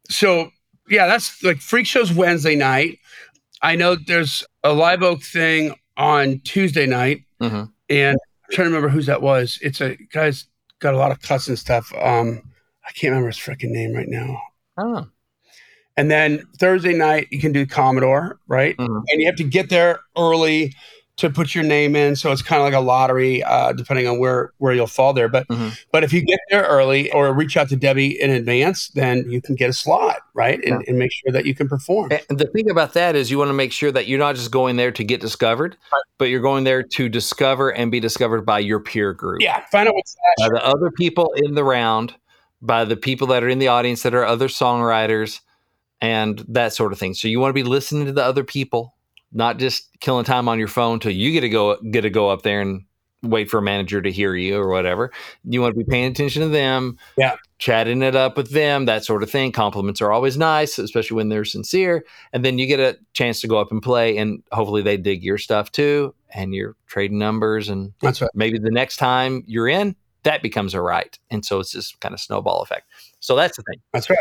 So, 0.10 0.52
yeah, 0.90 1.08
that's 1.08 1.42
like 1.44 1.58
freak 1.60 1.86
show's 1.88 2.12
Wednesday 2.14 2.56
night. 2.56 3.00
I 3.62 3.76
know 3.76 3.96
there's 3.96 4.44
a 4.64 4.74
live 4.74 5.02
oak 5.04 5.22
thing 5.24 5.76
on 5.98 6.40
Tuesday 6.44 6.86
night. 6.86 7.22
Mhm. 7.42 7.72
And 7.90 8.18
I'm 8.18 8.52
trying 8.56 8.66
to 8.66 8.70
remember 8.76 8.90
whose 8.90 9.06
that 9.06 9.22
was. 9.22 9.60
It's 9.62 9.80
a 9.82 9.96
guy's 10.12 10.46
got 10.80 10.94
a 10.94 10.98
lot 10.98 11.12
of 11.12 11.22
cuts 11.22 11.48
and 11.48 11.58
stuff. 11.58 11.94
Um, 11.94 12.42
I 12.86 12.92
can't 12.92 13.12
remember 13.12 13.28
his 13.28 13.38
freaking 13.38 13.70
name 13.72 13.94
right 13.94 14.10
now. 14.10 14.42
I. 14.78 15.06
And 15.96 16.10
then 16.10 16.44
Thursday 16.58 16.94
night, 16.94 17.28
you 17.32 17.40
can 17.40 17.52
do 17.52 17.66
Commodore, 17.66 18.40
right? 18.48 18.76
Mhm. 18.78 19.04
And 19.10 19.22
you 19.22 19.28
have 19.28 19.36
to 19.38 19.44
get 19.44 19.70
there 19.70 20.00
early 20.18 20.74
to 21.16 21.30
put 21.30 21.54
your 21.54 21.64
name 21.64 21.96
in. 21.96 22.16
So 22.16 22.32
it's 22.32 22.42
kind 22.42 22.60
of 22.60 22.66
like 22.66 22.74
a 22.74 22.80
lottery, 22.80 23.44
uh, 23.44 23.74
depending 23.74 24.08
on 24.08 24.18
where 24.18 24.52
where 24.58 24.74
you'll 24.74 24.88
fall 24.88 25.14
there. 25.14 25.30
But 25.30 25.48
Mhm. 25.48 25.78
but 25.92 26.04
if 26.04 26.12
you 26.12 26.22
get 26.22 26.40
there 26.50 26.64
early 26.64 27.12
or 27.12 27.32
reach 27.34 27.56
out 27.56 27.70
to 27.70 27.76
Debbie 27.76 28.20
in 28.20 28.32
advance, 28.32 28.88
then 28.90 29.30
you 29.30 29.40
can 29.40 29.54
get 29.54 29.70
a 29.70 29.74
slot, 29.74 30.18
right? 30.34 30.60
And, 30.64 30.84
and 30.88 30.98
make 30.98 31.12
sure 31.14 31.32
that 31.32 31.46
you 31.46 31.54
can 31.54 31.70
perform. 31.70 32.12
And 32.30 32.40
the 32.40 32.48
thing 32.48 32.70
about 32.70 32.94
that 32.94 33.16
is 33.16 33.30
you 33.30 33.38
want 33.38 33.50
to 33.50 33.54
make 33.54 33.72
sure 33.72 33.92
that 33.92 34.08
you're 34.08 34.18
not 34.20 34.36
just 34.36 34.50
going 34.50 34.76
there 34.76 34.92
to 34.92 35.04
get 35.04 35.22
discovered, 35.22 35.78
but 36.18 36.26
you're 36.30 36.42
going 36.42 36.64
there 36.64 36.82
to 36.82 37.10
discover 37.10 37.70
and 37.70 37.92
be 37.92 38.00
discovered 38.00 38.42
by 38.44 38.58
your 38.60 38.80
peer 38.80 39.14
group. 39.14 39.42
Yeah, 39.42 39.64
find 39.72 39.88
out 39.88 39.94
what's 39.94 40.16
By 40.40 40.50
the 40.50 40.66
other 40.66 40.90
people 40.90 41.32
in 41.38 41.54
the 41.54 41.64
round, 41.64 42.16
by 42.62 42.86
the 42.86 42.98
people 42.98 43.28
that 43.28 43.44
are 43.44 43.50
in 43.50 43.60
the 43.60 43.68
audience 43.68 44.02
that 44.02 44.16
are 44.16 44.26
other 44.26 44.48
songwriters 44.48 45.42
and 46.02 46.44
that 46.48 46.74
sort 46.74 46.92
of 46.92 46.98
thing. 46.98 47.14
So 47.14 47.28
you 47.28 47.40
want 47.40 47.52
to 47.52 47.54
be 47.54 47.64
listening 47.64 48.06
to 48.08 48.14
the 48.14 48.24
other 48.24 48.44
people, 48.44 48.96
not 49.34 49.58
just 49.58 49.90
killing 50.00 50.26
time 50.26 50.48
on 50.48 50.60
your 50.60 50.68
phone 50.68 51.00
till 51.00 51.12
you 51.12 51.32
get 51.32 51.42
to 51.42 51.50
go 51.50 51.78
get 51.92 52.02
to 52.02 52.10
go 52.10 52.30
up 52.30 52.44
there 52.44 52.62
and 52.62 52.86
wait 53.24 53.50
for 53.50 53.58
a 53.58 53.62
manager 53.62 54.02
to 54.02 54.12
hear 54.12 54.36
you 54.36 54.58
or 54.58 54.68
whatever. 54.70 55.10
You 55.46 55.62
want 55.62 55.74
to 55.76 55.78
be 55.84 55.90
paying 55.90 56.12
attention 56.12 56.42
to 56.42 56.50
them, 56.50 56.98
Yeah. 57.18 57.38
chatting 57.58 58.02
it 58.04 58.18
up 58.18 58.36
with 58.36 58.52
them, 58.52 58.84
that 58.86 59.06
sort 59.06 59.24
of 59.24 59.32
thing. 59.32 59.54
Compliments 59.54 60.02
are 60.02 60.12
always 60.12 60.36
nice, 60.38 60.78
especially 60.78 61.16
when 61.16 61.30
they're 61.30 61.46
sincere. 61.46 62.04
And 62.34 62.44
then 62.44 62.60
you 62.60 62.68
get 62.68 62.82
a 62.82 62.98
chance 63.14 63.40
to 63.40 63.48
go 63.48 63.58
up 63.60 63.72
and 63.72 63.82
play, 63.82 64.18
and 64.18 64.44
hopefully 64.52 64.82
they 64.82 64.98
dig 64.98 65.24
your 65.24 65.38
stuff 65.38 65.72
too. 65.72 66.14
And 66.36 66.54
you're 66.54 66.76
trading 66.88 67.18
numbers, 67.18 67.70
and 67.70 67.94
That's 68.02 68.22
right. 68.22 68.30
maybe 68.36 68.60
the 68.60 68.72
next 68.72 68.98
time 68.98 69.44
you're 69.48 69.70
in, 69.70 69.96
that 70.24 70.42
becomes 70.44 70.74
a 70.74 70.82
write. 70.82 71.18
And 71.32 71.46
so 71.46 71.62
it's 71.62 71.72
this 71.72 71.96
kind 72.02 72.14
of 72.14 72.20
snowball 72.20 72.62
effect. 72.62 72.88
So 73.22 73.38
that's 73.38 73.56
the 73.56 73.64
thing. 73.64 73.80
That's 73.94 74.10
right. 74.10 74.20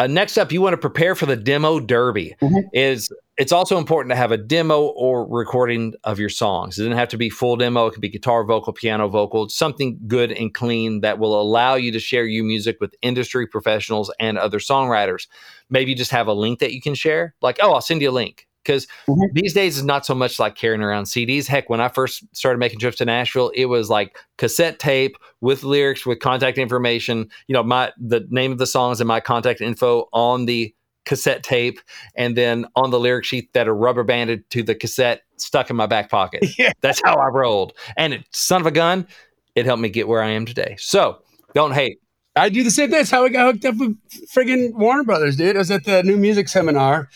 Uh, 0.00 0.08
next 0.08 0.38
up, 0.38 0.50
you 0.50 0.60
want 0.60 0.72
to 0.72 0.78
prepare 0.78 1.14
for 1.14 1.26
the 1.26 1.36
demo 1.36 1.78
derby. 1.78 2.34
Mhm. 2.42 2.62
Is 2.72 3.12
it's 3.36 3.52
also 3.52 3.78
important 3.78 4.10
to 4.10 4.16
have 4.16 4.30
a 4.30 4.36
demo 4.36 4.82
or 4.82 5.26
recording 5.26 5.94
of 6.04 6.20
your 6.20 6.28
songs. 6.28 6.78
It 6.78 6.82
doesn't 6.82 6.96
have 6.96 7.08
to 7.08 7.16
be 7.16 7.30
full 7.30 7.56
demo. 7.56 7.86
It 7.86 7.92
could 7.92 8.00
be 8.00 8.08
guitar, 8.08 8.44
vocal, 8.44 8.72
piano, 8.72 9.08
vocal, 9.08 9.48
something 9.48 9.98
good 10.06 10.30
and 10.30 10.54
clean 10.54 11.00
that 11.00 11.18
will 11.18 11.40
allow 11.40 11.74
you 11.74 11.90
to 11.92 11.98
share 11.98 12.24
your 12.26 12.44
music 12.44 12.76
with 12.80 12.94
industry 13.02 13.46
professionals 13.46 14.12
and 14.20 14.38
other 14.38 14.58
songwriters. 14.60 15.26
Maybe 15.68 15.94
just 15.94 16.12
have 16.12 16.28
a 16.28 16.32
link 16.32 16.60
that 16.60 16.72
you 16.72 16.80
can 16.80 16.94
share. 16.94 17.34
Like, 17.42 17.58
oh, 17.60 17.72
I'll 17.72 17.80
send 17.80 18.02
you 18.02 18.10
a 18.10 18.12
link. 18.12 18.46
Because 18.64 18.86
Mhm. 19.08 19.28
these 19.34 19.52
days 19.52 19.76
it's 19.76 19.84
not 19.84 20.06
so 20.06 20.14
much 20.14 20.38
like 20.38 20.54
carrying 20.54 20.80
around 20.80 21.04
CDs. 21.04 21.46
Heck, 21.46 21.68
when 21.68 21.82
I 21.82 21.88
first 21.88 22.24
started 22.34 22.58
making 22.58 22.78
trips 22.78 22.96
to 22.96 23.04
Nashville, 23.04 23.50
it 23.54 23.66
was 23.66 23.90
like 23.90 24.16
cassette 24.38 24.78
tape 24.78 25.16
with 25.42 25.64
lyrics, 25.64 26.06
with 26.06 26.20
contact 26.20 26.56
information. 26.56 27.28
You 27.46 27.52
know, 27.52 27.62
my 27.62 27.92
the 27.98 28.26
name 28.30 28.52
of 28.52 28.58
the 28.58 28.66
songs 28.66 29.02
and 29.02 29.08
my 29.08 29.20
contact 29.20 29.60
info 29.60 30.08
on 30.14 30.46
the 30.46 30.74
cassette 31.04 31.42
tape, 31.42 31.80
and 32.16 32.36
then 32.36 32.66
on 32.76 32.90
the 32.90 32.98
lyric 32.98 33.24
sheet 33.24 33.52
that 33.52 33.68
are 33.68 33.74
rubber 33.74 34.04
banded 34.04 34.48
to 34.50 34.62
the 34.62 34.74
cassette, 34.74 35.22
stuck 35.36 35.70
in 35.70 35.76
my 35.76 35.86
back 35.86 36.10
pocket. 36.10 36.44
Yeah. 36.58 36.72
That's 36.80 37.00
how 37.04 37.16
I 37.16 37.26
rolled. 37.28 37.72
And 37.96 38.14
it, 38.14 38.24
son 38.32 38.60
of 38.60 38.66
a 38.66 38.70
gun, 38.70 39.06
it 39.54 39.66
helped 39.66 39.82
me 39.82 39.88
get 39.88 40.08
where 40.08 40.22
I 40.22 40.30
am 40.30 40.46
today. 40.46 40.76
So 40.78 41.18
don't 41.54 41.72
hate. 41.72 41.98
I 42.36 42.48
do 42.48 42.62
the 42.64 42.70
same 42.70 42.90
thing. 42.90 42.98
That's 42.98 43.10
how 43.10 43.24
I 43.24 43.28
got 43.28 43.52
hooked 43.52 43.64
up 43.64 43.76
with 43.76 43.96
friggin' 44.34 44.74
Warner 44.74 45.04
Brothers, 45.04 45.36
dude. 45.36 45.56
I 45.56 45.58
was 45.60 45.70
at 45.70 45.84
the 45.84 46.02
new 46.02 46.16
music 46.16 46.48
seminar 46.48 47.08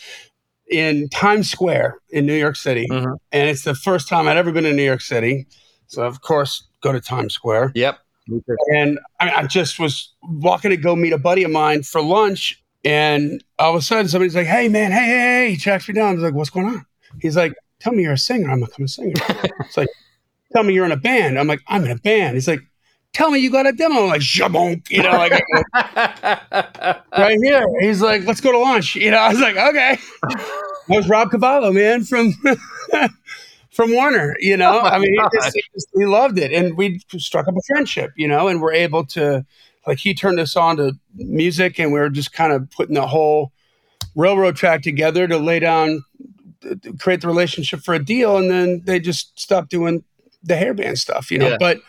in 0.69 1.09
Times 1.09 1.49
Square 1.49 1.99
in 2.09 2.25
New 2.25 2.35
York 2.35 2.55
City. 2.55 2.87
Mhm. 2.89 3.17
And 3.31 3.49
it's 3.49 3.63
the 3.63 3.75
first 3.75 4.07
time 4.07 4.27
I'd 4.27 4.37
ever 4.37 4.51
been 4.51 4.65
in 4.65 4.75
New 4.75 4.83
York 4.83 5.01
City. 5.01 5.47
So, 5.87 6.03
of 6.03 6.21
course, 6.21 6.67
go 6.81 6.91
to 6.91 7.01
Times 7.01 7.33
Square. 7.33 7.71
Yep. 7.75 7.97
And 8.73 8.99
I, 9.19 9.31
I 9.31 9.47
just 9.47 9.79
was 9.79 10.13
walking 10.23 10.69
to 10.69 10.77
go 10.77 10.95
meet 10.95 11.13
a 11.13 11.17
buddy 11.17 11.43
of 11.43 11.51
mine 11.51 11.83
for 11.83 12.01
lunch. 12.01 12.63
And 12.85 13.43
all 13.57 13.75
of 13.75 13.79
a 13.79 13.81
sudden, 13.81 14.07
somebody's 14.07 14.35
like, 14.35 14.47
hey, 14.47 14.69
man, 14.69 14.91
hey, 14.91 15.05
hey, 15.05 15.17
hey. 15.45 15.51
He 15.51 15.57
tracks 15.57 15.87
me 15.87 15.93
down. 15.95 16.09
I 16.11 16.13
was 16.13 16.23
like, 16.23 16.33
what's 16.33 16.49
going 16.49 16.67
on? 16.67 16.85
He's 17.21 17.35
like, 17.35 17.53
tell 17.79 17.93
me 17.93 18.03
you're 18.03 18.13
a 18.13 18.17
singer. 18.17 18.49
I'm 18.49 18.61
like, 18.61 18.71
I'm 18.77 18.85
a 18.85 18.87
singer. 18.87 19.13
it's 19.59 19.77
like, 19.77 19.89
tell 20.53 20.63
me 20.63 20.73
you're 20.73 20.85
in 20.85 20.91
a 20.91 20.97
band. 20.97 21.37
I'm 21.37 21.47
like, 21.47 21.61
I'm 21.67 21.83
in 21.85 21.91
a 21.91 21.97
band. 21.97 22.35
He's 22.35 22.47
like, 22.47 22.61
tell 23.13 23.31
me 23.31 23.39
you 23.39 23.51
got 23.51 23.67
a 23.67 23.73
demo. 23.73 24.03
I'm 24.03 24.07
like, 24.09 24.21
shabonk. 24.21 24.89
You 24.89 25.03
know, 25.03 25.11
like, 25.11 25.43
right 27.17 27.37
here. 27.43 27.65
He's 27.81 28.01
like, 28.01 28.25
let's 28.25 28.41
go 28.41 28.51
to 28.51 28.59
lunch. 28.59 28.95
You 28.95 29.11
know, 29.11 29.17
I 29.17 29.29
was 29.29 29.39
like, 29.41 29.57
okay. 29.57 29.97
That 30.87 30.95
was 30.97 31.09
Rob 31.09 31.31
Cavallo, 31.31 31.71
man, 31.71 32.03
from 32.03 32.33
from 33.71 33.91
Warner. 33.93 34.35
You 34.39 34.57
know, 34.57 34.79
Oh 34.81 34.85
I 34.87 34.99
mean, 34.99 35.13
he, 35.13 35.19
just, 35.33 35.55
he, 35.55 35.63
just- 35.73 35.89
he 35.95 36.05
loved 36.05 36.37
it, 36.39 36.51
and 36.51 36.77
we 36.77 37.01
struck 37.17 37.47
up 37.47 37.55
a 37.55 37.61
friendship. 37.67 38.11
You 38.15 38.27
know, 38.27 38.47
and 38.47 38.61
we're 38.61 38.73
able 38.73 39.05
to, 39.07 39.45
like, 39.89 39.97
he 39.99 40.13
turned 40.13 40.39
us 40.39 40.55
on 40.55 40.77
to 40.77 40.93
music, 41.15 41.79
and 41.79 41.91
we 41.91 41.99
were 41.99 42.09
just 42.09 42.31
kind 42.31 42.53
of 42.53 42.69
putting 42.71 42.95
the 42.95 43.07
whole 43.07 43.51
railroad 44.15 44.55
track 44.55 44.83
together 44.83 45.27
to 45.27 45.37
lay 45.37 45.59
down, 45.59 46.03
to 46.61 46.93
create 46.99 47.21
the 47.21 47.27
relationship 47.27 47.81
for 47.81 47.93
a 47.93 47.99
deal, 48.03 48.37
and 48.37 48.49
then 48.49 48.81
they 48.85 48.99
just 48.99 49.37
stopped 49.39 49.69
doing 49.69 50.03
the 50.43 50.53
hairband 50.53 50.97
stuff. 50.97 51.31
You 51.31 51.39
know, 51.39 51.49
Yeah. 51.49 51.57
but. 51.59 51.79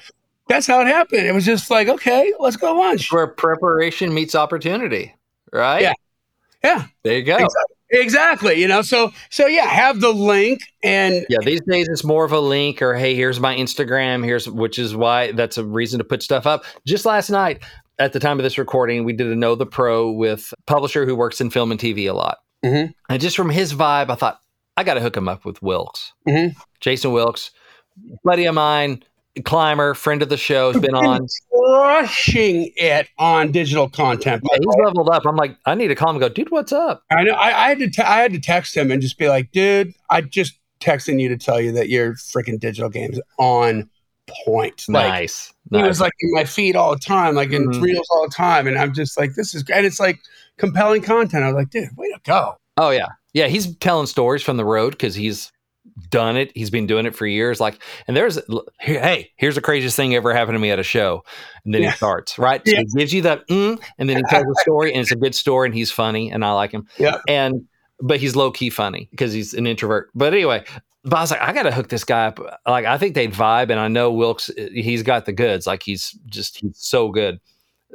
That's 0.49 0.67
how 0.67 0.81
it 0.81 0.89
happened. 0.89 1.27
It 1.27 1.33
was 1.33 1.45
just 1.45 1.71
like, 1.71 1.87
okay, 1.87 2.33
let's 2.41 2.57
go 2.57 2.75
lunch. 2.75 3.13
Where 3.13 3.29
preparation 3.29 4.13
meets 4.13 4.35
opportunity, 4.35 5.15
right? 5.53 5.81
Yeah. 5.81 5.93
Yeah, 6.65 6.87
There 7.05 7.17
you 7.19 7.23
go. 7.23 7.37
Exactly. 7.37 7.77
exactly. 7.93 8.55
You 8.61 8.67
know, 8.67 8.83
so 8.83 9.13
so 9.31 9.47
yeah, 9.47 9.67
have 9.67 10.01
the 10.01 10.13
link 10.13 10.61
and 10.83 11.25
Yeah, 11.29 11.39
these 11.45 11.61
days 11.69 11.87
it's 11.89 12.03
more 12.03 12.25
of 12.25 12.33
a 12.33 12.41
link 12.41 12.83
or 12.83 12.95
hey, 12.97 13.15
here's 13.15 13.39
my 13.39 13.55
Instagram, 13.55 14.25
here's 14.25 14.49
which 14.51 14.77
is 14.77 14.97
why 14.97 15.31
that's 15.31 15.57
a 15.57 15.65
reason 15.65 15.99
to 15.99 16.05
put 16.05 16.21
stuff 16.21 16.49
up. 16.49 16.65
Just 16.85 17.07
last 17.07 17.31
night, 17.31 17.63
at 18.01 18.13
the 18.13 18.19
time 18.21 18.39
of 18.39 18.43
this 18.43 18.59
recording, 18.59 19.05
we 19.05 19.13
did 19.13 19.27
a 19.29 19.37
Know 19.37 19.55
the 19.55 19.67
Pro 19.67 20.11
with 20.11 20.53
a 20.59 20.63
publisher 20.63 21.05
who 21.07 21.15
works 21.15 21.41
in 21.41 21.51
film 21.51 21.71
and 21.71 21.79
TV 21.79 22.07
a 22.09 22.13
lot. 22.15 22.39
Mhm. 22.65 22.93
And 23.09 23.21
just 23.21 23.37
from 23.37 23.51
his 23.51 23.73
vibe, 23.75 24.11
I 24.11 24.15
thought, 24.15 24.41
I 24.77 24.83
gotta 24.85 25.01
hook 25.01 25.17
him 25.17 25.29
up 25.29 25.45
with 25.45 25.63
Wilkes. 25.63 26.13
Mhm. 26.29 26.55
Jason 26.81 27.13
Wilkes, 27.13 27.51
buddy 28.25 28.47
of 28.47 28.55
mine, 28.55 29.03
climber, 29.45 29.95
friend 29.95 30.23
of 30.23 30.29
the 30.29 30.37
show, 30.37 30.73
has 30.73 30.81
been 30.81 30.95
on. 30.95 31.27
crushing 31.53 32.71
it 32.77 33.09
on 33.19 33.53
digital 33.53 33.89
content. 33.89 34.43
Yeah, 34.51 34.59
he's 34.59 34.83
leveled 34.85 35.09
up. 35.11 35.25
I'm 35.27 35.37
like, 35.37 35.57
I 35.67 35.75
need 35.75 35.89
to 35.89 35.95
call 35.95 36.11
him 36.11 36.17
and 36.17 36.21
go, 36.23 36.29
dude, 36.29 36.51
what's 36.51 36.73
up? 36.73 37.03
I 37.11 37.23
know. 37.23 37.33
I, 37.35 37.67
I 37.67 37.69
had 37.69 37.79
to. 37.81 37.91
Te- 37.91 38.03
I 38.03 38.21
had 38.21 38.33
to 38.33 38.41
text 38.41 38.77
him 38.77 38.91
and 38.91 39.01
just 39.03 39.19
be 39.19 39.29
like, 39.29 39.51
"Dude, 39.53 39.93
I 40.09 40.23
just 40.23 40.59
texting 40.81 41.21
you 41.21 41.29
to 41.29 41.37
tell 41.37 41.61
you 41.61 41.73
that 41.73 41.89
your 41.91 42.15
freaking 42.15 42.59
digital 42.59 42.89
game's 42.89 43.21
on 43.39 43.89
point." 44.45 44.85
Like 44.89 45.09
nice. 45.09 45.53
he 45.71 45.79
nice. 45.79 45.89
was 45.89 46.01
like 46.01 46.13
in 46.21 46.33
my 46.33 46.45
feed 46.45 46.77
all 46.77 46.93
the 46.93 47.01
time, 47.01 47.35
like 47.35 47.51
in 47.53 47.67
Mhm. 47.69 47.83
reels 47.83 48.07
all 48.11 48.27
the 48.29 48.35
time, 48.35 48.67
and 48.67 48.79
I'm 48.79 48.93
just 48.95 49.19
like, 49.19 49.35
"This 49.35 49.55
is 49.55 49.63
great." 49.63 49.79
And 49.79 49.87
it's 49.87 50.01
like 50.01 50.19
compelling 50.59 51.03
content. 51.03 51.45
I 51.45 51.49
was 51.49 51.57
like, 51.57 51.71
"Dude, 51.71 51.89
way 51.97 52.09
to 52.09 52.21
go!" 52.25 52.57
Oh 52.77 52.91
yeah, 52.91 53.09
yeah. 53.35 53.47
He's 53.49 53.77
telling 53.77 54.07
stories 54.07 54.43
from 54.43 54.57
the 54.57 54.65
road 54.65 54.93
because 54.93 55.15
he's 55.15 55.51
done 56.11 56.37
it. 56.37 56.53
He's 56.55 56.71
been 56.71 56.87
doing 56.87 57.05
it 57.07 57.15
for 57.17 57.27
years. 57.27 57.59
Like, 57.61 57.83
and 58.07 58.17
there's, 58.17 58.39
hey, 58.79 59.31
here's 59.37 59.55
the 59.55 59.61
craziest 59.61 59.97
thing 59.97 60.15
ever 60.15 60.33
happened 60.33 60.55
to 60.55 60.59
me 60.59 60.71
at 60.71 60.79
a 60.79 60.83
show. 60.85 61.25
And 61.65 61.75
then 61.75 61.83
Yeah. 61.83 61.91
he 61.91 61.97
starts 61.97 62.39
right. 62.39 62.63
So 62.67 62.77
he 62.77 62.85
gives 62.97 63.13
you 63.13 63.23
that, 63.23 63.47
mm, 63.49 63.79
and 63.99 64.09
then 64.09 64.17
he 64.17 64.23
tells 64.31 64.45
a 64.45 64.61
story, 64.61 64.93
and 64.93 65.01
it's 65.03 65.11
a 65.11 65.17
good 65.17 65.35
story, 65.35 65.67
and 65.67 65.75
he's 65.75 65.91
funny, 65.91 66.31
and 66.31 66.45
I 66.45 66.53
like 66.53 66.71
him. 66.71 66.87
Yeah. 66.99 67.17
And 67.29 67.65
but 68.03 68.19
he's 68.19 68.35
low 68.37 68.51
key 68.51 68.71
funny 68.71 69.09
because 69.11 69.33
he's 69.33 69.53
an 69.53 69.67
introvert. 69.67 70.11
But 70.15 70.33
anyway. 70.33 70.65
But 71.03 71.17
I 71.17 71.21
was 71.23 71.31
like, 71.31 71.41
I 71.41 71.53
got 71.53 71.63
to 71.63 71.73
hook 71.73 71.89
this 71.89 72.05
guy 72.05 72.27
up. 72.27 72.41
Like, 72.67 72.85
I 72.85 72.99
think 72.99 73.15
they'd 73.15 73.33
vibe, 73.33 73.71
and 73.71 73.81
I 73.81 73.89
know 73.89 74.13
Wilkes, 74.13 74.51
uh, 74.51 74.69
he's 74.73 75.03
got 75.03 75.25
the 75.25 75.33
goods. 75.33 75.67
Like, 75.67 75.83
he's 75.83 76.11
just, 76.27 76.59
he's 76.59 76.77
so 76.77 77.09
good. 77.09 77.41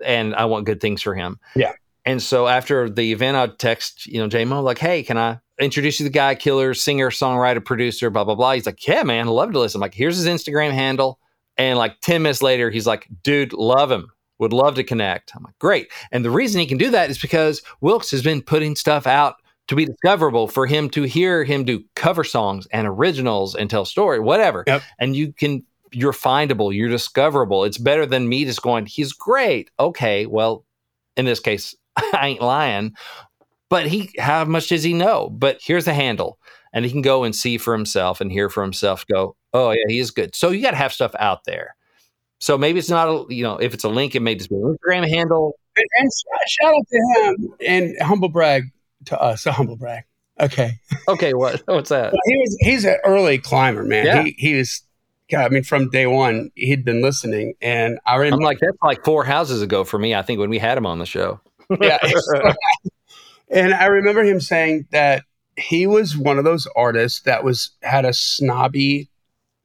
And 0.04 0.34
I 0.36 0.46
want 0.46 0.66
good 0.66 0.82
things 0.82 1.02
for 1.02 1.14
him. 1.14 1.40
Yeah. 1.56 1.74
And 2.06 2.22
so 2.22 2.48
after 2.48 2.90
the 2.90 3.12
event, 3.12 3.38
I'd 3.38 3.60
text, 3.60 4.06
you 4.06 4.20
know, 4.20 4.28
JMO, 4.28 4.64
like, 4.64 4.78
hey, 4.78 5.04
can 5.04 5.18
I 5.18 5.40
introduce 5.60 6.00
you 6.00 6.06
to 6.06 6.12
the 6.12 6.14
guy, 6.14 6.36
killer, 6.36 6.74
singer, 6.74 7.10
songwriter, 7.10 7.64
producer, 7.64 8.10
blah, 8.10 8.24
blah, 8.24 8.36
blah. 8.36 8.54
He's 8.54 8.66
like, 8.66 8.86
yeah, 8.88 9.04
man, 9.04 9.28
I'd 9.28 9.32
love 9.32 9.52
to 9.54 9.60
listen. 9.60 9.80
I'm 9.80 9.82
like, 9.82 9.94
here's 9.94 10.18
his 10.18 10.28
Instagram 10.28 10.72
handle. 10.72 11.20
And 11.58 11.78
like 11.78 12.00
10 12.02 12.22
minutes 12.22 12.42
later, 12.42 12.70
he's 12.70 12.86
like, 12.86 13.08
dude, 13.24 13.54
love 13.54 13.92
him. 13.92 14.12
Would 14.40 14.52
love 14.52 14.76
to 14.76 14.84
connect. 14.84 15.32
I'm 15.36 15.44
like, 15.44 15.58
great. 15.60 15.92
And 16.12 16.26
the 16.26 16.30
reason 16.30 16.60
he 16.60 16.68
can 16.68 16.78
do 16.78 16.92
that 16.92 17.10
is 17.10 17.18
because 17.18 17.62
Wilkes 17.80 18.12
has 18.12 18.22
been 18.22 18.42
putting 18.42 18.76
stuff 18.76 19.08
out 19.08 19.36
to 19.68 19.76
be 19.76 19.86
discoverable 19.86 20.48
for 20.48 20.68
him 20.68 20.90
to 20.92 21.04
hear 21.04 21.44
him 21.44 21.64
do 21.64 21.84
cover 21.96 22.24
songs 22.24 22.68
and 22.72 22.88
originals 22.88 23.56
and 23.56 23.70
tell 23.70 23.86
story, 23.86 24.20
whatever. 24.20 24.64
Yep. 24.68 24.84
And 25.00 25.16
you 25.16 25.34
can, 25.34 25.64
you're 25.92 26.14
findable, 26.14 26.76
you're 26.76 26.90
discoverable. 26.90 27.64
It's 27.64 27.78
better 27.78 28.06
than 28.06 28.30
me 28.30 28.46
just 28.46 28.62
going, 28.62 28.86
he's 28.86 29.14
great. 29.14 29.72
Okay, 29.80 30.26
well, 30.26 30.66
in 31.18 31.26
this 31.26 31.40
case, 31.40 31.76
I 31.98 32.28
ain't 32.30 32.42
lying. 32.42 32.96
But 33.70 33.88
he, 33.88 34.12
how 34.20 34.46
much 34.46 34.70
does 34.70 34.84
he 34.84 34.94
know? 34.94 35.30
But 35.30 35.60
here's 35.62 35.86
the 35.86 35.94
handle, 35.94 36.38
and 36.72 36.86
he 36.86 36.92
can 36.92 37.02
go 37.02 37.24
and 37.24 37.36
see 37.36 37.58
for 37.58 37.74
himself 37.74 38.22
and 38.22 38.32
hear 38.32 38.50
for 38.50 38.62
himself. 38.62 39.06
Go, 39.08 39.36
oh 39.54 39.72
yeah, 39.72 39.84
he 39.88 39.98
is 39.98 40.12
good. 40.12 40.36
So 40.36 40.52
you 40.52 40.62
got 40.62 40.72
to 40.72 40.78
have 40.78 40.94
stuff 40.94 41.16
out 41.18 41.46
there. 41.46 41.76
So 42.40 42.60
maybe 42.60 42.78
it's 42.78 42.90
not 42.90 43.08
a 43.08 43.26
you 43.34 43.44
know 43.44 43.58
if 43.58 43.74
it's 43.74 43.84
a 43.84 43.90
link, 43.90 44.14
it 44.14 44.20
may 44.20 44.36
just 44.36 44.52
be 44.52 44.56
an 44.56 44.78
Instagram 44.78 45.10
handle. 45.10 45.58
And, 45.76 45.86
and 46.00 46.12
shout 46.48 46.74
out 46.76 46.88
to 46.90 47.24
him 47.24 47.54
and 47.66 47.96
humble 48.02 48.30
brag 48.30 48.72
to 49.08 49.20
us, 49.20 49.46
a 49.46 49.52
humble 49.52 49.76
brag. 49.76 50.04
Okay. 50.40 50.80
Okay, 51.08 51.34
what 51.34 51.62
what's 51.66 51.90
that? 51.90 52.12
Well, 52.12 52.22
he 52.26 52.38
was 52.38 52.58
he's 52.60 52.86
an 52.86 52.98
early 53.06 53.38
climber, 53.38 53.84
man. 53.84 54.06
Yeah. 54.06 54.24
He 54.24 54.36
he 54.38 54.56
was 54.56 54.82
God, 55.30 55.46
I 55.46 55.50
mean, 55.50 55.64
from 55.64 55.90
day 55.90 56.06
one, 56.06 56.52
he'd 56.56 56.86
been 56.86 57.02
listening, 57.02 57.56
and 57.62 58.00
I 58.06 58.16
remember. 58.16 58.44
I'm 58.44 58.46
like 58.46 58.60
that's 58.60 58.78
like 58.84 59.04
four 59.04 59.24
houses 59.24 59.62
ago 59.62 59.84
for 59.84 59.98
me. 59.98 60.14
I 60.14 60.22
think 60.22 60.40
when 60.40 60.50
we 60.50 60.60
had 60.60 60.78
him 60.78 60.86
on 60.86 61.00
the 61.00 61.06
show. 61.06 61.40
yeah. 61.82 61.98
and 63.50 63.74
I 63.74 63.86
remember 63.86 64.24
him 64.24 64.40
saying 64.40 64.88
that 64.92 65.24
he 65.58 65.88
was 65.88 66.18
one 66.18 66.38
of 66.38 66.44
those 66.44 66.68
artists 66.76 67.22
that 67.22 67.44
was 67.44 67.72
had 67.82 68.06
a 68.06 68.14
snobby 68.14 69.10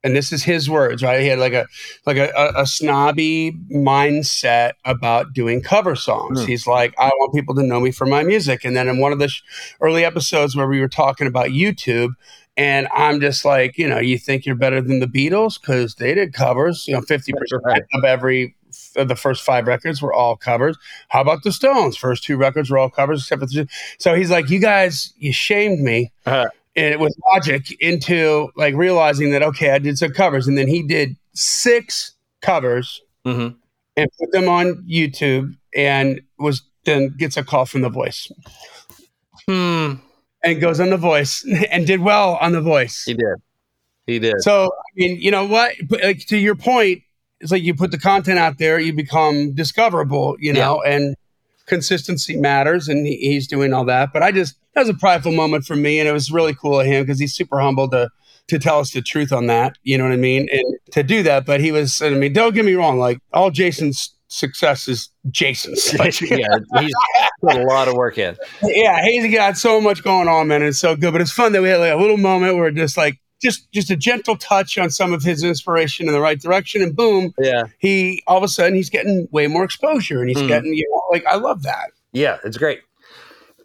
and 0.03 0.17
this 0.17 0.33
is 0.33 0.43
his 0.45 0.69
words, 0.71 1.03
right? 1.03 1.21
He 1.21 1.27
had 1.29 1.39
like 1.39 1.53
a 1.53 1.67
like 2.07 2.17
a, 2.17 2.31
a, 2.37 2.63
a 2.63 2.67
snobby 2.67 3.53
mindset 3.73 4.73
about 4.85 5.33
doing 5.33 5.61
cover 5.63 5.95
songs. 5.97 6.41
Mm. 6.41 6.47
He's 6.47 6.67
like, 6.67 6.95
I 6.99 7.09
want 7.09 7.35
people 7.35 7.55
to 7.57 7.63
know 7.63 7.81
me 7.81 7.91
for 7.91 8.07
my 8.07 8.23
music. 8.23 8.65
And 8.65 8.77
then 8.77 8.89
in 8.89 8.99
one 8.99 9.13
of 9.13 9.19
the 9.19 9.29
sh- 9.29 9.43
early 9.81 10.05
episodes 10.05 10.57
where 10.57 10.69
we 10.69 10.81
were 10.81 10.89
talking 10.89 11.27
about 11.27 11.49
YouTube, 11.49 12.11
and 12.57 12.89
I'm 12.95 13.21
just 13.21 13.45
like, 13.45 13.79
you 13.79 13.89
know, 13.89 13.99
you 13.99 14.19
think 14.19 14.45
you're 14.47 14.55
better 14.57 14.81
than 14.81 15.01
the 15.01 15.07
Beatles 15.07 15.61
because 15.61 15.95
they 15.97 16.15
did 16.15 16.33
covers. 16.33 16.87
You 16.89 16.95
know, 16.95 17.01
fifty 17.03 17.33
percent 17.33 17.63
Right. 17.65 17.83
of 17.95 18.05
every 18.05 18.55
of 18.97 19.09
the 19.09 19.17
first 19.17 19.43
five 19.43 19.67
records 19.67 20.01
were 20.01 20.13
all 20.13 20.37
covers. 20.37 20.77
How 21.09 21.21
about 21.21 21.43
the 21.43 21.53
Stones? 21.53 21.97
First 21.97 22.25
two 22.25 22.37
records 22.37 22.71
were 22.71 22.79
all 22.79 22.91
covers, 22.91 23.23
except 23.23 23.41
for 23.41 23.47
the. 23.47 23.69
So 23.99 24.15
he's 24.15 24.31
like, 24.31 24.49
you 24.51 24.61
guys, 24.61 25.13
you 25.19 25.33
shamed 25.33 25.81
me 25.81 26.13
Uh, 26.27 26.47
and 26.81 26.95
it 26.95 26.99
was 26.99 27.15
logic 27.31 27.71
into 27.81 28.49
like 28.57 28.75
realizing 28.75 29.33
that 29.33 29.43
okay, 29.43 29.71
I 29.71 29.79
did 29.79 29.99
some 29.99 30.13
covers, 30.13 30.49
and 30.49 30.57
then 30.57 30.67
he 30.67 30.83
did 30.83 31.15
six 31.35 32.13
covers 32.41 33.03
mhm. 33.27 33.55
and 33.97 34.11
put 34.19 34.33
them 34.33 34.49
on 34.49 34.83
YouTube, 34.91 35.55
and 35.77 36.23
was 36.39 36.63
then 36.87 37.15
gets 37.19 37.37
a 37.37 37.45
call 37.45 37.67
from 37.67 37.83
The 37.83 37.91
Voice 37.91 38.33
Hmm. 39.47 39.95
and 40.43 40.61
goes 40.61 40.81
on 40.81 40.89
The 40.89 40.97
Voice 40.97 41.45
and 41.71 41.87
did 41.87 42.01
well 42.01 42.39
on 42.41 42.53
The 42.53 42.63
Voice. 42.63 43.03
He 43.05 43.13
did. 43.13 43.37
He 44.07 44.19
did. 44.19 44.41
So 44.41 44.65
I 44.65 44.91
mean, 44.97 45.21
you 45.21 45.31
know 45.31 45.45
what? 45.45 45.75
Like 45.91 46.27
to 46.29 46.39
your 46.39 46.55
point, 46.55 47.03
it's 47.41 47.53
like 47.53 47.63
you 47.63 47.75
put 47.75 47.91
the 47.91 47.99
content 47.99 48.39
out 48.39 48.57
there, 48.57 48.81
you 48.81 48.95
become 48.95 49.55
discoverable, 49.55 50.37
you 50.39 50.55
know, 50.55 50.81
and 50.83 51.15
consistency 51.71 52.37
matters, 52.37 52.89
and 52.89 53.07
he, 53.07 53.17
he's 53.17 53.47
doing 53.47 53.73
all 53.73 53.87
that. 53.87 54.13
But 54.13 54.23
I 54.23 54.33
just 54.33 54.57
that 54.75 54.83
was 54.83 54.91
a 54.91 54.95
prideful 54.95 55.33
moment 55.33 55.65
for 55.65 55.77
me, 55.77 55.99
and 55.99 56.09
it 56.09 56.13
was 56.13 56.31
really 56.31 56.55
cool 56.55 56.81
of 56.81 56.87
him 56.87 57.03
because 57.03 57.19
he's 57.19 57.33
super 57.35 57.61
humble 57.61 57.89
to 57.91 58.11
to 58.49 58.59
tell 58.59 58.81
us 58.81 58.93
the 58.93 59.01
truth 59.01 59.33
on 59.33 59.47
that. 59.47 59.79
You 59.85 59.97
know 59.97 60.05
what 60.05 60.13
I 60.13 60.17
mean? 60.17 60.49
And 60.53 60.65
to 60.91 61.03
do 61.03 61.23
that, 61.23 61.47
but 61.47 61.61
he 61.61 61.73
was. 61.73 62.03
I 62.03 62.11
mean, 62.11 62.35
don't 62.35 62.55
get 62.55 62.67
me 62.67 62.75
wrong. 62.75 62.99
Like 62.99 63.19
all 63.33 63.51
Jason's 63.51 64.15
success 64.29 64.89
is 64.89 65.09
Jason's. 65.31 65.95
Like, 65.99 66.21
yeah, 66.21 66.47
he's 66.79 66.93
put 67.41 67.57
a 67.57 67.63
lot 67.63 67.89
of 67.89 67.95
work 67.95 68.19
in. 68.19 68.37
yeah, 68.63 69.03
he's 69.05 69.33
got 69.35 69.57
so 69.57 69.81
much 69.81 70.03
going 70.03 70.29
on, 70.29 70.49
man. 70.49 70.63
It's 70.63 70.79
so 70.79 70.97
good, 70.97 71.13
but 71.13 71.21
it's 71.21 71.33
fun 71.33 71.53
that 71.53 71.63
we 71.63 71.69
had 71.69 71.79
like 71.79 71.93
a 71.93 71.97
little 71.97 72.19
moment 72.19 72.57
where 72.57 72.71
just 72.71 72.97
like 72.97 73.19
just 73.41 73.71
just 73.73 73.91
a 73.91 73.97
gentle 73.97 74.37
touch 74.37 74.79
on 74.79 74.91
some 74.91 75.13
of 75.13 75.23
his 75.23 75.43
inspiration 75.43 76.07
in 76.07 76.13
the 76.13 76.21
right 76.21 76.41
direction, 76.41 76.83
and 76.83 76.95
boom, 76.95 77.35
Yeah. 77.39 77.65
he 77.79 78.23
all 78.27 78.37
of 78.39 78.43
a 78.45 78.49
sudden 78.49 78.75
he's 78.75 78.91
getting 78.91 79.29
way 79.31 79.47
more 79.47 79.65
exposure, 79.65 80.21
and 80.21 80.29
he's 80.29 80.39
Mhm. 80.39 80.49
getting 80.49 80.75
you 80.75 80.87
know 80.91 81.03
like 81.11 81.25
I 81.27 81.37
love 81.37 81.63
that. 81.63 81.91
Yeah, 82.13 82.39
it's 82.45 82.59
great. 82.59 82.81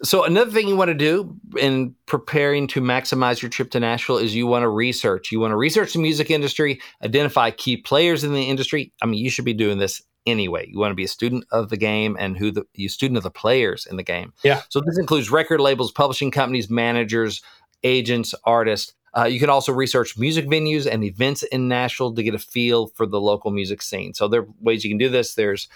So 0.02 0.24
another 0.24 0.50
thing 0.50 0.68
you 0.68 0.76
want 0.76 0.88
to 0.90 0.94
do 0.94 1.34
in 1.58 1.94
preparing 2.04 2.66
to 2.68 2.82
maximize 2.82 3.40
your 3.40 3.48
trip 3.48 3.70
to 3.70 3.80
Nashville 3.80 4.18
is 4.18 4.34
you 4.34 4.46
want 4.46 4.62
to 4.62 4.68
research. 4.68 5.32
You 5.32 5.40
want 5.40 5.52
to 5.52 5.56
research 5.56 5.94
the 5.94 6.00
music 6.00 6.30
industry, 6.30 6.80
identify 7.02 7.50
key 7.50 7.78
players 7.78 8.22
in 8.22 8.34
the 8.34 8.42
industry. 8.42 8.92
I 9.02 9.06
mean, 9.06 9.18
you 9.24 9.30
should 9.30 9.46
be 9.46 9.54
doing 9.54 9.78
this 9.78 10.02
anyway. 10.26 10.68
You 10.70 10.78
want 10.78 10.90
to 10.90 10.94
be 10.96 11.04
a 11.04 11.08
student 11.08 11.44
of 11.50 11.70
the 11.70 11.78
game 11.78 12.14
and 12.20 12.36
who 12.36 12.50
the 12.50 12.64
you 12.74 12.90
student 12.90 13.16
of 13.16 13.22
the 13.22 13.30
players 13.30 13.86
in 13.90 13.96
the 13.96 14.02
game. 14.02 14.34
Yeah. 14.44 14.60
So 14.68 14.80
this 14.84 14.98
includes 14.98 15.30
record 15.30 15.60
labels, 15.60 15.92
publishing 15.92 16.30
companies, 16.30 16.68
managers, 16.68 17.40
agents, 17.82 18.34
artists. 18.44 18.92
Uh, 19.16 19.24
you 19.24 19.40
can 19.40 19.48
also 19.48 19.72
research 19.72 20.18
music 20.18 20.46
venues 20.46 20.86
and 20.90 21.02
events 21.02 21.42
in 21.44 21.68
Nashville 21.68 22.14
to 22.14 22.22
get 22.22 22.34
a 22.34 22.38
feel 22.38 22.88
for 22.88 23.06
the 23.06 23.20
local 23.20 23.50
music 23.50 23.80
scene. 23.80 24.12
So 24.12 24.28
there 24.28 24.42
are 24.42 24.48
ways 24.60 24.84
you 24.84 24.90
can 24.90 24.98
do 24.98 25.08
this. 25.08 25.34
There's 25.34 25.68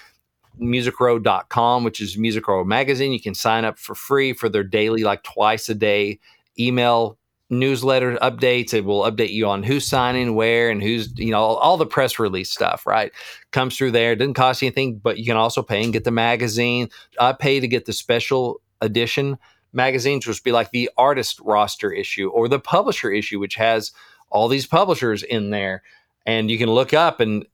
musicrow.com, 0.61 1.85
which 1.85 2.01
is 2.01 2.19
Music 2.19 2.47
Row 2.47 2.65
magazine. 2.65 3.13
You 3.13 3.21
can 3.21 3.35
sign 3.35 3.65
up 3.65 3.79
for 3.79 3.95
free 3.95 4.33
for 4.33 4.49
their 4.49 4.65
daily, 4.65 5.05
like 5.05 5.23
twice 5.23 5.69
a 5.69 5.75
day 5.75 6.19
email 6.59 7.17
newsletter 7.49 8.17
updates. 8.17 8.75
It 8.75 8.85
will 8.85 9.03
update 9.03 9.31
you 9.31 9.49
on 9.49 9.63
who's 9.63 9.87
signing 9.87 10.35
where 10.35 10.71
and 10.71 10.83
who's, 10.83 11.13
you 11.19 11.31
know, 11.31 11.41
all, 11.41 11.77
the 11.77 11.87
press 11.87 12.19
release 12.19 12.51
stuff, 12.51 12.87
right? 12.87 13.11
Comes 13.53 13.77
through 13.77 13.93
there. 13.93 14.13
It 14.13 14.17
doesn't 14.17 14.35
cost 14.35 14.63
you 14.63 14.67
anything, 14.67 14.99
but 14.99 15.19
you 15.19 15.25
can 15.25 15.37
also 15.37 15.63
pay 15.63 15.83
and 15.83 15.93
get 15.93 16.05
the 16.05 16.11
magazine. 16.11 16.89
I 17.19 17.33
pay 17.33 17.59
to 17.59 17.69
get 17.69 17.87
the 17.87 17.93
special 17.93 18.61
edition 18.81 19.39
magazines, 19.73 20.27
which 20.27 20.39
would 20.39 20.45
be 20.45 20.53
like 20.53 20.71
the 20.71 20.91
artist 20.97 21.41
roster 21.41 21.93
issue 21.93 22.29
or 22.31 22.49
the 22.49 22.59
publisher 22.61 23.11
issue, 23.11 23.39
which 23.39 23.55
has 23.57 23.93
all 24.31 24.49
these 24.49 24.67
publishers 24.67 25.23
in 25.23 25.51
there. 25.51 25.83
And 26.27 26.51
you 26.51 26.59
can 26.59 26.71
look 26.71 26.93
up 26.93 27.21
and 27.21 27.47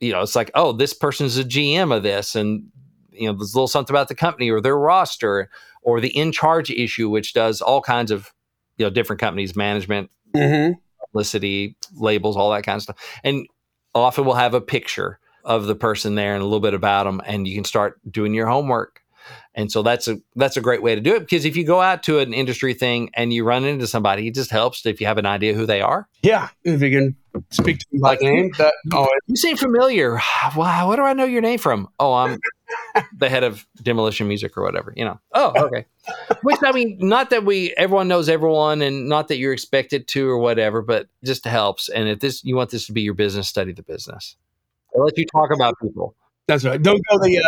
you 0.00 0.12
know, 0.12 0.22
it's 0.22 0.34
like, 0.34 0.50
oh, 0.54 0.72
this 0.72 0.94
person's 0.94 1.36
a 1.36 1.44
GM 1.44 1.94
of 1.94 2.02
this, 2.02 2.34
and 2.34 2.64
you 3.12 3.26
know, 3.26 3.34
there's 3.34 3.52
a 3.52 3.56
little 3.56 3.68
something 3.68 3.94
about 3.94 4.08
the 4.08 4.14
company 4.14 4.50
or 4.50 4.60
their 4.60 4.78
roster 4.78 5.50
or 5.82 6.00
the 6.00 6.16
in 6.16 6.32
charge 6.32 6.70
issue, 6.70 7.10
which 7.10 7.34
does 7.34 7.60
all 7.60 7.82
kinds 7.82 8.10
of 8.10 8.32
you 8.78 8.86
know 8.86 8.90
different 8.90 9.20
companies, 9.20 9.54
management, 9.54 10.10
Mm-hmm. 10.34 10.74
publicity, 11.06 11.76
labels, 11.96 12.36
all 12.36 12.50
that 12.52 12.62
kind 12.62 12.76
of 12.76 12.82
stuff, 12.82 12.96
and 13.24 13.46
often 13.94 14.24
we'll 14.24 14.34
have 14.34 14.54
a 14.54 14.60
picture 14.60 15.18
of 15.44 15.66
the 15.66 15.74
person 15.74 16.14
there 16.14 16.34
and 16.34 16.40
a 16.40 16.44
little 16.44 16.60
bit 16.60 16.72
about 16.72 17.04
them, 17.04 17.20
and 17.26 17.48
you 17.48 17.54
can 17.54 17.64
start 17.64 18.00
doing 18.10 18.32
your 18.32 18.46
homework. 18.46 18.99
And 19.54 19.70
so 19.72 19.82
that's 19.82 20.06
a 20.06 20.18
that's 20.36 20.56
a 20.56 20.60
great 20.60 20.80
way 20.82 20.94
to 20.94 21.00
do 21.00 21.16
it 21.16 21.20
because 21.20 21.44
if 21.44 21.56
you 21.56 21.64
go 21.64 21.80
out 21.80 22.04
to 22.04 22.20
an 22.20 22.32
industry 22.32 22.72
thing 22.72 23.10
and 23.14 23.32
you 23.32 23.42
run 23.44 23.64
into 23.64 23.86
somebody, 23.86 24.28
it 24.28 24.34
just 24.34 24.50
helps 24.50 24.86
if 24.86 25.00
you 25.00 25.08
have 25.08 25.18
an 25.18 25.26
idea 25.26 25.54
who 25.54 25.66
they 25.66 25.80
are. 25.80 26.08
Yeah, 26.22 26.50
if 26.62 26.80
you 26.80 26.90
can 26.90 27.16
speak 27.50 27.78
to 27.80 27.86
by 28.00 28.10
Like- 28.10 28.20
name, 28.22 28.52
that 28.58 28.74
oh, 28.92 29.08
You 29.26 29.34
seem 29.36 29.56
familiar. 29.56 30.20
Wow, 30.56 30.86
what 30.88 30.96
do 30.96 31.02
I 31.02 31.12
know 31.14 31.24
your 31.24 31.42
name 31.42 31.58
from? 31.58 31.88
Oh, 31.98 32.12
I'm 32.14 32.38
the 33.18 33.28
head 33.28 33.42
of 33.44 33.66
Demolition 33.82 34.28
Music 34.28 34.56
or 34.56 34.62
whatever. 34.62 34.92
You 34.96 35.04
know. 35.04 35.20
Oh, 35.34 35.52
okay. 35.66 35.84
Which 36.42 36.58
I 36.64 36.70
mean, 36.72 36.98
not 37.00 37.30
that 37.30 37.44
we 37.44 37.72
everyone 37.76 38.06
knows 38.08 38.28
everyone, 38.28 38.82
and 38.82 39.08
not 39.08 39.28
that 39.28 39.36
you're 39.38 39.52
expected 39.52 40.06
to 40.08 40.28
or 40.28 40.38
whatever, 40.38 40.80
but 40.80 41.08
just 41.24 41.44
helps. 41.44 41.88
And 41.88 42.08
if 42.08 42.20
this 42.20 42.44
you 42.44 42.54
want 42.54 42.70
this 42.70 42.86
to 42.86 42.92
be 42.92 43.02
your 43.02 43.14
business, 43.14 43.48
study 43.48 43.72
the 43.72 43.82
business. 43.82 44.36
I'll 44.96 45.04
let 45.04 45.18
you 45.18 45.26
talk 45.26 45.50
about 45.52 45.74
people. 45.82 46.14
that's 46.46 46.64
right. 46.64 46.80
Don't 46.80 47.00
go 47.10 47.18
the 47.18 47.38
uh, 47.38 47.42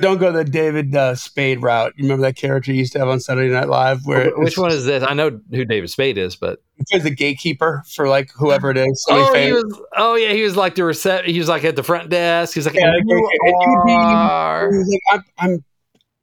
don't 0.00 0.18
go 0.18 0.32
the 0.32 0.44
David 0.44 0.94
uh, 0.94 1.14
Spade 1.14 1.62
route. 1.62 1.92
You 1.96 2.04
remember 2.04 2.22
that 2.22 2.36
character 2.36 2.72
you 2.72 2.78
used 2.78 2.92
to 2.94 2.98
have 2.98 3.08
on 3.08 3.20
Saturday 3.20 3.52
Night 3.52 3.68
Live, 3.68 4.04
where 4.04 4.30
Which 4.36 4.58
one 4.58 4.72
is 4.72 4.84
this? 4.84 5.04
I 5.06 5.14
know 5.14 5.40
who 5.50 5.64
David 5.64 5.88
Spade 5.88 6.18
is, 6.18 6.34
but 6.34 6.62
he 6.88 6.96
was 6.96 7.04
the 7.04 7.10
gatekeeper 7.10 7.84
for 7.88 8.08
like 8.08 8.30
whoever 8.34 8.70
it 8.70 8.76
is. 8.76 9.06
oh, 9.08 9.34
he 9.34 9.52
was. 9.52 9.80
Oh, 9.96 10.16
yeah, 10.16 10.32
he 10.32 10.42
was 10.42 10.56
like 10.56 10.74
the 10.74 10.82
recep. 10.82 11.24
He 11.24 11.38
was 11.38 11.48
like 11.48 11.64
at 11.64 11.76
the 11.76 11.84
front 11.84 12.10
desk. 12.10 12.54
He's 12.54 12.66
like, 12.66 12.74
Yeah, 12.74 12.92
you 13.04 13.16
okay. 13.16 13.52
Are 13.54 14.70
He 14.70 14.78
was 14.78 14.88
like, 14.88 15.00
I'm, 15.12 15.24
I'm, 15.38 15.64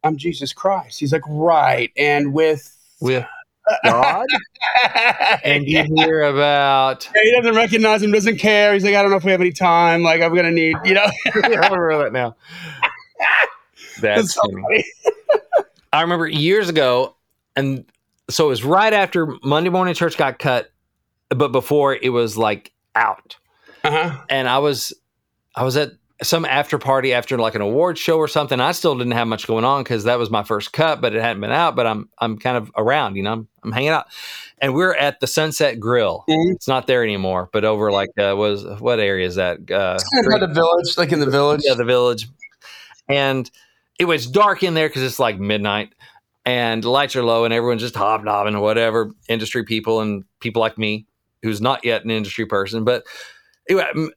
I'm 0.03 0.17
Jesus 0.17 0.51
Christ. 0.51 0.99
He's 0.99 1.13
like, 1.13 1.23
right. 1.27 1.91
And 1.95 2.33
with 2.33 2.77
with 2.99 3.25
God, 3.85 4.25
and 5.45 5.65
you 5.65 5.85
hear 5.95 6.23
about. 6.23 7.09
Yeah, 7.15 7.21
he 7.23 7.31
doesn't 7.31 7.55
recognize 7.55 8.01
him, 8.01 8.11
doesn't 8.11 8.37
care. 8.37 8.73
He's 8.73 8.83
like, 8.83 8.95
I 8.95 9.01
don't 9.01 9.11
know 9.11 9.17
if 9.17 9.23
we 9.23 9.31
have 9.31 9.39
any 9.39 9.51
time. 9.51 10.03
Like, 10.03 10.21
I'm 10.21 10.35
gonna 10.35 10.51
need, 10.51 10.75
you 10.83 10.93
know. 10.93 11.05
I 11.05 11.67
remember 11.69 12.03
that 12.03 12.11
now. 12.11 12.35
That's 13.99 14.33
funny. 14.35 14.61
funny. 14.61 14.85
I 15.93 16.01
remember 16.01 16.27
years 16.27 16.69
ago, 16.69 17.15
and 17.55 17.85
so 18.29 18.45
it 18.45 18.49
was 18.49 18.63
right 18.63 18.93
after 18.93 19.35
Monday 19.43 19.69
Morning 19.69 19.93
Church 19.93 20.17
got 20.17 20.39
cut, 20.39 20.71
but 21.29 21.49
before 21.51 21.95
it 21.95 22.09
was 22.09 22.37
like 22.37 22.71
out. 22.95 23.35
Uh-huh. 23.83 24.21
And 24.29 24.47
I 24.47 24.59
was, 24.59 24.93
I 25.55 25.63
was 25.63 25.75
at 25.75 25.91
some 26.23 26.45
after 26.45 26.77
party 26.77 27.13
after 27.13 27.37
like 27.37 27.55
an 27.55 27.61
award 27.61 27.97
show 27.97 28.17
or 28.17 28.27
something. 28.27 28.61
I 28.61 28.71
still 28.73 28.95
didn't 28.95 29.13
have 29.13 29.27
much 29.27 29.47
going 29.47 29.65
on 29.65 29.83
because 29.83 30.03
that 30.03 30.19
was 30.19 30.29
my 30.29 30.43
first 30.43 30.71
cut, 30.71 31.01
but 31.01 31.15
it 31.15 31.21
hadn't 31.21 31.41
been 31.41 31.51
out. 31.51 31.75
But 31.75 31.87
I'm, 31.87 32.09
I'm 32.19 32.37
kind 32.37 32.55
of 32.57 32.71
around, 32.77 33.15
you 33.15 33.23
know, 33.23 33.33
I'm, 33.33 33.47
I'm 33.63 33.71
hanging 33.71 33.89
out, 33.89 34.05
and 34.59 34.73
we're 34.75 34.93
at 34.93 35.19
the 35.19 35.25
Sunset 35.27 35.79
Grill. 35.79 36.23
Mhm. 36.29 36.53
It's 36.53 36.67
not 36.67 36.85
there 36.87 37.03
anymore, 37.03 37.49
but 37.51 37.65
over 37.65 37.91
like 37.91 38.09
uh, 38.19 38.35
was 38.37 38.63
what 38.79 38.99
area 38.99 39.25
is 39.27 39.35
that? 39.35 39.59
Uh, 39.69 39.97
Kind 40.13 40.25
of 40.27 40.31
by 40.31 40.45
the 40.45 40.53
village, 40.53 40.97
like 40.97 41.11
in 41.11 41.19
the 41.19 41.29
village. 41.29 41.61
yeah, 41.65 41.73
the 41.73 41.83
village. 41.85 42.29
And 43.09 43.49
it 44.01 44.05
was 44.05 44.25
dark 44.25 44.63
in 44.63 44.73
there 44.73 44.89
because 44.89 45.03
it's 45.03 45.19
like 45.19 45.39
midnight 45.39 45.93
and 46.43 46.83
lights 46.83 47.15
are 47.15 47.23
low 47.23 47.45
and 47.45 47.53
everyone's 47.53 47.83
just 47.83 47.95
hobnobbing 47.95 48.55
or 48.55 48.61
whatever, 48.61 49.11
industry 49.29 49.63
people 49.63 50.01
and 50.01 50.23
people 50.39 50.59
like 50.59 50.75
me 50.75 51.05
who's 51.43 51.61
not 51.61 51.85
yet 51.85 52.03
an 52.03 52.09
industry 52.09 52.47
person. 52.47 52.83
But 52.83 53.05
anyway, 53.69 54.09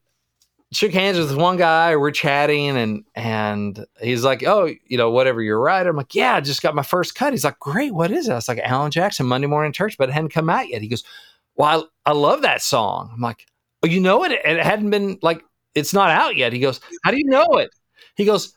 shook 0.72 0.94
hands 0.94 1.18
with 1.18 1.36
one 1.36 1.58
guy. 1.58 1.96
We're 1.96 2.12
chatting 2.12 2.70
and 2.78 3.04
and 3.14 3.84
he's 4.00 4.24
like, 4.24 4.42
"Oh, 4.42 4.72
you 4.86 4.96
know, 4.96 5.10
whatever. 5.10 5.42
You're 5.42 5.60
right." 5.60 5.86
I'm 5.86 5.96
like, 5.96 6.14
"Yeah, 6.14 6.36
I 6.36 6.40
just 6.40 6.62
got 6.62 6.74
my 6.74 6.82
first 6.82 7.14
cut." 7.14 7.34
He's 7.34 7.44
like, 7.44 7.58
"Great. 7.58 7.92
What 7.92 8.10
is 8.10 8.26
it?" 8.26 8.32
I 8.32 8.36
was 8.36 8.48
like, 8.48 8.60
"Alan 8.60 8.90
Jackson, 8.90 9.26
Monday 9.26 9.48
Morning 9.48 9.72
Church," 9.72 9.98
but 9.98 10.08
it 10.08 10.12
hadn't 10.12 10.30
come 10.30 10.48
out 10.48 10.70
yet. 10.70 10.80
He 10.80 10.88
goes, 10.88 11.04
"Well, 11.56 11.90
I, 12.06 12.10
I 12.10 12.14
love 12.14 12.40
that 12.40 12.62
song." 12.62 13.10
I'm 13.12 13.20
like, 13.20 13.44
"Oh, 13.82 13.86
you 13.86 14.00
know 14.00 14.24
it? 14.24 14.32
It 14.32 14.64
hadn't 14.64 14.88
been 14.88 15.18
like." 15.20 15.44
it's 15.74 15.92
not 15.92 16.10
out 16.10 16.36
yet. 16.36 16.52
He 16.52 16.60
goes, 16.60 16.80
How 17.02 17.10
do 17.10 17.18
you 17.18 17.24
know 17.24 17.44
it? 17.54 17.70
He 18.16 18.24
goes, 18.24 18.54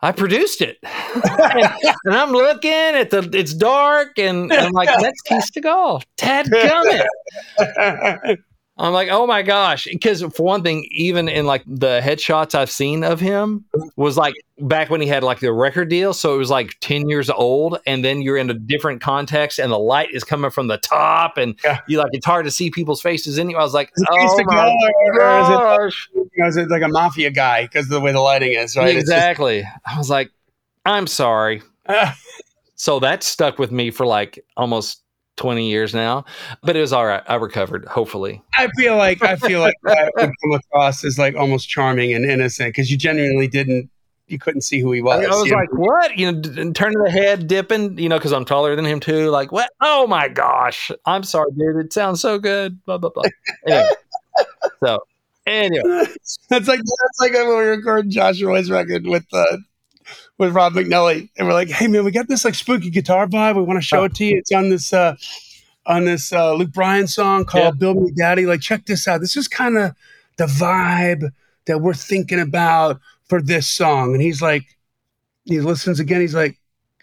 I 0.00 0.12
produced 0.12 0.60
it. 0.60 0.78
and, 0.82 1.24
and, 2.04 2.14
I'm 2.14 2.30
looking 2.30 2.70
at 2.70 3.10
the, 3.10 3.28
it's 3.32 3.54
dark, 3.54 4.18
and, 4.18 4.52
and 4.52 4.66
I'm 4.66 4.72
like, 4.72 4.88
That's 5.00 5.20
Keith 5.22 5.50
Stegall. 5.52 6.02
Tad 6.16 6.46
gummit. 6.46 7.06
I'm 8.80 8.92
like, 8.92 9.08
oh 9.10 9.26
my 9.26 9.42
gosh. 9.42 9.88
Because 9.90 10.22
for 10.22 10.44
one 10.44 10.62
thing, 10.62 10.86
even 10.92 11.28
in 11.28 11.46
like 11.46 11.64
the 11.66 12.00
headshots 12.00 12.54
I've 12.54 12.70
seen 12.70 13.02
of 13.02 13.18
him 13.18 13.64
was 13.96 14.16
like 14.16 14.34
back 14.60 14.88
when 14.88 15.00
he 15.00 15.08
had 15.08 15.24
like 15.24 15.40
the 15.40 15.52
record 15.52 15.88
deal. 15.88 16.14
So 16.14 16.34
it 16.34 16.38
was 16.38 16.50
like 16.50 16.76
10 16.80 17.08
years 17.08 17.28
old. 17.28 17.80
And 17.86 18.04
then 18.04 18.22
you're 18.22 18.36
in 18.36 18.50
a 18.50 18.54
different 18.54 19.00
context 19.00 19.58
and 19.58 19.72
the 19.72 19.78
light 19.78 20.10
is 20.12 20.22
coming 20.22 20.52
from 20.52 20.68
the 20.68 20.78
top. 20.78 21.38
And 21.38 21.58
yeah. 21.64 21.80
you 21.88 21.98
like, 21.98 22.10
it's 22.12 22.26
hard 22.26 22.44
to 22.44 22.52
see 22.52 22.70
people's 22.70 23.02
faces 23.02 23.36
anyway. 23.36 23.60
I 23.60 23.64
was 23.64 23.74
like, 23.74 23.92
oh 24.08 24.36
my 24.46 25.18
gosh. 25.18 26.08
Is 26.38 26.56
it, 26.56 26.62
is 26.62 26.66
it 26.66 26.70
like 26.70 26.82
a 26.82 26.88
mafia 26.88 27.30
guy 27.30 27.64
because 27.64 27.86
of 27.86 27.90
the 27.90 28.00
way 28.00 28.12
the 28.12 28.20
lighting 28.20 28.52
is, 28.52 28.76
right? 28.76 28.96
Exactly. 28.96 29.62
Just- 29.62 29.74
I 29.84 29.98
was 29.98 30.10
like, 30.10 30.30
I'm 30.84 31.06
sorry. 31.06 31.62
so 32.74 33.00
that 33.00 33.22
stuck 33.22 33.58
with 33.58 33.70
me 33.70 33.90
for 33.90 34.06
like 34.06 34.44
almost 34.56 35.02
20 35.36 35.68
years 35.68 35.94
now, 35.94 36.24
but 36.62 36.76
it 36.76 36.80
was 36.80 36.92
all 36.92 37.06
right. 37.06 37.22
I 37.26 37.36
recovered, 37.36 37.84
hopefully. 37.86 38.42
I 38.54 38.68
feel 38.76 38.96
like 38.96 39.22
I 39.22 39.36
feel 39.36 39.60
like 39.60 39.76
that 39.84 40.12
would 40.16 40.30
come 40.42 40.52
across 40.52 41.04
as 41.04 41.18
like 41.18 41.36
almost 41.36 41.68
charming 41.68 42.12
and 42.12 42.24
innocent 42.24 42.70
because 42.70 42.90
you 42.90 42.96
genuinely 42.96 43.48
didn't 43.48 43.90
you 44.28 44.38
couldn't 44.38 44.60
see 44.60 44.80
who 44.80 44.92
he 44.92 45.00
was. 45.00 45.24
I, 45.24 45.28
was 45.28 45.50
like, 45.50 45.72
know? 45.72 45.80
what? 45.80 46.16
You 46.16 46.32
know, 46.32 46.72
turning 46.72 47.02
the 47.02 47.10
head, 47.10 47.46
dipping, 47.46 47.98
you 47.98 48.08
know, 48.08 48.18
because 48.18 48.32
I'm 48.32 48.44
taller 48.44 48.76
than 48.76 48.84
him 48.84 49.00
too. 49.00 49.30
Like, 49.30 49.52
what? 49.52 49.70
Oh 49.80 50.06
my 50.06 50.28
gosh. 50.28 50.90
I'm 51.06 51.22
sorry, 51.22 51.50
dude. 51.56 51.76
It 51.76 51.92
sounds 51.92 52.20
so 52.20 52.38
good. 52.38 52.84
Blah, 52.84 52.98
blah, 52.98 53.10
blah. 53.10 53.24
Anyway, 53.66 53.88
so, 54.84 55.00
anyway. 55.48 56.04
That's 56.48 56.68
like, 56.68 56.80
that's 56.80 57.20
like 57.20 57.32
when 57.32 57.48
we 57.48 57.64
recorded 57.64 58.10
Joshua's 58.10 58.70
record 58.70 59.06
with, 59.06 59.26
uh, 59.32 59.58
with 60.38 60.52
Rob 60.52 60.74
McNelley, 60.74 61.28
and 61.36 61.46
we're 61.46 61.52
like, 61.52 61.68
"Hey 61.68 61.88
man, 61.88 62.04
we 62.04 62.10
got 62.10 62.28
this 62.28 62.44
like 62.44 62.54
spooky 62.54 62.90
guitar 62.90 63.26
vibe. 63.26 63.56
We 63.56 63.62
want 63.62 63.78
to 63.78 63.86
show 63.86 64.04
it 64.04 64.14
to 64.14 64.24
you. 64.24 64.38
It's 64.38 64.52
on 64.52 64.70
this 64.70 64.92
uh, 64.92 65.16
on 65.84 66.04
this 66.04 66.32
uh, 66.32 66.54
Luke 66.54 66.72
Bryan 66.72 67.06
song 67.06 67.44
called 67.44 67.74
yeah. 67.74 67.78
"Build 67.78 68.02
Me 68.02 68.12
Daddy." 68.16 68.46
Like, 68.46 68.60
check 68.60 68.86
this 68.86 69.06
out. 69.08 69.20
This 69.20 69.36
is 69.36 69.48
kind 69.48 69.76
of 69.76 69.94
the 70.36 70.46
vibe 70.46 71.30
that 71.66 71.80
we're 71.80 71.94
thinking 71.94 72.40
about 72.40 73.00
for 73.28 73.40
this 73.40 73.68
song. 73.68 74.14
And 74.14 74.22
he's 74.22 74.42
like, 74.42 74.64
he 75.44 75.60
listens 75.60 76.00
again. 76.00 76.20
He's 76.20 76.34
like, 76.34 76.58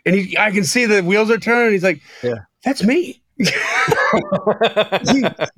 and 0.05 0.15
he, 0.15 0.37
I 0.37 0.51
can 0.51 0.63
see 0.63 0.85
the 0.85 1.01
wheels 1.01 1.31
are 1.31 1.37
turning. 1.37 1.71
He's 1.73 1.83
like, 1.83 2.01
yeah, 2.23 2.39
that's 2.63 2.83
me. 2.83 3.21
he 3.37 3.47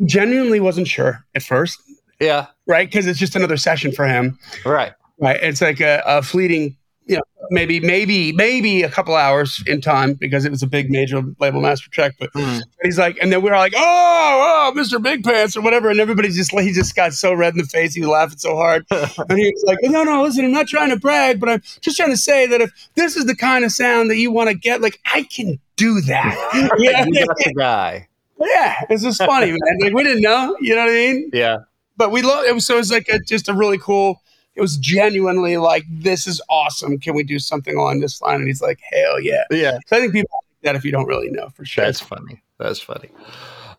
genuinely 0.05 0.59
wasn't 0.59 0.87
sure 0.87 1.25
at 1.35 1.43
first. 1.43 1.79
Yeah. 2.19 2.47
Right. 2.65 2.91
Cause 2.91 3.05
it's 3.05 3.19
just 3.19 3.35
another 3.35 3.57
session 3.57 3.91
for 3.91 4.07
him. 4.07 4.37
Right. 4.65 4.93
Right. 5.19 5.39
It's 5.41 5.61
like 5.61 5.79
a, 5.79 6.03
a 6.05 6.21
fleeting 6.21 6.77
you 7.07 7.15
know, 7.15 7.23
maybe, 7.49 7.79
maybe, 7.79 8.33
maybe 8.33 8.83
a 8.83 8.89
couple 8.89 9.15
hours 9.15 9.63
in 9.65 9.79
time 9.79 10.13
because 10.13 10.45
it 10.45 10.51
was 10.51 10.61
a 10.61 10.67
big 10.67 10.91
major 10.91 11.23
label 11.39 11.61
master 11.61 11.89
check. 11.89 12.15
But 12.19 12.31
mm. 12.33 12.61
he's 12.83 12.97
like, 12.97 13.17
and 13.21 13.31
then 13.31 13.41
we 13.41 13.49
are 13.49 13.57
like, 13.57 13.73
oh, 13.75 14.71
oh, 14.75 14.77
Mr. 14.77 15.01
Big 15.01 15.23
Pants 15.23 15.55
or 15.55 15.61
whatever. 15.61 15.89
And 15.89 15.99
everybody's 15.99 16.35
just, 16.35 16.51
he 16.51 16.73
just 16.73 16.95
got 16.95 17.13
so 17.13 17.33
red 17.33 17.53
in 17.53 17.59
the 17.59 17.65
face. 17.65 17.93
He 17.93 18.01
was 18.01 18.09
laughing 18.09 18.37
so 18.37 18.55
hard. 18.55 18.85
and 18.91 19.39
he 19.39 19.49
was 19.49 19.63
like, 19.65 19.77
no, 19.83 20.03
no, 20.03 20.23
listen, 20.23 20.45
I'm 20.45 20.51
not 20.51 20.67
trying 20.67 20.89
to 20.89 20.97
brag, 20.97 21.39
but 21.39 21.49
I'm 21.49 21.61
just 21.81 21.95
trying 21.97 22.11
to 22.11 22.17
say 22.17 22.45
that 22.47 22.61
if 22.61 22.71
this 22.95 23.15
is 23.15 23.25
the 23.25 23.35
kind 23.35 23.63
of 23.63 23.71
sound 23.71 24.09
that 24.09 24.17
you 24.17 24.31
want 24.31 24.49
to 24.49 24.55
get, 24.55 24.81
like, 24.81 24.99
I 25.05 25.23
can 25.23 25.59
do 25.77 26.01
that. 26.01 26.35
yeah. 26.77 27.05
you 27.07 27.25
got 27.25 27.37
the 27.37 27.53
guy. 27.57 28.07
Yeah. 28.39 28.75
It's 28.89 29.03
just 29.03 29.23
funny, 29.23 29.47
man. 29.47 29.59
Like, 29.81 29.93
we 29.93 30.03
didn't 30.03 30.21
know, 30.21 30.57
you 30.59 30.75
know 30.75 30.81
what 30.81 30.89
I 30.91 30.93
mean? 30.93 31.29
Yeah. 31.33 31.57
But 31.97 32.11
we 32.11 32.21
love 32.21 32.45
it. 32.45 32.53
Was, 32.53 32.65
so 32.65 32.75
it 32.75 32.77
was 32.77 32.91
like 32.91 33.09
a, 33.09 33.19
just 33.19 33.49
a 33.49 33.53
really 33.53 33.77
cool, 33.77 34.21
it 34.55 34.61
was 34.61 34.77
genuinely 34.77 35.57
like, 35.57 35.83
this 35.89 36.27
is 36.27 36.41
awesome. 36.49 36.97
Can 36.99 37.15
we 37.15 37.23
do 37.23 37.39
something 37.39 37.75
along 37.75 37.99
this 37.99 38.21
line? 38.21 38.35
And 38.35 38.47
he's 38.47 38.61
like, 38.61 38.79
hell 38.91 39.19
yeah. 39.19 39.43
Yeah. 39.51 39.79
So 39.87 39.97
I 39.97 39.99
think 39.99 40.13
people 40.13 40.29
like 40.33 40.61
that 40.63 40.75
if 40.75 40.85
you 40.85 40.91
don't 40.91 41.07
really 41.07 41.29
know 41.29 41.49
for 41.49 41.65
sure. 41.65 41.85
That's 41.85 41.99
funny. 41.99 42.41
That's 42.57 42.79
funny. 42.79 43.09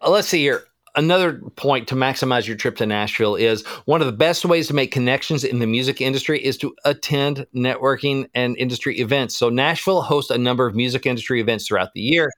Uh, 0.03 0.11
let's 0.11 0.29
see 0.29 0.41
here. 0.41 0.65
Another 0.95 1.35
point 1.55 1.87
to 1.89 1.95
maximize 1.95 2.47
your 2.47 2.57
trip 2.57 2.77
to 2.77 2.87
Nashville 2.87 3.37
is 3.37 3.65
one 3.85 4.01
of 4.01 4.07
the 4.07 4.13
best 4.13 4.45
ways 4.45 4.67
to 4.67 4.75
make 4.75 4.91
connections 4.91 5.45
in 5.45 5.61
the 5.61 5.67
music 5.67 6.01
industry 6.01 6.45
is 6.45 6.57
to 6.59 6.75
attend 6.85 7.47
networking 7.55 8.29
and 8.35 8.57
industry 8.57 8.99
events. 8.99 9.37
So, 9.37 9.49
Nashville 9.49 10.03
hosts 10.03 10.31
a 10.31 10.39
number 10.39 10.67
of 10.67 10.75
music 10.75 11.07
industry 11.07 11.41
events 11.41 11.69
throughout 11.69 11.93
the 11.93 12.01
year, 12.01 12.33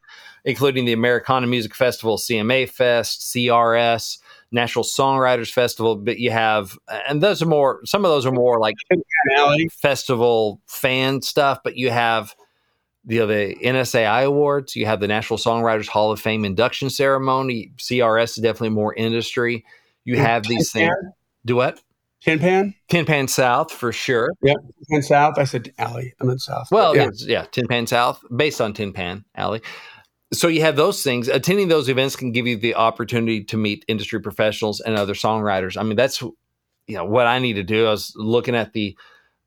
including 0.45 0.85
the 0.85 0.93
Americana 0.93 1.47
Music 1.47 1.75
Festival, 1.75 2.19
CMA 2.19 2.69
Fest, 2.69 3.23
CRS, 3.23 4.19
National 4.53 4.85
Songwriters 4.85 5.53
Festival, 5.53 5.97
but 5.97 6.19
you 6.19 6.31
have, 6.31 6.79
and 7.09 7.23
those 7.23 7.41
are 7.41 7.47
more, 7.47 7.81
some 7.85 8.05
of 8.05 8.11
those 8.11 8.27
are 8.27 8.33
more 8.33 8.59
like 8.59 8.75
festival 9.71 10.61
fan 10.67 11.23
stuff, 11.23 11.61
but 11.63 11.77
you 11.77 11.91
have 11.91 12.35
you 13.07 13.21
know, 13.21 13.27
the 13.27 13.57
NSAI 13.57 14.27
Awards, 14.27 14.77
you 14.77 14.87
have 14.87 15.01
the 15.01 15.09
National 15.09 15.39
Songwriters 15.39 15.89
Hall 15.89 16.13
of 16.13 16.21
Fame 16.21 16.45
induction 16.45 16.91
ceremony. 16.91 17.73
CRS 17.79 18.37
is 18.37 18.43
definitely 18.43 18.71
more 18.71 18.95
industry. 18.95 19.65
You 20.05 20.17
have 20.17 20.43
these 20.45 20.71
things. 20.73 20.93
Do 21.45 21.57
what? 21.57 21.81
Tin 22.23 22.39
Pan? 22.39 22.75
Tin 22.89 23.07
Pan 23.07 23.29
South 23.29 23.73
for 23.73 23.93
sure. 23.93 24.31
Yeah, 24.43 24.55
Tin 24.55 24.85
Pan 24.91 25.03
South. 25.03 25.39
I 25.39 25.45
said 25.45 25.73
Alley. 25.79 26.13
I 26.21 26.25
meant 26.25 26.43
South. 26.43 26.69
Well, 26.71 26.95
yeah. 26.95 27.09
yeah, 27.17 27.47
Tin 27.51 27.67
Pan 27.67 27.87
South, 27.87 28.23
based 28.37 28.61
on 28.61 28.75
Tin 28.75 28.93
Pan 28.93 29.25
Alley 29.35 29.63
so 30.33 30.49
you 30.49 30.61
have 30.61 30.77
those 30.77 31.03
things. 31.03 31.29
Attending 31.29 31.69
those 31.69 31.89
events 31.89 32.17
can 32.17 32.33
give 32.33 32.47
you 32.47 32.57
the 32.57 32.75
opportunity 32.75 33.43
to 33.45 33.57
meet 33.57 33.85
industry 33.89 34.21
professionals 34.21 34.81
and 34.81 34.97
other 34.97 35.15
songwriters. 35.15 35.77
I 35.77 35.83
mean 35.83 35.97
that's 35.97 36.23
you 36.23 36.97
know 36.97 37.05
what 37.05 37.27
i 37.27 37.39
need 37.39 37.55
to 37.55 37.63
do. 37.63 37.87
I 37.87 37.91
was 37.91 38.13
looking 38.17 38.55
at 38.55 38.73
the 38.73 38.97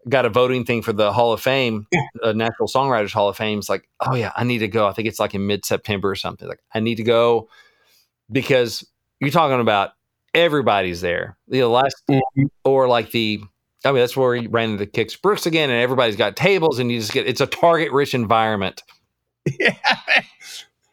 got 0.10 0.26
a 0.26 0.30
voting 0.30 0.66
thing 0.66 0.82
for 0.82 0.92
the 0.92 1.14
hall 1.14 1.32
of 1.32 1.42
fame 1.42 1.88
yeah. 1.92 2.02
uh, 2.22 2.34
national 2.34 2.68
songwriters 2.68 3.14
hall 3.14 3.30
of 3.30 3.38
fame. 3.38 3.60
It's 3.60 3.70
like 3.70 3.88
oh 4.02 4.16
yeah 4.16 4.32
i 4.36 4.44
need 4.44 4.60
to 4.60 4.68
go. 4.68 4.88
I 4.88 4.94
think 4.94 5.08
it's 5.08 5.20
like 5.20 5.34
in 5.34 5.48
mid-september 5.48 6.10
or 6.10 6.16
something. 6.16 6.48
Like 6.48 6.62
i 6.74 6.80
need 6.80 6.96
to 6.96 7.04
go 7.04 7.50
because 8.32 8.86
you're 9.20 9.30
talking 9.30 9.62
about 9.62 9.92
everybody's 10.34 11.00
there. 11.00 11.38
The 11.48 11.64
last 11.64 11.96
mm-hmm. 12.10 12.46
or 12.66 12.88
like 12.88 13.12
the 13.12 13.42
I 13.86 13.92
mean, 13.92 14.00
that's 14.00 14.16
where 14.16 14.34
you 14.34 14.48
ran 14.48 14.72
into 14.72 14.86
Kix 14.86 15.22
Brooks 15.22 15.46
again, 15.46 15.70
and 15.70 15.78
everybody's 15.78 16.16
got 16.16 16.38
tables, 16.38 16.80
and 16.80 16.90
you 16.90 17.02
just 17.02 17.12
get 17.12 17.28
it's 17.28 17.42
a 17.42 17.48
target 17.48 17.92
rich 17.92 18.14
environment. 18.14 18.84
Yeah 19.60 19.76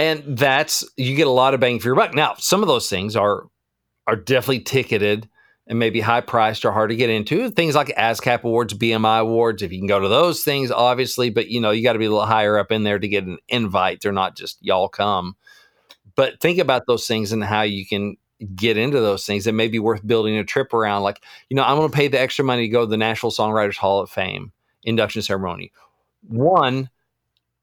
and 0.01 0.39
that's 0.39 0.83
you 0.97 1.15
get 1.15 1.27
a 1.27 1.31
lot 1.31 1.53
of 1.53 1.61
bang 1.61 1.79
for 1.79 1.89
your 1.89 1.95
buck. 1.95 2.15
Now, 2.15 2.35
some 2.39 2.63
of 2.63 2.69
those 2.69 2.89
things 2.89 3.17
are 3.17 3.45
are 4.07 4.17
definitely 4.17 4.61
ticketed 4.61 5.29
and 5.67 5.79
maybe 5.79 6.01
high 6.01 6.23
priced 6.23 6.65
or 6.65 6.73
hard 6.73 6.89
to 6.89 6.97
get 6.97 7.11
into. 7.11 7.51
Things 7.51 7.75
like 7.75 7.89
ASCAP 7.89 8.43
awards, 8.43 8.73
BMI 8.73 9.21
awards, 9.21 9.63
if 9.63 9.71
you 9.71 9.79
can 9.79 9.87
go 9.87 10.01
to 10.01 10.09
those 10.09 10.43
things, 10.43 10.71
obviously, 10.71 11.29
but 11.29 11.49
you 11.49 11.61
know, 11.61 11.71
you 11.71 11.83
got 11.83 11.93
to 11.93 11.99
be 11.99 12.07
a 12.07 12.11
little 12.11 12.25
higher 12.25 12.59
up 12.59 12.73
in 12.73 12.83
there 12.83 12.99
to 12.99 13.07
get 13.07 13.25
an 13.25 13.39
invite. 13.49 14.01
They're 14.01 14.11
not 14.11 14.37
just 14.37 14.57
y'all 14.63 14.89
come. 14.89 15.37
But 16.17 16.41
think 16.41 16.59
about 16.59 16.87
those 16.87 17.07
things 17.07 17.31
and 17.31 17.45
how 17.45 17.63
you 17.63 17.87
can 17.87 18.17
get 18.55 18.79
into 18.79 19.01
those 19.01 19.27
things 19.27 19.45
that 19.45 19.53
may 19.53 19.69
be 19.69 19.79
worth 19.79 20.05
building 20.05 20.37
a 20.37 20.45
trip 20.45 20.73
around. 20.73 21.03
Like, 21.03 21.23
you 21.51 21.57
know, 21.57 21.63
I'm 21.63 21.77
going 21.77 21.91
to 21.91 21.97
pay 21.97 22.09
the 22.09 22.19
extra 22.19 22.45
money 22.45 22.63
to 22.63 22.69
go 22.69 22.81
to 22.81 22.91
the 22.91 22.97
National 22.97 23.31
Songwriters 23.31 23.77
Hall 23.77 24.01
of 24.01 24.11
Fame 24.11 24.53
induction 24.83 25.21
ceremony. 25.21 25.73
One, 26.27 26.89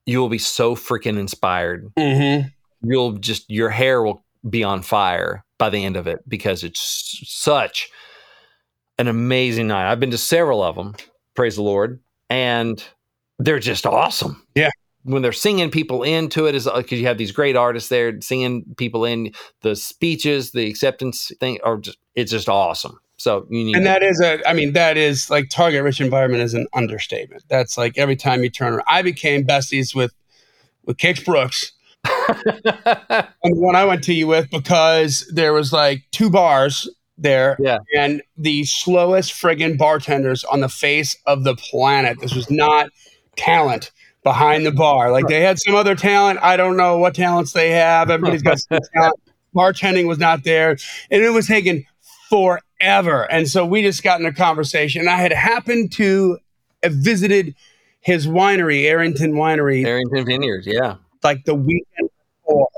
you 0.07 0.19
will 0.19 0.29
be 0.29 0.39
so 0.39 0.75
freaking 0.75 1.19
inspired. 1.19 1.93
Mm-hmm. 1.95 2.47
You'll 2.81 3.13
just 3.13 3.47
your 3.49 3.69
hair 3.69 4.01
will 4.01 4.23
be 4.49 4.63
on 4.63 4.81
fire 4.81 5.43
by 5.59 5.69
the 5.69 5.83
end 5.83 5.97
of 5.97 6.07
it 6.07 6.19
because 6.27 6.63
it's 6.63 7.21
such 7.25 7.89
an 8.97 9.07
amazing 9.07 9.67
night. 9.67 9.91
I've 9.91 9.99
been 9.99 10.11
to 10.11 10.17
several 10.17 10.63
of 10.63 10.75
them, 10.75 10.95
praise 11.35 11.55
the 11.55 11.61
Lord, 11.61 11.99
and 12.29 12.83
they're 13.37 13.59
just 13.59 13.85
awesome. 13.85 14.47
Yeah. 14.55 14.69
When 15.03 15.21
they're 15.21 15.31
singing 15.31 15.71
people 15.71 16.03
into 16.03 16.47
it, 16.47 16.55
is 16.55 16.67
because 16.73 16.99
you 16.99 17.07
have 17.07 17.17
these 17.17 17.31
great 17.31 17.55
artists 17.55 17.89
there 17.89 18.19
singing 18.21 18.65
people 18.77 19.05
in. 19.05 19.31
The 19.61 19.75
speeches, 19.75 20.51
the 20.51 20.67
acceptance 20.67 21.31
thing, 21.39 21.59
or 21.63 21.77
just 21.77 21.97
it's 22.15 22.31
just 22.31 22.49
awesome. 22.49 22.99
So 23.17 23.47
you 23.49 23.63
need, 23.63 23.75
and 23.75 23.85
that 23.85 24.03
is 24.03 24.21
a, 24.21 24.47
I 24.47 24.53
mean, 24.53 24.73
that 24.73 24.95
is 24.95 25.29
like 25.29 25.49
target 25.49 25.83
rich 25.83 25.99
environment 25.99 26.43
is 26.43 26.53
an 26.53 26.67
understatement. 26.73 27.43
That's 27.49 27.77
like 27.77 27.97
every 27.97 28.15
time 28.15 28.43
you 28.43 28.49
turn 28.49 28.73
around. 28.73 28.85
I 28.87 29.01
became 29.01 29.43
besties 29.43 29.95
with 29.95 30.13
with 30.85 30.97
Kix 30.97 31.25
Brooks, 31.25 31.71
and 32.05 32.13
the 33.43 33.59
one 33.59 33.75
I 33.75 33.85
went 33.85 34.03
to 34.05 34.13
you 34.13 34.27
with 34.27 34.51
because 34.51 35.29
there 35.33 35.51
was 35.51 35.73
like 35.73 36.03
two 36.11 36.29
bars 36.29 36.87
there, 37.17 37.57
yeah, 37.59 37.79
and 37.97 38.21
the 38.37 38.65
slowest 38.65 39.33
friggin' 39.33 39.79
bartenders 39.79 40.43
on 40.43 40.59
the 40.59 40.69
face 40.69 41.17
of 41.25 41.43
the 41.43 41.55
planet. 41.55 42.19
This 42.21 42.35
was 42.35 42.51
not 42.51 42.89
talent 43.35 43.91
behind 44.23 44.63
the 44.63 44.71
bar. 44.71 45.11
Like 45.11 45.27
they 45.27 45.41
had 45.41 45.57
some 45.57 45.73
other 45.73 45.95
talent. 45.95 46.37
I 46.43 46.55
don't 46.55 46.77
know 46.77 46.99
what 46.99 47.15
talents 47.15 47.53
they 47.53 47.71
have. 47.71 48.11
Everybody's 48.11 48.43
got 48.43 48.59
some 48.59 48.79
talent. 48.93 49.15
Bartending 49.55 50.07
was 50.07 50.19
not 50.19 50.43
there, 50.43 50.77
and 51.09 51.23
it 51.23 51.31
was 51.31 51.47
taking 51.47 51.83
forever. 52.29 52.61
And 52.81 53.47
so 53.47 53.65
we 53.65 53.81
just 53.81 54.03
got 54.03 54.19
in 54.19 54.25
a 54.25 54.33
conversation. 54.33 55.07
I 55.07 55.17
had 55.17 55.33
happened 55.33 55.91
to 55.93 56.39
have 56.83 56.93
visited 56.93 57.55
his 58.01 58.27
winery, 58.27 58.83
Arrington 58.83 59.33
Winery. 59.33 59.85
Arrington 59.85 60.25
Vineyards, 60.25 60.67
yeah. 60.67 60.95
Like 61.23 61.45
the 61.45 61.55
weekend 61.55 62.09
before. 62.43 62.69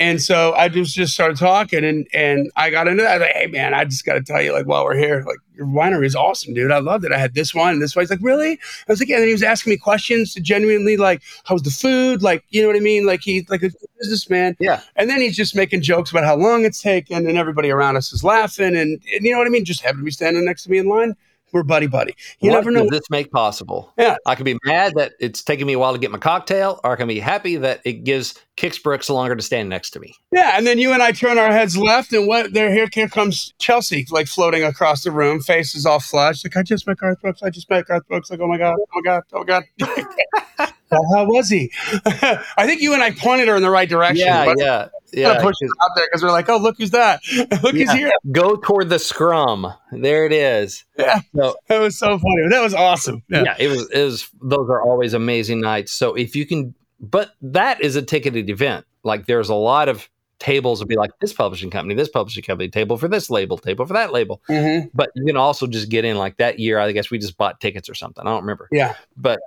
And 0.00 0.20
so 0.20 0.54
I 0.54 0.70
just 0.70 0.94
just 0.94 1.12
started 1.12 1.36
talking, 1.36 1.84
and 1.84 2.08
and 2.14 2.50
I 2.56 2.70
got 2.70 2.88
into 2.88 3.02
that. 3.02 3.10
I 3.10 3.18
was 3.18 3.20
like, 3.20 3.36
hey 3.36 3.46
man, 3.48 3.74
I 3.74 3.84
just 3.84 4.06
got 4.06 4.14
to 4.14 4.22
tell 4.22 4.40
you, 4.40 4.50
like 4.54 4.64
while 4.64 4.82
we're 4.82 4.96
here, 4.96 5.22
like 5.26 5.36
your 5.54 5.66
winery 5.66 6.06
is 6.06 6.16
awesome, 6.16 6.54
dude. 6.54 6.72
I 6.72 6.78
loved 6.78 7.04
it. 7.04 7.12
I 7.12 7.18
had 7.18 7.34
this 7.34 7.54
one 7.54 7.74
and 7.74 7.82
this 7.82 7.94
one. 7.94 8.02
He's 8.02 8.10
like, 8.10 8.22
really? 8.22 8.52
I 8.52 8.58
was 8.88 8.98
like, 8.98 9.10
yeah. 9.10 9.16
And 9.16 9.26
he 9.26 9.32
was 9.32 9.42
asking 9.42 9.72
me 9.72 9.76
questions 9.76 10.32
to 10.32 10.40
genuinely 10.40 10.96
like, 10.96 11.20
how's 11.44 11.62
the 11.62 11.70
food? 11.70 12.22
Like, 12.22 12.44
you 12.48 12.62
know 12.62 12.68
what 12.68 12.76
I 12.76 12.80
mean? 12.80 13.04
Like 13.04 13.20
he's 13.20 13.46
like 13.50 13.62
a 13.62 13.70
businessman. 13.98 14.56
Yeah. 14.58 14.80
And 14.96 15.10
then 15.10 15.20
he's 15.20 15.36
just 15.36 15.54
making 15.54 15.82
jokes 15.82 16.10
about 16.10 16.24
how 16.24 16.34
long 16.34 16.64
it's 16.64 16.80
taken, 16.80 17.26
and 17.26 17.36
everybody 17.36 17.70
around 17.70 17.96
us 17.96 18.10
is 18.10 18.24
laughing, 18.24 18.74
and, 18.74 19.02
and 19.14 19.24
you 19.24 19.32
know 19.32 19.38
what 19.38 19.46
I 19.46 19.50
mean? 19.50 19.66
Just 19.66 19.82
having 19.82 19.98
to 19.98 20.04
be 20.04 20.10
standing 20.10 20.46
next 20.46 20.64
to 20.64 20.70
me 20.70 20.78
in 20.78 20.88
line 20.88 21.14
we're 21.52 21.62
buddy 21.62 21.86
buddy. 21.86 22.14
You 22.40 22.50
what 22.50 22.56
never 22.56 22.70
know. 22.70 22.82
Does 22.82 22.90
this 22.90 23.10
make 23.10 23.30
possible? 23.30 23.92
Yeah. 23.98 24.16
I 24.26 24.34
can 24.34 24.44
be 24.44 24.58
mad 24.64 24.94
that 24.96 25.12
it's 25.20 25.42
taking 25.42 25.66
me 25.66 25.72
a 25.74 25.78
while 25.78 25.92
to 25.92 25.98
get 25.98 26.10
my 26.10 26.18
cocktail, 26.18 26.80
or 26.84 26.92
I 26.92 26.96
can 26.96 27.08
be 27.08 27.20
happy 27.20 27.56
that 27.56 27.80
it 27.84 28.04
gives 28.04 28.34
Kix 28.56 28.82
Brooks 28.82 29.08
longer 29.08 29.34
to 29.34 29.42
stand 29.42 29.68
next 29.68 29.90
to 29.90 30.00
me. 30.00 30.14
Yeah, 30.32 30.52
and 30.54 30.66
then 30.66 30.78
you 30.78 30.92
and 30.92 31.02
I 31.02 31.12
turn 31.12 31.38
our 31.38 31.50
heads 31.50 31.76
left, 31.76 32.12
and 32.12 32.26
what 32.26 32.52
there 32.52 32.72
here, 32.72 32.88
here 32.92 33.08
comes 33.08 33.54
Chelsea, 33.58 34.06
like 34.10 34.26
floating 34.26 34.62
across 34.62 35.02
the 35.04 35.10
room, 35.10 35.40
faces 35.40 35.86
all 35.86 36.00
flushed. 36.00 36.44
Like 36.44 36.56
I 36.56 36.62
just 36.62 36.86
met 36.86 36.98
Garth 36.98 37.20
Brooks. 37.20 37.42
I 37.42 37.50
just 37.50 37.70
met 37.70 37.86
Garth 37.86 38.06
Brooks. 38.06 38.30
Like 38.30 38.40
oh 38.40 38.48
my 38.48 38.58
god, 38.58 38.76
oh 38.78 38.86
my 38.94 39.00
god, 39.02 39.22
oh 39.32 39.38
my 39.38 39.44
god. 39.44 39.64
how 40.90 41.24
was 41.24 41.48
he? 41.48 41.72
I 42.04 42.66
think 42.66 42.82
you 42.82 42.92
and 42.92 43.02
I 43.02 43.12
pointed 43.12 43.48
her 43.48 43.56
in 43.56 43.62
the 43.62 43.70
right 43.70 43.88
direction. 43.88 44.26
Yeah, 44.26 44.54
yeah, 44.56 44.88
yeah. 45.12 45.40
Push 45.40 45.56
it 45.60 45.70
out 45.82 45.90
there 45.96 46.06
because 46.06 46.22
we're 46.22 46.30
like, 46.30 46.48
oh, 46.48 46.58
look 46.58 46.76
who's 46.78 46.90
that? 46.90 47.20
look 47.62 47.74
yeah. 47.74 47.84
who's 47.84 47.92
here. 47.92 48.12
Go 48.32 48.56
toward 48.56 48.88
the 48.88 48.98
scrum. 48.98 49.72
There 49.92 50.26
it 50.26 50.32
is. 50.32 50.84
Yeah, 50.98 51.20
so, 51.34 51.56
that 51.68 51.80
was 51.80 51.98
so 51.98 52.18
funny. 52.18 52.48
That 52.48 52.62
was 52.62 52.74
awesome. 52.74 53.22
Yeah. 53.28 53.42
yeah, 53.44 53.56
it 53.58 53.68
was. 53.68 53.90
It 53.90 54.04
was. 54.04 54.30
Those 54.42 54.68
are 54.68 54.82
always 54.82 55.14
amazing 55.14 55.60
nights. 55.60 55.92
So 55.92 56.14
if 56.14 56.36
you 56.36 56.46
can, 56.46 56.74
but 57.00 57.32
that 57.42 57.80
is 57.80 57.96
a 57.96 58.02
ticketed 58.02 58.50
event. 58.50 58.86
Like 59.02 59.26
there's 59.26 59.48
a 59.48 59.54
lot 59.54 59.88
of 59.88 60.08
tables 60.40 60.80
will 60.80 60.86
be 60.86 60.96
like 60.96 61.10
this 61.20 61.32
publishing 61.32 61.70
company, 61.70 61.94
this 61.94 62.08
publishing 62.08 62.42
company, 62.42 62.68
table 62.68 62.96
for 62.96 63.08
this 63.08 63.30
label, 63.30 63.58
table 63.58 63.86
for 63.86 63.92
that 63.92 64.12
label. 64.12 64.42
Mm-hmm. 64.48 64.88
But 64.92 65.10
you 65.14 65.24
can 65.24 65.36
also 65.36 65.66
just 65.66 65.88
get 65.88 66.04
in 66.04 66.18
like 66.18 66.38
that 66.38 66.58
year. 66.58 66.78
I 66.78 66.90
guess 66.92 67.10
we 67.10 67.18
just 67.18 67.36
bought 67.36 67.60
tickets 67.60 67.88
or 67.88 67.94
something. 67.94 68.26
I 68.26 68.30
don't 68.30 68.42
remember. 68.42 68.68
Yeah. 68.72 68.94
But 69.16 69.40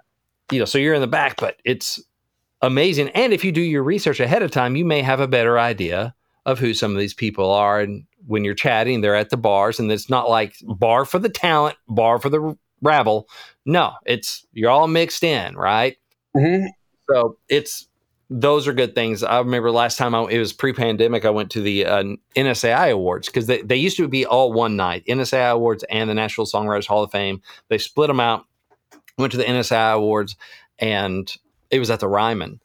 you 0.51 0.59
know, 0.59 0.65
so 0.65 0.77
you're 0.77 0.93
in 0.93 1.01
the 1.01 1.07
back, 1.07 1.37
but 1.37 1.57
it's 1.65 2.01
amazing. 2.63 3.09
And 3.09 3.31
if 3.33 3.43
you 3.43 3.51
do 3.51 3.61
your 3.61 3.83
research 3.83 4.19
ahead 4.19 4.41
of 4.41 4.49
time, 4.49 4.75
you 4.75 4.85
may 4.85 5.03
have 5.03 5.19
a 5.19 5.27
better 5.27 5.59
idea 5.59 6.15
of 6.45 6.57
who 6.57 6.73
some 6.73 6.91
of 6.91 6.97
these 6.97 7.13
people 7.13 7.51
are. 7.51 7.79
And 7.79 8.05
when 8.25 8.43
you're 8.43 8.55
chatting, 8.55 9.01
they're 9.01 9.15
at 9.15 9.29
the 9.29 9.37
bars, 9.37 9.79
and 9.79 9.91
it's 9.91 10.09
not 10.09 10.29
like 10.29 10.55
bar 10.63 11.05
for 11.05 11.19
the 11.19 11.29
talent, 11.29 11.77
bar 11.87 12.19
for 12.19 12.29
the 12.29 12.57
rabble. 12.81 13.29
No, 13.65 13.93
it's 14.05 14.45
you're 14.53 14.71
all 14.71 14.87
mixed 14.87 15.23
in, 15.23 15.55
right? 15.55 15.97
Mm-hmm. 16.35 16.67
So 17.09 17.37
it's 17.49 17.87
those 18.29 18.67
are 18.67 18.73
good 18.73 18.95
things. 18.95 19.21
I 19.21 19.37
remember 19.39 19.69
last 19.69 19.97
time 19.97 20.15
I, 20.15 20.23
it 20.23 20.39
was 20.39 20.53
pre-pandemic, 20.53 21.23
I 21.23 21.29
went 21.29 21.51
to 21.51 21.61
the 21.61 21.85
uh, 21.85 22.03
NSAI 22.35 22.91
Awards 22.91 23.27
because 23.27 23.45
they, 23.45 23.61
they 23.61 23.75
used 23.75 23.97
to 23.97 24.07
be 24.07 24.25
all 24.25 24.51
one 24.51 24.75
night, 24.75 25.03
NSAI 25.07 25.51
Awards 25.51 25.83
and 25.89 26.09
the 26.09 26.15
National 26.15 26.47
Songwriters 26.47 26.87
Hall 26.87 27.03
of 27.03 27.11
Fame. 27.11 27.41
They 27.67 27.77
split 27.77 28.07
them 28.07 28.19
out 28.19 28.45
went 29.17 29.31
to 29.31 29.37
the 29.37 29.43
NSAI 29.43 29.93
Awards, 29.93 30.35
and 30.79 31.31
it 31.73 31.79
was 31.79 31.89
at 31.89 31.99
the 31.99 32.07
Ryman. 32.07 32.61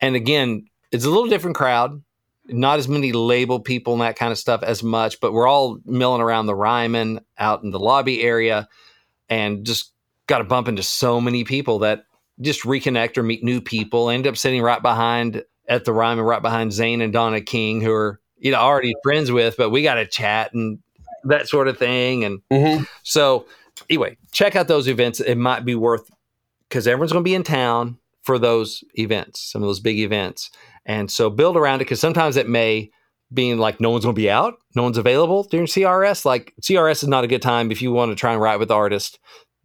And 0.00 0.14
again, 0.14 0.68
it's 0.92 1.04
a 1.04 1.10
little 1.10 1.26
different 1.26 1.56
crowd, 1.56 2.00
not 2.46 2.78
as 2.78 2.86
many 2.86 3.10
label 3.10 3.58
people 3.58 3.94
and 3.94 4.02
that 4.02 4.16
kind 4.16 4.30
of 4.30 4.38
stuff 4.38 4.62
as 4.62 4.80
much, 4.80 5.18
but 5.18 5.32
we're 5.32 5.48
all 5.48 5.80
milling 5.84 6.20
around 6.20 6.46
the 6.46 6.54
Ryman 6.54 7.20
out 7.36 7.64
in 7.64 7.70
the 7.70 7.80
lobby 7.80 8.22
area, 8.22 8.68
and 9.28 9.66
just 9.66 9.90
got 10.28 10.38
to 10.38 10.44
bump 10.44 10.68
into 10.68 10.84
so 10.84 11.20
many 11.20 11.42
people 11.42 11.80
that 11.80 12.04
just 12.40 12.62
reconnect 12.62 13.18
or 13.18 13.24
meet 13.24 13.42
new 13.42 13.60
people. 13.60 14.08
End 14.08 14.26
up 14.26 14.36
sitting 14.36 14.62
right 14.62 14.80
behind 14.80 15.42
at 15.68 15.84
the 15.84 15.92
Ryman, 15.92 16.24
right 16.24 16.42
behind 16.42 16.72
Zane 16.72 17.00
and 17.00 17.12
Donna 17.12 17.40
King, 17.40 17.80
who 17.80 17.92
are 17.92 18.20
you 18.38 18.52
know 18.52 18.58
already 18.58 18.94
friends 19.02 19.32
with, 19.32 19.56
but 19.56 19.70
we 19.70 19.82
got 19.82 19.94
to 19.94 20.06
chat 20.06 20.54
and 20.54 20.78
that 21.24 21.48
sort 21.48 21.66
of 21.66 21.76
thing. 21.76 22.22
And 22.22 22.40
mm-hmm. 22.52 22.84
so 23.02 23.46
anyway, 23.90 24.16
check 24.30 24.54
out 24.54 24.68
those 24.68 24.86
events. 24.86 25.18
It 25.18 25.38
might 25.38 25.64
be 25.64 25.74
worth 25.74 26.08
because 26.68 26.86
everyone's 26.86 27.10
going 27.10 27.24
to 27.24 27.28
be 27.28 27.34
in 27.34 27.42
town 27.42 27.98
for 28.24 28.38
those 28.38 28.82
events, 28.98 29.40
some 29.40 29.62
of 29.62 29.68
those 29.68 29.80
big 29.80 29.98
events. 29.98 30.50
And 30.86 31.10
so 31.10 31.30
build 31.30 31.56
around 31.56 31.76
it 31.76 31.84
because 31.84 32.00
sometimes 32.00 32.36
it 32.36 32.48
may 32.48 32.90
being 33.32 33.58
like 33.58 33.80
no 33.80 33.90
one's 33.90 34.04
going 34.04 34.14
to 34.14 34.20
be 34.20 34.30
out, 34.30 34.54
no 34.74 34.82
one's 34.82 34.98
available 34.98 35.44
during 35.44 35.66
CRS. 35.66 36.24
Like 36.24 36.54
CRS 36.60 37.02
is 37.02 37.08
not 37.08 37.24
a 37.24 37.28
good 37.28 37.42
time 37.42 37.70
if 37.70 37.80
you 37.80 37.92
want 37.92 38.10
to 38.10 38.16
try 38.16 38.32
and 38.32 38.40
write 38.40 38.58
with 38.58 38.68
the 38.68 38.74
artist. 38.74 39.18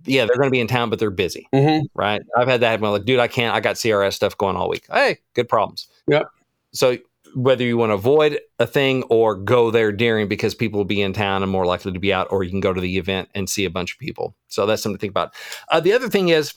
Yeah, 0.06 0.26
they're 0.26 0.38
going 0.38 0.48
to 0.48 0.52
be 0.52 0.62
in 0.62 0.68
town, 0.68 0.90
but 0.90 0.98
they're 0.98 1.12
busy, 1.12 1.48
mm-hmm. 1.54 1.86
right? 1.94 2.22
I've 2.38 2.48
had 2.48 2.62
that. 2.62 2.74
I'm 2.74 2.82
like, 2.82 3.04
dude, 3.04 3.20
I 3.20 3.28
can't. 3.28 3.54
I 3.54 3.60
got 3.60 3.76
CRS 3.76 4.14
stuff 4.14 4.38
going 4.38 4.56
all 4.56 4.70
week. 4.70 4.86
Hey, 4.90 5.18
good 5.34 5.50
problems. 5.50 5.90
Yep. 6.08 6.28
So 6.72 6.98
whether 7.36 7.64
you 7.64 7.78
want 7.78 7.90
to 7.90 7.96
avoid 7.96 8.40
a 8.60 8.66
thing 8.66 9.04
or 9.04 9.36
go 9.36 9.72
there 9.72 9.92
during 9.92 10.28
because 10.28 10.56
people 10.56 10.80
will 10.80 10.86
be 10.86 11.02
in 11.02 11.14
town 11.14 11.44
and 11.44 11.52
more 11.52 11.66
likely 11.66 11.92
to 11.92 12.00
be 12.00 12.14
out, 12.14 12.28
or 12.32 12.44
you 12.44 12.50
can 12.50 12.62
go 12.62 12.74
to 12.74 12.82
the 12.82 12.98
event 12.98 13.30
and 13.36 13.50
see 13.50 13.66
a 13.66 13.70
bunch 13.70 13.94
of 13.94 14.00
people. 14.00 14.36
So 14.48 14.66
that's 14.66 14.82
something 14.82 14.98
to 14.98 15.02
think 15.02 15.12
about. 15.12 15.34
Uh, 15.70 15.80
the 15.80 15.94
other 15.94 16.10
thing 16.10 16.30
is 16.30 16.54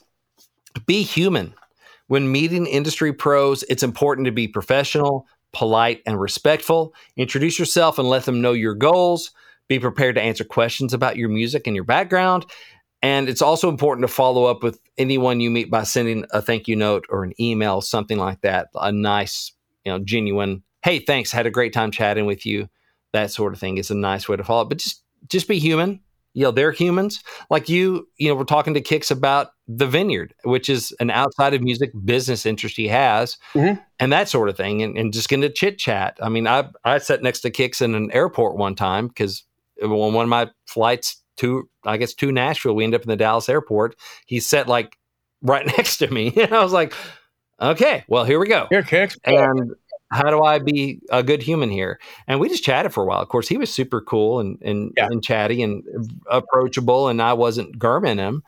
be 0.87 1.03
human. 1.03 1.55
When 2.13 2.31
meeting 2.31 2.67
industry 2.67 3.11
pros, 3.11 3.63
it's 3.71 3.83
important 3.83 4.27
to 4.27 4.33
be 4.33 4.47
professional, 4.47 5.27
polite, 5.55 6.03
and 6.05 6.21
respectful. 6.21 6.93
Introduce 7.17 7.59
yourself 7.59 7.99
and 7.99 8.07
let 8.07 8.27
them 8.27 8.43
know 8.43 8.53
your 8.53 8.75
goals. 8.75 9.31
Be 9.67 9.79
prepared 9.79 10.17
to 10.17 10.21
answer 10.21 10.45
questions 10.45 10.93
about 10.93 11.17
your 11.17 11.31
music 11.31 11.67
and 11.67 11.75
your 11.75 11.87
background. 11.87 12.45
And 13.01 13.31
it's 13.31 13.41
also 13.41 13.71
important 13.71 14.07
to 14.07 14.13
follow 14.13 14.45
up 14.45 14.63
with 14.63 14.79
anyone 14.99 15.41
you 15.41 15.51
meet 15.51 15.71
by 15.71 15.85
sending 15.85 16.27
a 16.33 16.43
thank 16.43 16.69
you 16.69 16.77
note 16.77 17.07
or 17.09 17.25
an 17.25 17.33
email, 17.41 17.81
something 17.81 18.19
like 18.19 18.43
that. 18.43 18.69
A 18.75 18.93
nice 18.93 19.51
you 19.87 19.91
know, 19.91 19.99
genuine, 19.99 20.63
hey, 20.85 20.99
thanks, 20.99 21.33
had 21.33 21.47
a 21.47 21.51
great 21.51 21.73
time 21.73 21.91
chatting 21.91 22.27
with 22.27 22.45
you. 22.45 22.69
That 23.15 23.31
sort 23.31 23.55
of 23.55 23.59
thing 23.59 23.79
is 23.79 23.91
a 23.91 23.95
nice 23.95 24.29
way 24.29 24.37
to 24.37 24.45
follow. 24.45 24.61
up. 24.61 24.69
But 24.69 24.81
just 24.81 25.03
just 25.29 25.49
be 25.49 25.59
human. 25.59 25.99
You 26.35 26.45
know, 26.45 26.51
they're 26.51 26.73
humans. 26.73 27.23
Like 27.49 27.71
you, 27.71 28.07
you 28.19 28.29
know, 28.29 28.35
we're 28.35 28.45
talking 28.45 28.75
to 28.75 28.83
Kix 28.83 29.11
about 29.11 29.53
the 29.77 29.87
vineyard, 29.87 30.35
which 30.45 30.69
is 30.69 30.93
an 31.01 31.11
outside 31.11 31.55
of 31.55 31.63
music 31.63 31.93
business 32.05 32.45
interest 32.47 32.77
he 32.77 32.89
has 32.89 33.39
mm-hmm. 33.55 33.81
and 33.99 34.13
that 34.13 34.29
sort 34.29 34.49
of 34.49 34.57
thing. 34.57 34.83
And, 34.83 34.97
and 34.97 35.13
just 35.13 35.29
getting 35.29 35.43
to 35.43 35.51
chit 35.51 35.79
chat. 35.79 36.19
I 36.23 36.29
mean, 36.29 36.47
I 36.47 36.69
I 36.85 36.99
sat 36.99 37.23
next 37.23 37.41
to 37.41 37.51
Kix 37.51 37.81
in 37.81 37.95
an 37.95 38.11
airport 38.13 38.57
one 38.57 38.75
time 38.75 39.09
because 39.09 39.45
on 39.83 39.91
one 39.91 40.25
of 40.25 40.29
my 40.29 40.51
flights 40.67 41.23
to 41.39 41.69
I 41.85 41.97
guess 41.97 42.15
to 42.15 42.33
Nashville, 42.33 42.75
we 42.75 42.85
end 42.85 42.95
up 42.95 43.03
in 43.03 43.09
the 43.09 43.17
Dallas 43.17 43.49
airport. 43.49 43.97
He 44.27 44.41
sat 44.41 44.69
like 44.69 44.97
right 45.43 45.67
next 45.79 45.99
to 45.99 46.09
me. 46.09 46.33
And 46.37 46.53
I 46.53 46.63
was 46.63 46.73
like, 46.73 46.95
okay, 47.61 48.05
well, 48.09 48.25
here 48.25 48.39
we 48.39 48.49
go. 48.49 48.67
Here, 48.71 48.83
Kix. 48.83 49.17
And 49.25 49.73
how 50.11 50.29
do 50.29 50.43
I 50.43 50.59
be 50.59 51.01
a 51.11 51.23
good 51.23 51.43
human 51.43 51.71
here? 51.71 51.99
And 52.27 52.39
we 52.39 52.49
just 52.49 52.65
chatted 52.65 52.93
for 52.93 53.03
a 53.03 53.07
while. 53.07 53.21
Of 53.21 53.29
course, 53.29 53.49
he 53.49 53.57
was 53.57 53.73
super 53.73 54.01
cool 54.01 54.41
and 54.41 54.61
and, 54.63 54.93
yeah. 54.97 55.07
and 55.11 55.23
chatty 55.23 55.63
and 55.63 55.85
approachable, 56.31 57.09
and 57.09 57.23
I 57.23 57.33
wasn't 57.33 57.79
gurming 57.79 58.19
him. 58.19 58.43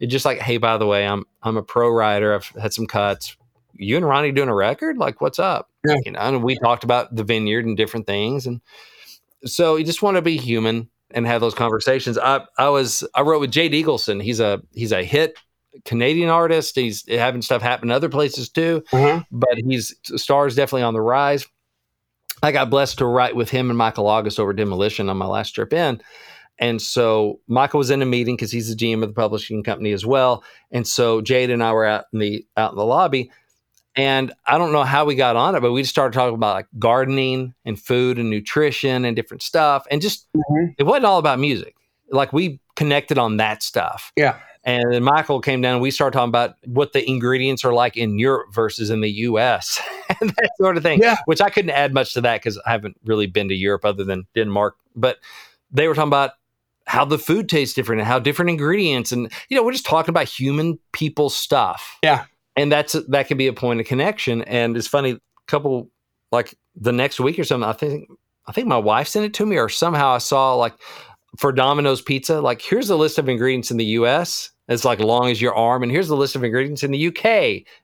It's 0.00 0.12
just 0.12 0.24
like, 0.24 0.38
hey, 0.38 0.58
by 0.58 0.76
the 0.76 0.86
way, 0.86 1.06
I'm 1.06 1.24
I'm 1.42 1.56
a 1.56 1.62
pro 1.62 1.90
writer. 1.90 2.34
I've 2.34 2.48
had 2.60 2.72
some 2.72 2.86
cuts. 2.86 3.36
You 3.74 3.96
and 3.96 4.06
Ronnie 4.06 4.32
doing 4.32 4.48
a 4.48 4.54
record? 4.54 4.98
Like, 4.98 5.20
what's 5.20 5.38
up? 5.38 5.70
Yeah. 5.86 5.96
You 6.04 6.12
know, 6.12 6.20
and 6.20 6.42
we 6.42 6.56
talked 6.58 6.84
about 6.84 7.14
the 7.14 7.24
vineyard 7.24 7.66
and 7.66 7.76
different 7.76 8.06
things, 8.06 8.46
and 8.46 8.60
so 9.44 9.76
you 9.76 9.84
just 9.84 10.02
want 10.02 10.16
to 10.16 10.22
be 10.22 10.36
human 10.36 10.88
and 11.10 11.26
have 11.26 11.40
those 11.40 11.54
conversations. 11.54 12.18
I 12.18 12.44
I 12.58 12.68
was 12.68 13.06
I 13.14 13.22
wrote 13.22 13.40
with 13.40 13.52
Jade 13.52 13.72
Eagleson. 13.72 14.22
He's 14.22 14.40
a 14.40 14.62
he's 14.72 14.92
a 14.92 15.02
hit 15.02 15.38
Canadian 15.84 16.30
artist. 16.30 16.76
He's 16.76 17.04
having 17.08 17.42
stuff 17.42 17.62
happen 17.62 17.90
other 17.90 18.08
places 18.08 18.48
too, 18.48 18.82
mm-hmm. 18.90 19.22
but 19.30 19.56
he's 19.56 19.94
stars 20.16 20.54
definitely 20.54 20.82
on 20.82 20.94
the 20.94 21.00
rise. 21.00 21.46
I 22.42 22.52
got 22.52 22.70
blessed 22.70 22.98
to 22.98 23.06
write 23.06 23.36
with 23.36 23.50
him 23.50 23.70
and 23.70 23.78
Michael 23.78 24.06
August 24.06 24.38
over 24.38 24.52
Demolition 24.52 25.08
on 25.08 25.16
my 25.16 25.26
last 25.26 25.52
trip 25.52 25.72
in. 25.72 26.00
And 26.58 26.80
so 26.80 27.40
Michael 27.48 27.78
was 27.78 27.90
in 27.90 28.02
a 28.02 28.06
meeting 28.06 28.36
because 28.36 28.52
he's 28.52 28.68
the 28.68 28.76
GM 28.76 29.02
of 29.02 29.08
the 29.08 29.14
publishing 29.14 29.62
company 29.62 29.92
as 29.92 30.06
well. 30.06 30.44
And 30.70 30.86
so 30.86 31.20
Jade 31.20 31.50
and 31.50 31.62
I 31.62 31.72
were 31.72 31.84
out 31.84 32.04
in 32.12 32.20
the 32.20 32.46
out 32.56 32.72
in 32.72 32.78
the 32.78 32.84
lobby. 32.84 33.30
And 33.96 34.32
I 34.46 34.58
don't 34.58 34.72
know 34.72 34.82
how 34.82 35.04
we 35.04 35.14
got 35.14 35.36
on 35.36 35.54
it, 35.54 35.60
but 35.60 35.72
we 35.72 35.82
just 35.82 35.92
started 35.92 36.16
talking 36.16 36.34
about 36.34 36.54
like 36.54 36.66
gardening 36.78 37.54
and 37.64 37.80
food 37.80 38.18
and 38.18 38.28
nutrition 38.28 39.04
and 39.04 39.14
different 39.14 39.42
stuff. 39.42 39.86
And 39.90 40.02
just 40.02 40.26
mm-hmm. 40.36 40.72
it 40.78 40.82
wasn't 40.84 41.06
all 41.06 41.18
about 41.18 41.38
music. 41.38 41.76
Like 42.10 42.32
we 42.32 42.60
connected 42.74 43.18
on 43.18 43.36
that 43.36 43.62
stuff. 43.62 44.12
Yeah. 44.16 44.38
And 44.64 44.92
then 44.92 45.02
Michael 45.02 45.40
came 45.40 45.60
down 45.60 45.74
and 45.74 45.82
we 45.82 45.90
started 45.90 46.16
talking 46.16 46.30
about 46.30 46.56
what 46.64 46.92
the 46.92 47.08
ingredients 47.08 47.64
are 47.64 47.74
like 47.74 47.96
in 47.96 48.18
Europe 48.18 48.52
versus 48.52 48.90
in 48.90 49.00
the 49.00 49.10
US 49.10 49.80
and 50.20 50.30
that 50.30 50.50
sort 50.58 50.76
of 50.76 50.82
thing. 50.82 51.00
Yeah. 51.00 51.16
Which 51.26 51.40
I 51.40 51.50
couldn't 51.50 51.70
add 51.70 51.94
much 51.94 52.14
to 52.14 52.20
that 52.22 52.40
because 52.40 52.58
I 52.66 52.72
haven't 52.72 52.96
really 53.04 53.26
been 53.26 53.48
to 53.48 53.54
Europe 53.54 53.84
other 53.84 54.04
than 54.04 54.26
Denmark. 54.34 54.76
But 54.96 55.18
they 55.70 55.86
were 55.86 55.94
talking 55.94 56.08
about 56.08 56.32
how 56.86 57.04
the 57.04 57.18
food 57.18 57.48
tastes 57.48 57.74
different 57.74 58.00
and 58.00 58.08
how 58.08 58.18
different 58.18 58.50
ingredients 58.50 59.12
and 59.12 59.32
you 59.48 59.56
know, 59.56 59.64
we're 59.64 59.72
just 59.72 59.86
talking 59.86 60.10
about 60.10 60.28
human 60.28 60.78
people 60.92 61.30
stuff. 61.30 61.98
Yeah. 62.02 62.24
And 62.56 62.70
that's 62.70 62.92
that 63.08 63.26
can 63.26 63.36
be 63.36 63.46
a 63.46 63.52
point 63.52 63.80
of 63.80 63.86
connection. 63.86 64.42
And 64.42 64.76
it's 64.76 64.86
funny, 64.86 65.12
a 65.12 65.20
couple 65.46 65.90
like 66.30 66.54
the 66.76 66.92
next 66.92 67.20
week 67.20 67.38
or 67.38 67.44
something, 67.44 67.68
I 67.68 67.72
think 67.72 68.08
I 68.46 68.52
think 68.52 68.68
my 68.68 68.78
wife 68.78 69.08
sent 69.08 69.24
it 69.24 69.34
to 69.34 69.46
me 69.46 69.56
or 69.56 69.68
somehow 69.68 70.10
I 70.10 70.18
saw 70.18 70.54
like 70.54 70.74
for 71.38 71.52
Domino's 71.52 72.02
pizza, 72.02 72.40
like 72.40 72.62
here's 72.62 72.90
a 72.90 72.96
list 72.96 73.18
of 73.18 73.28
ingredients 73.28 73.70
in 73.70 73.76
the 73.76 73.84
US 73.84 74.50
It's 74.68 74.84
like 74.84 75.00
long 75.00 75.30
as 75.30 75.42
your 75.42 75.54
arm, 75.54 75.82
and 75.82 75.90
here's 75.90 76.08
the 76.08 76.16
list 76.16 76.36
of 76.36 76.44
ingredients 76.44 76.82
in 76.82 76.90
the 76.90 77.08
UK, 77.08 77.26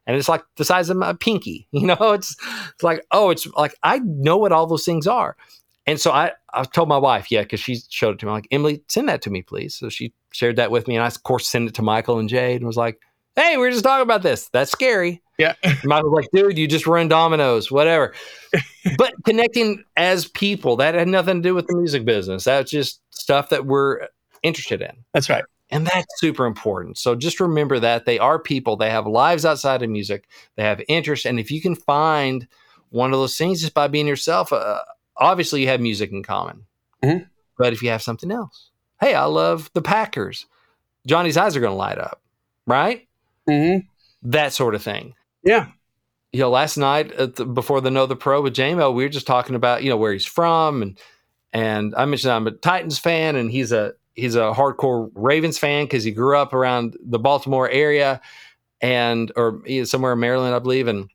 and 0.06 0.16
it's 0.16 0.28
like 0.28 0.44
the 0.56 0.64
size 0.64 0.90
of 0.90 0.96
my 0.96 1.12
pinky. 1.14 1.68
You 1.72 1.86
know, 1.86 2.12
it's 2.12 2.36
it's 2.74 2.82
like 2.82 3.04
oh, 3.10 3.30
it's 3.30 3.46
like 3.48 3.74
I 3.82 3.98
know 4.04 4.36
what 4.36 4.52
all 4.52 4.66
those 4.66 4.84
things 4.84 5.06
are, 5.06 5.36
and 5.86 6.00
so 6.00 6.10
I 6.12 6.32
I 6.52 6.64
told 6.64 6.88
my 6.88 6.98
wife, 6.98 7.30
yeah, 7.30 7.42
because 7.42 7.60
she 7.60 7.78
showed 7.88 8.14
it 8.14 8.18
to 8.20 8.26
me. 8.26 8.30
I'm 8.30 8.36
like 8.36 8.48
Emily, 8.50 8.82
send 8.88 9.08
that 9.08 9.22
to 9.22 9.30
me, 9.30 9.42
please. 9.42 9.74
So 9.74 9.88
she 9.88 10.12
shared 10.32 10.56
that 10.56 10.70
with 10.70 10.88
me, 10.88 10.96
and 10.96 11.04
I 11.04 11.06
of 11.06 11.22
course 11.22 11.48
sent 11.48 11.68
it 11.68 11.74
to 11.74 11.82
Michael 11.82 12.18
and 12.18 12.28
Jade, 12.28 12.56
and 12.56 12.66
was 12.66 12.76
like, 12.76 13.00
hey, 13.36 13.56
we 13.56 13.66
are 13.66 13.70
just 13.70 13.84
talking 13.84 14.02
about 14.02 14.22
this. 14.22 14.48
That's 14.52 14.70
scary. 14.70 15.22
Yeah. 15.38 15.54
Michael's 15.84 16.12
like, 16.12 16.28
dude, 16.32 16.58
you 16.58 16.68
just 16.68 16.86
run 16.86 17.08
Domino's, 17.08 17.70
whatever. 17.70 18.14
but 18.98 19.14
connecting 19.24 19.84
as 19.96 20.28
people, 20.28 20.76
that 20.76 20.94
had 20.94 21.08
nothing 21.08 21.42
to 21.42 21.48
do 21.48 21.54
with 21.54 21.66
the 21.66 21.76
music 21.76 22.04
business. 22.04 22.44
That's 22.44 22.70
just 22.70 23.00
stuff 23.10 23.48
that 23.50 23.66
we're 23.66 24.08
interested 24.42 24.82
in. 24.82 24.92
That's 25.14 25.30
right. 25.30 25.44
And 25.70 25.86
that's 25.86 26.06
super 26.18 26.46
important. 26.46 26.98
So 26.98 27.14
just 27.14 27.38
remember 27.38 27.78
that 27.78 28.04
they 28.04 28.18
are 28.18 28.38
people. 28.40 28.76
They 28.76 28.90
have 28.90 29.06
lives 29.06 29.44
outside 29.44 29.82
of 29.82 29.90
music. 29.90 30.28
They 30.56 30.64
have 30.64 30.82
interests. 30.88 31.26
And 31.26 31.38
if 31.38 31.50
you 31.50 31.60
can 31.60 31.76
find 31.76 32.46
one 32.88 33.12
of 33.12 33.20
those 33.20 33.38
things 33.38 33.60
just 33.60 33.72
by 33.72 33.86
being 33.86 34.08
yourself, 34.08 34.52
uh, 34.52 34.80
obviously 35.20 35.60
you 35.60 35.68
have 35.68 35.80
music 35.80 36.10
in 36.10 36.22
common. 36.22 36.64
Mm-hmm. 37.04 37.24
But 37.58 37.72
if 37.72 37.82
you 37.82 37.90
have 37.90 38.02
something 38.02 38.30
else, 38.32 38.70
hey, 39.00 39.14
I 39.14 39.24
love 39.24 39.70
the 39.74 39.82
Packers. 39.82 40.46
Johnny's 41.06 41.36
eyes 41.36 41.56
are 41.56 41.60
going 41.60 41.72
to 41.72 41.76
light 41.76 41.98
up, 41.98 42.20
right? 42.66 43.06
Mm-hmm. 43.48 43.86
That 44.30 44.52
sort 44.52 44.74
of 44.74 44.82
thing. 44.82 45.14
Yeah. 45.44 45.68
You 46.32 46.40
know, 46.40 46.50
last 46.50 46.76
night 46.76 47.16
the, 47.16 47.44
before 47.44 47.80
the 47.80 47.90
Know 47.90 48.06
the 48.06 48.16
Pro 48.16 48.40
with 48.40 48.54
JMO, 48.54 48.94
we 48.94 49.04
were 49.04 49.08
just 49.08 49.26
talking 49.26 49.56
about, 49.56 49.82
you 49.82 49.90
know, 49.90 49.96
where 49.96 50.12
he's 50.12 50.26
from 50.26 50.82
and 50.82 50.98
and 51.52 51.94
I 51.96 52.04
mentioned 52.04 52.32
I'm 52.32 52.46
a 52.46 52.52
Titans 52.52 52.98
fan 52.98 53.34
and 53.34 53.50
he's 53.50 53.72
a 53.72 53.94
he's 54.14 54.36
a 54.36 54.52
hardcore 54.52 55.10
Ravens 55.14 55.58
fan 55.58 55.84
because 55.84 56.04
he 56.04 56.12
grew 56.12 56.36
up 56.36 56.52
around 56.52 56.96
the 57.02 57.18
Baltimore 57.18 57.68
area 57.68 58.20
and 58.80 59.32
or 59.36 59.62
somewhere 59.84 60.12
in 60.12 60.20
Maryland, 60.20 60.54
I 60.54 60.60
believe. 60.60 60.86
And 60.86 61.10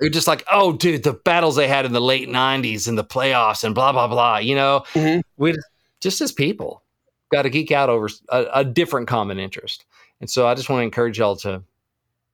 you're 0.00 0.10
just 0.10 0.28
like, 0.28 0.44
oh, 0.50 0.72
dude, 0.72 1.02
the 1.02 1.12
battles 1.12 1.56
they 1.56 1.68
had 1.68 1.84
in 1.84 1.92
the 1.92 2.00
late 2.00 2.28
'90s 2.28 2.88
and 2.88 2.96
the 2.96 3.04
playoffs 3.04 3.64
and 3.64 3.74
blah 3.74 3.92
blah 3.92 4.08
blah. 4.08 4.38
You 4.38 4.54
know, 4.54 4.84
mm-hmm. 4.94 5.20
we 5.36 5.54
just 6.00 6.20
as 6.20 6.32
people 6.32 6.82
got 7.30 7.42
to 7.42 7.50
geek 7.50 7.72
out 7.72 7.90
over 7.90 8.08
a, 8.30 8.46
a, 8.54 8.64
different 8.64 9.06
common 9.06 9.38
interest. 9.38 9.84
And 10.20 10.30
so 10.30 10.46
I 10.46 10.54
just 10.54 10.70
want 10.70 10.80
to 10.80 10.84
encourage 10.84 11.18
y'all 11.18 11.36
to 11.36 11.62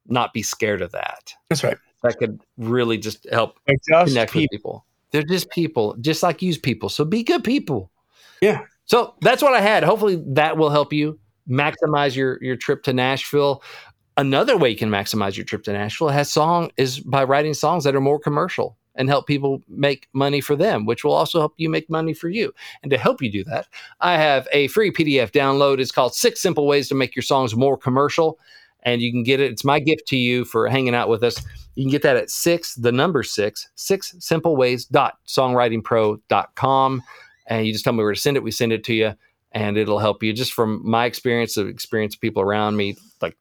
not 0.06 0.32
be 0.32 0.42
scared 0.42 0.82
of 0.82 0.92
that. 0.92 1.34
That's 1.48 1.64
right. 1.64 1.76
That 2.02 2.18
could 2.18 2.40
really 2.58 2.98
just 2.98 3.26
help 3.30 3.58
just 3.66 4.08
connect 4.08 4.32
people. 4.32 4.42
with 4.42 4.50
people. 4.50 4.86
They're 5.10 5.22
just 5.22 5.50
people, 5.50 5.96
just 6.00 6.22
like 6.22 6.42
you 6.42 6.58
people. 6.58 6.88
So 6.88 7.04
be 7.04 7.22
good 7.22 7.44
people. 7.44 7.90
Yeah. 8.40 8.62
So 8.84 9.14
that's 9.22 9.42
what 9.42 9.54
I 9.54 9.60
had. 9.60 9.84
Hopefully 9.84 10.22
that 10.26 10.56
will 10.56 10.70
help 10.70 10.92
you 10.92 11.18
maximize 11.48 12.14
your 12.14 12.38
your 12.42 12.56
trip 12.56 12.82
to 12.84 12.92
Nashville. 12.92 13.62
Another 14.16 14.56
way 14.56 14.70
you 14.70 14.76
can 14.76 14.90
maximize 14.90 15.36
your 15.36 15.44
trip 15.44 15.64
to 15.64 15.72
Nashville 15.72 16.08
has 16.08 16.32
song 16.32 16.70
is 16.76 17.00
by 17.00 17.24
writing 17.24 17.54
songs 17.54 17.82
that 17.84 17.96
are 17.96 18.00
more 18.00 18.18
commercial 18.18 18.76
and 18.94 19.08
help 19.08 19.26
people 19.26 19.60
make 19.68 20.08
money 20.12 20.40
for 20.40 20.54
them, 20.54 20.86
which 20.86 21.02
will 21.02 21.12
also 21.12 21.40
help 21.40 21.54
you 21.56 21.68
make 21.68 21.90
money 21.90 22.14
for 22.14 22.28
you. 22.28 22.52
And 22.82 22.90
to 22.90 22.98
help 22.98 23.20
you 23.20 23.30
do 23.30 23.42
that, 23.44 23.66
I 24.00 24.16
have 24.16 24.46
a 24.52 24.68
free 24.68 24.92
PDF 24.92 25.32
download. 25.32 25.80
It's 25.80 25.90
called 25.90 26.14
Six 26.14 26.40
Simple 26.40 26.66
Ways 26.66 26.88
to 26.88 26.94
Make 26.94 27.16
Your 27.16 27.24
Songs 27.24 27.56
More 27.56 27.76
Commercial. 27.76 28.38
And 28.84 29.02
you 29.02 29.10
can 29.10 29.24
get 29.24 29.40
it. 29.40 29.50
It's 29.50 29.64
my 29.64 29.80
gift 29.80 30.06
to 30.08 30.16
you 30.16 30.44
for 30.44 30.68
hanging 30.68 30.94
out 30.94 31.08
with 31.08 31.24
us. 31.24 31.42
You 31.74 31.84
can 31.84 31.90
get 31.90 32.02
that 32.02 32.16
at 32.16 32.30
six, 32.30 32.74
the 32.76 32.92
number 32.92 33.22
six, 33.24 33.68
six 33.74 34.14
simple 34.20 34.56
ways 34.56 34.84
dot 34.84 35.18
songwritingpro.com. 35.26 37.02
And 37.46 37.66
you 37.66 37.72
just 37.72 37.84
tell 37.84 37.94
me 37.94 38.04
where 38.04 38.14
to 38.14 38.20
send 38.20 38.36
it. 38.36 38.42
We 38.44 38.52
send 38.52 38.72
it 38.72 38.84
to 38.84 38.94
you 38.94 39.14
and 39.52 39.76
it'll 39.76 39.98
help 39.98 40.22
you 40.22 40.32
just 40.32 40.52
from 40.52 40.88
my 40.88 41.06
experience 41.06 41.56
of 41.56 41.68
experience 41.68 42.14
of 42.14 42.20
people 42.20 42.42
around 42.42 42.76
me, 42.76 42.96
like 43.22 43.36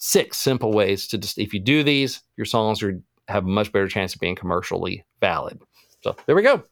six 0.00 0.38
simple 0.38 0.72
ways 0.72 1.06
to 1.08 1.18
just, 1.18 1.38
if 1.38 1.54
you 1.54 1.60
do 1.60 1.84
these, 1.84 2.22
your 2.36 2.46
songs 2.46 2.82
are 2.82 3.00
have 3.28 3.44
a 3.44 3.48
much 3.48 3.70
better 3.70 3.86
chance 3.86 4.14
of 4.14 4.20
being 4.20 4.34
commercially 4.34 5.04
valid. 5.20 5.60
So 6.02 6.16
there 6.26 6.34
we 6.34 6.42
go. 6.42 6.64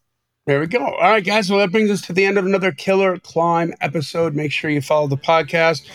There 0.46 0.60
we 0.60 0.66
go. 0.66 0.82
All 0.82 1.10
right, 1.10 1.24
guys. 1.24 1.50
Well, 1.50 1.60
that 1.60 1.70
brings 1.70 1.90
us 1.90 2.00
to 2.06 2.14
the 2.14 2.24
end 2.24 2.38
of 2.38 2.46
another 2.46 2.72
Killer 2.72 3.18
Climb 3.18 3.74
episode. 3.82 4.34
Make 4.34 4.50
sure 4.50 4.70
you 4.70 4.80
follow 4.80 5.06
the 5.06 5.18
podcast. 5.18 5.86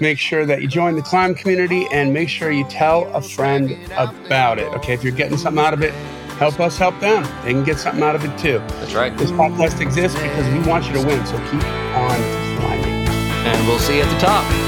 Make 0.00 0.18
sure 0.18 0.46
that 0.46 0.62
you 0.62 0.66
join 0.66 0.96
the 0.96 1.02
climb 1.02 1.34
community 1.34 1.86
and 1.92 2.14
make 2.14 2.30
sure 2.30 2.50
you 2.50 2.64
tell 2.64 3.04
a 3.14 3.20
friend 3.20 3.70
about 3.92 4.58
it. 4.58 4.72
Okay. 4.76 4.94
If 4.94 5.04
you're 5.04 5.12
getting 5.12 5.36
something 5.36 5.62
out 5.62 5.74
of 5.74 5.82
it, 5.82 5.92
help 6.38 6.58
us 6.58 6.78
help 6.78 6.98
them. 7.00 7.22
They 7.44 7.52
can 7.52 7.64
get 7.64 7.78
something 7.78 8.02
out 8.02 8.16
of 8.16 8.24
it 8.24 8.36
too. 8.38 8.58
That's 8.80 8.94
right. 8.94 9.16
This 9.18 9.30
podcast 9.30 9.82
exists 9.82 10.18
because 10.18 10.48
we 10.54 10.66
want 10.66 10.86
you 10.86 10.94
to 10.94 11.06
win. 11.06 11.24
So 11.26 11.36
keep 11.50 11.62
on 11.62 12.18
climbing. 12.58 13.06
And 13.46 13.68
we'll 13.68 13.78
see 13.78 13.98
you 13.98 14.04
at 14.04 14.10
the 14.10 14.20
top. 14.26 14.67